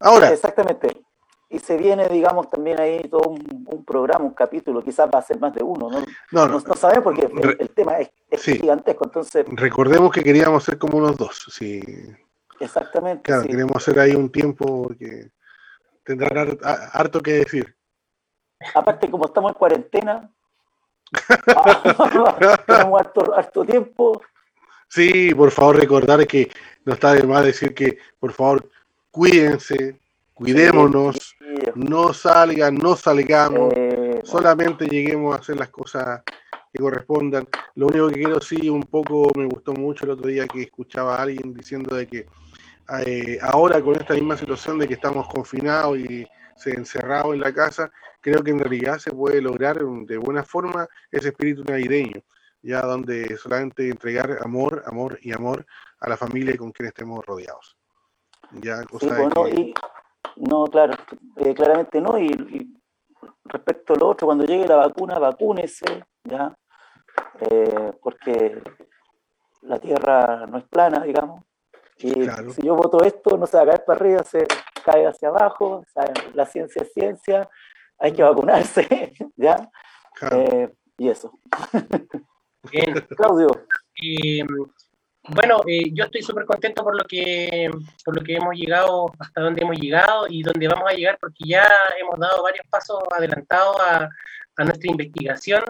Ahora. 0.00 0.30
Exactamente 0.30 1.05
y 1.48 1.58
se 1.58 1.76
viene, 1.76 2.08
digamos, 2.08 2.50
también 2.50 2.80
ahí 2.80 3.02
todo 3.08 3.28
un, 3.28 3.84
programa, 3.84 4.24
un 4.24 4.34
capítulo, 4.34 4.82
quizás 4.82 5.08
va 5.12 5.20
a 5.20 5.22
ser 5.22 5.38
más 5.38 5.54
de 5.54 5.62
uno, 5.62 5.88
¿no? 5.88 6.04
No, 6.32 6.48
no, 6.48 6.74
sabemos 6.74 7.04
porque 7.04 7.28
el, 7.58 7.70
tema 7.70 7.98
es, 7.98 8.42
gigantesco, 8.42 9.04
entonces... 9.04 9.46
Recordemos 9.48 10.10
que 10.10 10.24
queríamos 10.24 10.64
ser 10.64 10.76
como 10.76 10.98
unos 10.98 11.16
dos, 11.16 11.46
sí. 11.50 11.80
Exactamente. 12.58 13.22
Claro, 13.22 13.44
queremos 13.44 13.76
hacer 13.76 13.98
ahí 14.00 14.14
un 14.14 14.30
tiempo 14.30 14.88
que 14.98 15.30
tendrá 16.02 16.46
harto 16.92 17.20
que 17.20 17.32
decir. 17.32 17.76
Aparte, 18.74 19.08
como 19.10 19.26
estamos 19.26 19.52
en 19.52 19.58
cuarentena, 19.58 20.30
tenemos 22.66 23.00
harto, 23.00 23.34
harto 23.34 23.64
tiempo. 23.64 24.20
Sí, 24.88 25.34
por 25.34 25.50
favor, 25.50 25.76
recordar 25.76 26.26
que 26.26 26.50
no 26.84 26.94
está 26.94 27.12
de 27.12 27.24
más 27.24 27.44
decir 27.44 27.74
que, 27.74 27.98
por 28.18 28.32
favor, 28.32 28.68
cuídense, 29.10 30.00
cuidémonos, 30.36 31.34
no 31.74 32.12
salgan, 32.12 32.74
no 32.74 32.94
salgamos, 32.94 33.72
solamente 34.22 34.86
lleguemos 34.86 35.34
a 35.34 35.40
hacer 35.40 35.56
las 35.56 35.70
cosas 35.70 36.22
que 36.70 36.82
correspondan. 36.82 37.48
Lo 37.74 37.86
único 37.86 38.08
que 38.08 38.16
quiero 38.16 38.40
sí, 38.40 38.68
un 38.68 38.82
poco 38.82 39.30
me 39.34 39.46
gustó 39.46 39.72
mucho 39.72 40.04
el 40.04 40.10
otro 40.10 40.28
día 40.28 40.46
que 40.46 40.60
escuchaba 40.60 41.16
a 41.16 41.22
alguien 41.22 41.54
diciendo 41.54 41.96
de 41.96 42.06
que 42.06 42.26
eh, 43.06 43.38
ahora 43.40 43.80
con 43.80 43.96
esta 43.96 44.12
misma 44.12 44.36
situación 44.36 44.78
de 44.78 44.86
que 44.86 44.94
estamos 44.94 45.26
confinados 45.26 45.98
y 45.98 46.26
se 46.54 46.74
encerrados 46.74 47.32
en 47.32 47.40
la 47.40 47.54
casa, 47.54 47.90
creo 48.20 48.44
que 48.44 48.50
en 48.50 48.58
realidad 48.58 48.98
se 48.98 49.12
puede 49.12 49.40
lograr 49.40 49.78
de 49.78 50.18
buena 50.18 50.42
forma 50.42 50.86
ese 51.10 51.28
espíritu 51.28 51.64
navideño, 51.64 52.22
ya 52.60 52.82
donde 52.82 53.38
solamente 53.38 53.88
entregar 53.88 54.38
amor, 54.42 54.82
amor 54.86 55.18
y 55.22 55.32
amor 55.32 55.64
a 55.98 56.10
la 56.10 56.18
familia 56.18 56.54
con 56.58 56.72
quien 56.72 56.88
estemos 56.88 57.24
rodeados. 57.24 57.78
Ya, 58.52 58.84
cosa 58.84 59.30
no, 60.36 60.64
claro, 60.66 60.94
eh, 61.36 61.54
claramente 61.54 62.00
no. 62.00 62.18
Y, 62.18 62.72
respecto 63.44 63.94
a 63.94 63.96
lo 63.96 64.08
otro, 64.08 64.26
cuando 64.26 64.44
llegue 64.44 64.66
la 64.66 64.76
vacuna, 64.76 65.18
vacúnese, 65.18 66.04
¿ya? 66.24 66.52
Eh, 67.40 67.92
porque 68.02 68.60
la 69.62 69.78
Tierra 69.78 70.46
no 70.46 70.58
es 70.58 70.64
plana, 70.64 71.04
digamos. 71.04 71.42
Y 71.98 72.10
si 72.52 72.62
yo 72.62 72.74
voto 72.74 73.02
esto, 73.04 73.38
no 73.38 73.46
se 73.46 73.56
va 73.56 73.62
a 73.62 73.66
caer 73.66 73.84
para 73.84 73.98
arriba, 73.98 74.22
se 74.24 74.46
cae 74.84 75.06
hacia 75.06 75.28
abajo. 75.28 75.84
la 76.34 76.44
ciencia 76.44 76.82
es 76.82 76.92
ciencia, 76.92 77.48
hay 77.98 78.12
que 78.12 78.22
vacunarse, 78.22 79.14
¿ya? 79.36 79.70
Eh, 80.32 80.72
y 80.98 81.08
eso. 81.08 81.32
Bien. 82.70 82.94
Claudio. 83.16 83.48
Bueno, 85.28 85.60
eh, 85.66 85.90
yo 85.92 86.04
estoy 86.04 86.22
súper 86.22 86.44
contento 86.44 86.84
por 86.84 86.96
lo 86.96 87.04
que 87.04 87.68
por 88.04 88.16
lo 88.16 88.22
que 88.22 88.36
hemos 88.36 88.54
llegado, 88.54 89.12
hasta 89.18 89.40
donde 89.40 89.62
hemos 89.62 89.76
llegado 89.76 90.26
y 90.28 90.42
donde 90.42 90.68
vamos 90.68 90.88
a 90.88 90.94
llegar, 90.94 91.18
porque 91.20 91.44
ya 91.46 91.66
hemos 92.00 92.18
dado 92.18 92.42
varios 92.42 92.64
pasos 92.70 93.02
adelantados 93.16 93.76
a, 93.80 94.08
nuestra 94.64 94.90
investigación, 94.90 95.62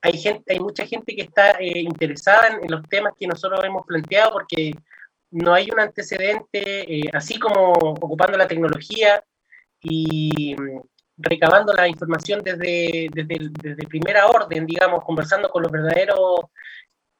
hay, 0.00 0.18
gente, 0.18 0.52
hay 0.52 0.58
mucha 0.58 0.84
gente 0.86 1.14
que 1.14 1.22
está 1.22 1.52
eh, 1.60 1.80
interesada 1.80 2.58
en, 2.60 2.70
los 2.70 2.82
temas 2.88 3.12
que 3.18 3.26
nosotros 3.28 3.60
hemos 3.62 3.86
planteado 3.86 4.32
porque 4.32 4.72
no 5.30 5.54
hay 5.54 5.70
un 5.70 5.80
antecedente, 5.80 7.00
eh, 7.00 7.10
así 7.12 7.38
como 7.38 7.72
ocupando 7.72 8.36
la 8.38 8.48
tecnología 8.48 9.22
y 9.80 10.56
mm, 10.56 10.80
recabando 11.18 11.72
la 11.74 11.86
información 11.88 12.40
desde, 12.42 13.08
desde, 13.12 13.36
desde 13.62 13.86
primera 13.86 14.26
orden, 14.26 14.66
digamos, 14.66 15.04
conversando 15.04 15.48
con 15.48 15.62
los 15.62 15.70
verdaderos 15.70 16.40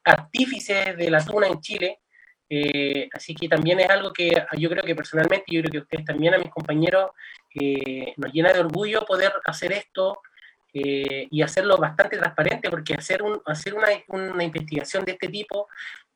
artífices 0.05 0.95
de 0.95 1.09
la 1.09 1.23
tuna 1.23 1.47
en 1.47 1.59
Chile. 1.59 1.99
Eh, 2.47 3.09
así 3.11 3.33
que 3.33 3.49
también 3.49 3.79
es 3.79 3.89
algo 3.89 4.13
que 4.13 4.31
yo 4.57 4.69
creo 4.69 4.83
que 4.83 4.95
personalmente, 4.95 5.45
yo 5.47 5.61
creo 5.61 5.71
que 5.71 5.79
ustedes 5.79 6.05
también, 6.05 6.35
a 6.35 6.37
mis 6.37 6.51
compañeros, 6.51 7.11
nos 8.17 8.33
llena 8.33 8.53
de 8.53 8.59
orgullo 8.59 9.05
poder 9.05 9.33
hacer 9.45 9.73
esto, 9.73 10.19
eh, 10.77 11.29
y 11.31 11.41
hacerlo 11.41 11.77
bastante 11.77 12.17
transparente, 12.17 12.69
porque 12.69 12.95
hacer, 12.95 13.23
un, 13.23 13.41
hacer 13.45 13.73
una, 13.75 13.87
una 14.09 14.43
investigación 14.43 15.05
de 15.05 15.13
este 15.13 15.29
tipo 15.29 15.69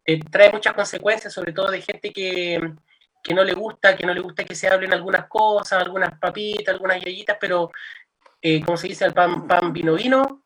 eh, 0.04 0.20
trae 0.30 0.52
muchas 0.52 0.74
consecuencias, 0.74 1.32
sobre 1.32 1.54
todo 1.54 1.72
de 1.72 1.82
gente 1.82 2.12
que, 2.12 2.60
que, 3.24 3.34
no 3.34 3.46
le 3.46 3.54
gusta, 3.54 3.96
que 3.96 4.06
no 4.06 4.14
le 4.14 4.20
gusta 4.20 4.44
que 4.44 4.56
se 4.56 4.68
hablen 4.68 4.92
algunas 4.92 5.28
cosas, 5.28 5.82
algunas 5.82 6.20
papitas, 6.20 6.74
algunas 6.74 7.02
yayitas, 7.02 7.38
pero 7.40 7.72
eh, 8.42 8.62
como 8.62 8.76
se 8.76 8.90
dice, 8.90 9.06
el 9.06 9.14
pan, 9.14 9.48
pan, 9.48 9.72
vino, 9.72 9.94
vino, 9.94 10.44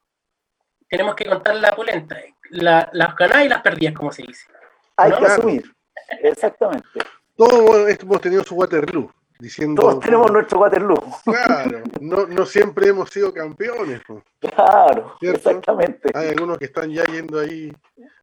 tenemos 0.88 1.16
que 1.16 1.26
contar 1.26 1.56
la 1.56 1.76
polenta, 1.76 2.16
la, 2.54 2.90
las 2.94 3.16
ganadas 3.16 3.46
y 3.46 3.50
las 3.50 3.62
perdidas, 3.62 3.94
como 3.94 4.12
se 4.12 4.24
dice. 4.24 4.48
Hay 4.98 5.12
que 5.12 5.26
asumir, 5.26 5.76
exactamente. 6.22 6.88
Todos 7.36 7.90
hemos 7.90 8.22
tenido 8.22 8.44
su 8.44 8.56
Waterloo. 8.56 9.12
Todos 9.76 10.00
tenemos 10.00 10.32
nuestro 10.32 10.60
Waterloo. 10.60 11.04
Claro, 11.26 11.82
no, 12.00 12.28
no 12.28 12.46
siempre 12.46 12.88
hemos 12.90 13.10
sido 13.10 13.34
campeones. 13.34 14.02
Claro, 14.40 15.18
exactamente. 15.20 16.12
Hay 16.14 16.30
algunos 16.30 16.58
que 16.58 16.66
están 16.66 16.90
ya 16.92 17.04
yendo 17.06 17.40
ahí 17.40 17.74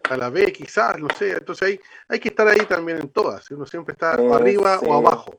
a 0.08 0.16
la 0.16 0.30
B, 0.30 0.50
quizás, 0.52 0.98
no 0.98 1.08
sé. 1.10 1.32
Entonces 1.32 1.68
hay, 1.68 1.80
hay 2.08 2.20
que 2.20 2.28
estar 2.28 2.48
ahí 2.48 2.60
también 2.60 2.98
en 2.98 3.08
todas. 3.10 3.50
Uno 3.50 3.66
siempre 3.66 3.92
está 3.92 4.12
arriba 4.12 4.78
o 4.78 4.94
abajo. 4.94 5.38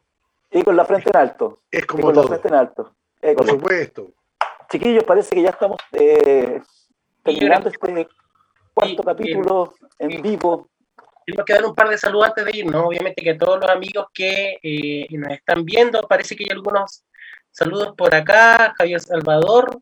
Y 0.51 0.61
con 0.63 0.75
la 0.75 0.85
frente 0.85 1.09
en 1.09 1.17
alto. 1.17 1.61
Es 1.71 1.85
como 1.85 2.03
con 2.03 2.13
todo. 2.13 2.23
la 2.23 2.29
frente 2.29 2.47
en 2.49 2.53
alto. 2.55 2.95
Por 3.37 3.47
supuesto. 3.47 4.11
Chiquillos, 4.69 5.03
parece 5.03 5.35
que 5.35 5.41
ya 5.41 5.49
estamos 5.49 5.79
eh, 5.93 6.61
terminando 7.23 7.69
este 7.69 7.79
cuarto 8.81 9.03
capítulo 9.03 9.73
en 9.99 10.21
vivo 10.21 10.67
tenemos 11.25 11.45
que 11.45 11.53
dar 11.53 11.65
un 11.65 11.75
par 11.75 11.89
de 11.89 11.97
saludos 11.97 12.27
antes 12.27 12.45
de 12.45 12.57
irnos. 12.57 12.83
Obviamente 12.83 13.21
que 13.21 13.35
todos 13.35 13.59
los 13.59 13.69
amigos 13.69 14.07
que 14.13 14.57
eh, 14.61 15.07
nos 15.11 15.31
están 15.31 15.63
viendo, 15.63 16.01
parece 16.07 16.35
que 16.35 16.45
hay 16.45 16.49
algunos 16.51 17.03
saludos 17.51 17.93
por 17.95 18.13
acá. 18.13 18.73
Javier 18.77 18.99
Salvador, 18.99 19.79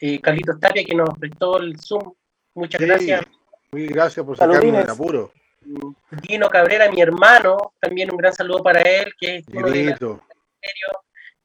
eh, 0.00 0.20
Carlitos 0.20 0.60
Tapia, 0.60 0.84
que 0.84 0.94
nos 0.94 1.10
prestó 1.18 1.58
el 1.58 1.78
Zoom. 1.80 2.12
Muchas 2.54 2.80
gracias. 2.80 3.22
Muy 3.72 3.86
gracias 3.86 4.24
por 4.24 4.36
sacarnos 4.36 4.72
del 4.72 4.90
apuro. 4.90 5.32
Dino 6.22 6.48
Cabrera, 6.48 6.90
mi 6.90 7.00
hermano, 7.00 7.72
también 7.80 8.10
un 8.10 8.18
gran 8.18 8.32
saludo 8.32 8.62
para 8.62 8.80
él, 8.82 9.12
que 9.18 9.36
es 9.36 9.44
uno 9.52 9.68
de 9.68 9.96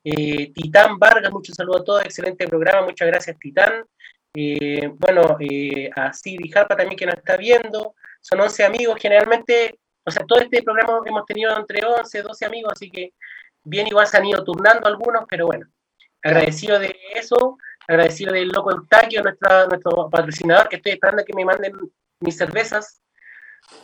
eh, 0.04 0.52
Titán 0.54 0.98
Vargas, 0.98 1.32
muchos 1.32 1.56
saludos 1.56 1.82
a 1.82 1.84
todos, 1.84 2.06
excelente 2.06 2.48
programa, 2.48 2.86
muchas 2.88 3.08
gracias 3.08 3.38
Titán. 3.40 3.86
Eh, 4.34 4.90
bueno, 4.98 5.38
a 5.96 6.14
Siri 6.14 6.50
Jarpa 6.50 6.78
también 6.78 6.98
que 6.98 7.06
nos 7.06 7.16
está 7.16 7.36
viendo, 7.36 7.96
son 8.22 8.40
11 8.40 8.64
amigos, 8.64 8.98
generalmente, 9.00 9.78
o 10.06 10.12
sea, 10.12 10.26
todo 10.26 10.40
este 10.40 10.64
programa 10.64 11.00
hemos 11.06 11.26
tenido 11.26 11.58
entre 11.58 11.86
11, 11.86 12.22
12 12.22 12.46
amigos, 12.46 12.72
así 12.74 12.90
que 12.90 13.14
bien 13.64 13.88
igual 13.88 14.08
se 14.08 14.18
han 14.18 14.26
ido 14.26 14.44
turnando 14.44 14.88
algunos, 14.88 15.26
pero 15.30 15.48
bueno, 15.48 15.68
agradecido 16.24 16.80
de 16.80 16.96
eso, 17.14 17.58
agradecido 17.88 18.32
del 18.32 18.48
Loco 18.48 18.72
Eustaquio, 18.72 19.22
nuestra, 19.22 19.68
nuestro 19.68 20.10
patrocinador, 20.10 20.70
que 20.70 20.78
estoy 20.78 20.94
esperando 20.94 21.26
que 21.26 21.34
me 21.34 21.44
manden 21.44 21.74
mis 22.22 22.38
cervezas, 22.38 23.02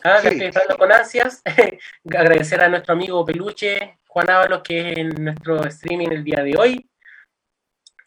ah, 0.06 0.22
estoy 0.24 0.46
esperando 0.46 0.78
con 0.78 0.94
ansias, 0.94 1.42
agradecer 2.10 2.62
a 2.62 2.70
nuestro 2.70 2.94
amigo 2.94 3.26
Peluche, 3.26 4.00
Juan 4.08 4.30
Ábalos, 4.30 4.62
que 4.64 4.92
es 4.92 4.98
en 4.98 5.10
nuestro 5.26 5.66
streaming 5.66 6.08
el 6.10 6.24
día 6.24 6.42
de 6.42 6.56
hoy. 6.58 6.90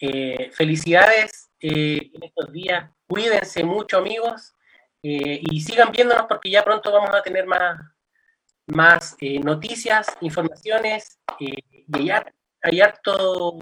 Eh, 0.01 0.51
felicidades 0.55 1.50
eh, 1.61 2.11
en 2.15 2.23
estos 2.23 2.53
días, 2.53 2.91
cuídense 3.07 3.65
mucho 3.65 3.99
amigos, 3.99 4.55
eh, 5.03 5.41
y 5.43 5.61
sigan 5.63 5.93
viéndonos 5.93 6.27
porque 6.29 6.51
ya 6.51 6.63
pronto 6.63 6.93
vamos 6.93 7.11
a 7.15 7.23
tener 7.23 7.47
más, 7.47 7.81
más 8.67 9.17
eh, 9.21 9.41
noticias, 9.41 10.09
informaciones 10.21 11.19
eh, 11.39 11.85
y 11.87 12.11
hay, 12.11 12.81
harto, 12.81 13.59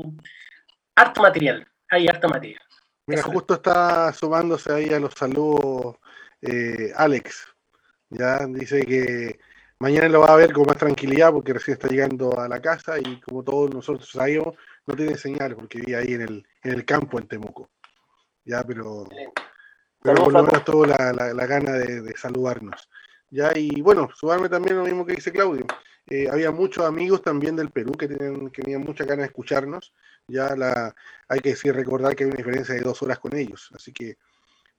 harto 0.96 1.22
material. 1.22 1.66
Hay 1.90 2.08
harto 2.08 2.28
material. 2.28 2.60
Mira, 3.06 3.22
justo 3.22 3.54
está 3.54 4.12
sumándose 4.12 4.72
ahí 4.72 4.92
a 4.92 5.00
los 5.00 5.14
saludos 5.14 5.96
Alex. 6.96 7.46
Ya 8.10 8.46
dice 8.46 8.84
que 8.84 9.38
mañana 9.78 10.08
lo 10.08 10.20
va 10.20 10.34
a 10.34 10.36
ver 10.36 10.52
con 10.52 10.66
más 10.66 10.76
tranquilidad 10.76 11.32
porque 11.32 11.54
recién 11.54 11.76
está 11.76 11.88
llegando 11.88 12.38
a 12.38 12.48
la 12.48 12.60
casa 12.60 12.98
y 12.98 13.20
como 13.20 13.42
todos 13.42 13.72
nosotros 13.72 14.10
sabemos, 14.10 14.56
no 14.86 14.94
tiene 14.94 15.16
señal 15.16 15.54
porque 15.54 15.80
vive 15.80 15.96
ahí 15.96 16.12
en 16.14 16.22
el, 16.22 16.46
en 16.64 16.72
el 16.72 16.84
campo 16.84 17.18
en 17.18 17.28
Temuco. 17.28 17.70
Ya, 18.48 18.64
pero 18.64 19.06
pero 20.00 20.24
por 20.24 20.32
lo 20.32 20.42
menos 20.42 20.64
tuvo 20.64 20.86
la, 20.86 21.12
la, 21.12 21.46
gana 21.46 21.72
de, 21.72 22.16
saludarnos. 22.16 22.88
Ya, 23.30 23.52
y 23.54 23.82
bueno, 23.82 24.08
sumarme 24.14 24.48
también 24.48 24.78
lo 24.78 24.84
mismo 24.84 25.04
que 25.04 25.16
dice 25.16 25.30
Claudio. 25.30 25.66
Eh, 26.08 26.28
había 26.30 26.50
muchos 26.50 26.86
amigos 26.86 27.20
también 27.20 27.56
del 27.56 27.70
Perú 27.70 27.92
que 27.92 28.08
tenían, 28.08 28.48
que 28.48 28.62
tenían 28.62 28.80
mucha 28.80 29.04
ganas 29.04 29.24
de 29.24 29.26
escucharnos. 29.26 29.92
Ya 30.26 30.56
la, 30.56 30.94
hay 31.28 31.40
que 31.40 31.50
decir, 31.50 31.74
recordar 31.74 32.16
que 32.16 32.24
hay 32.24 32.30
una 32.30 32.38
diferencia 32.38 32.74
de 32.74 32.80
dos 32.80 33.02
horas 33.02 33.18
con 33.18 33.36
ellos. 33.36 33.70
Así 33.74 33.92
que 33.92 34.16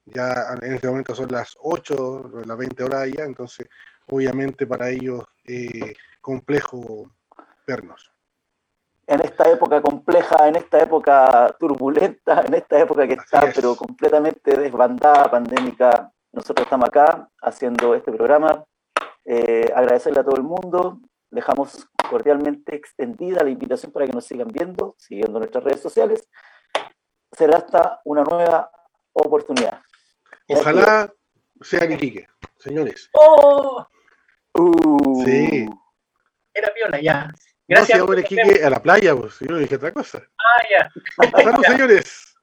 ya 0.06 0.34
en 0.60 0.74
este 0.74 0.88
momento 0.88 1.14
son 1.14 1.28
las 1.32 1.56
8, 1.60 2.44
las 2.48 2.58
20 2.58 2.84
horas 2.84 3.08
ya, 3.16 3.26
entonces 3.26 3.68
obviamente 4.08 4.66
para 4.66 4.90
ellos 4.90 5.24
eh, 5.46 5.94
complejo 6.22 7.12
vernos 7.68 8.12
en 9.10 9.22
esta 9.22 9.50
época 9.50 9.82
compleja, 9.82 10.48
en 10.48 10.56
esta 10.56 10.78
época 10.78 11.56
turbulenta, 11.60 12.44
en 12.46 12.54
esta 12.54 12.80
época 12.80 13.08
que 13.08 13.16
está 13.16 13.52
pero 13.56 13.76
completamente 13.76 14.56
desbandada, 14.56 15.32
pandémica, 15.32 16.12
nosotros 16.32 16.68
estamos 16.68 16.88
acá 16.88 17.28
haciendo 17.42 17.96
este 17.96 18.12
programa. 18.12 18.64
Eh, 19.26 19.72
agradecerle 19.76 20.20
a 20.20 20.24
todo 20.24 20.36
el 20.36 20.44
mundo. 20.44 21.00
Dejamos 21.32 21.88
cordialmente 22.08 22.76
extendida 22.76 23.44
la 23.44 23.50
invitación 23.50 23.92
para 23.92 24.06
que 24.06 24.14
nos 24.14 24.26
sigan 24.26 24.48
viendo, 24.48 24.94
siguiendo 25.00 25.40
nuestras 25.40 25.64
redes 25.64 25.82
sociales. 25.82 26.30
Será 27.32 27.58
hasta 27.58 28.02
una 28.06 28.24
nueva 28.24 28.72
oportunidad. 29.14 29.82
Ojalá 30.50 31.12
sea 31.62 31.86
Iquique, 31.86 32.28
señores. 32.60 33.10
¡Oh! 33.14 33.88
Uh. 34.54 35.26
sí. 35.26 35.68
Era 36.54 36.74
piola 36.76 37.02
ya. 37.02 37.28
Gracias. 37.70 38.00
No, 38.00 38.08
si 38.28 38.40
a 38.40 38.70
la 38.70 38.82
playa, 38.82 39.16
pues. 39.16 39.40
Yo 39.40 39.48
no 39.48 39.58
dije 39.58 39.76
otra 39.76 39.94
cosa. 39.94 40.24
Ah, 40.40 40.64
ya. 40.70 40.92
Saludos, 41.30 41.66
señores. 41.68 42.36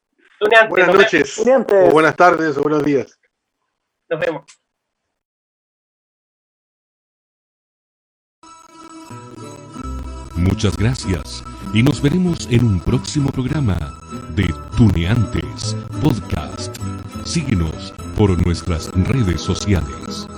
buenas 0.69 0.95
noches. 0.95 1.39
O 1.39 1.91
buenas 1.91 2.15
tardes 2.15 2.57
o 2.57 2.63
buenos 2.63 2.85
días. 2.85 3.19
Nos 4.09 4.21
vemos. 4.21 4.45
Muchas 10.37 10.77
gracias 10.77 11.43
y 11.75 11.83
nos 11.83 12.01
veremos 12.01 12.47
en 12.51 12.65
un 12.65 12.81
próximo 12.81 13.31
programa 13.31 13.77
de 14.37 14.47
Tuneantes 14.77 15.75
Podcast. 16.01 16.77
Síguenos 17.25 17.93
por 18.17 18.31
nuestras 18.47 18.93
redes 18.93 19.41
sociales. 19.41 20.29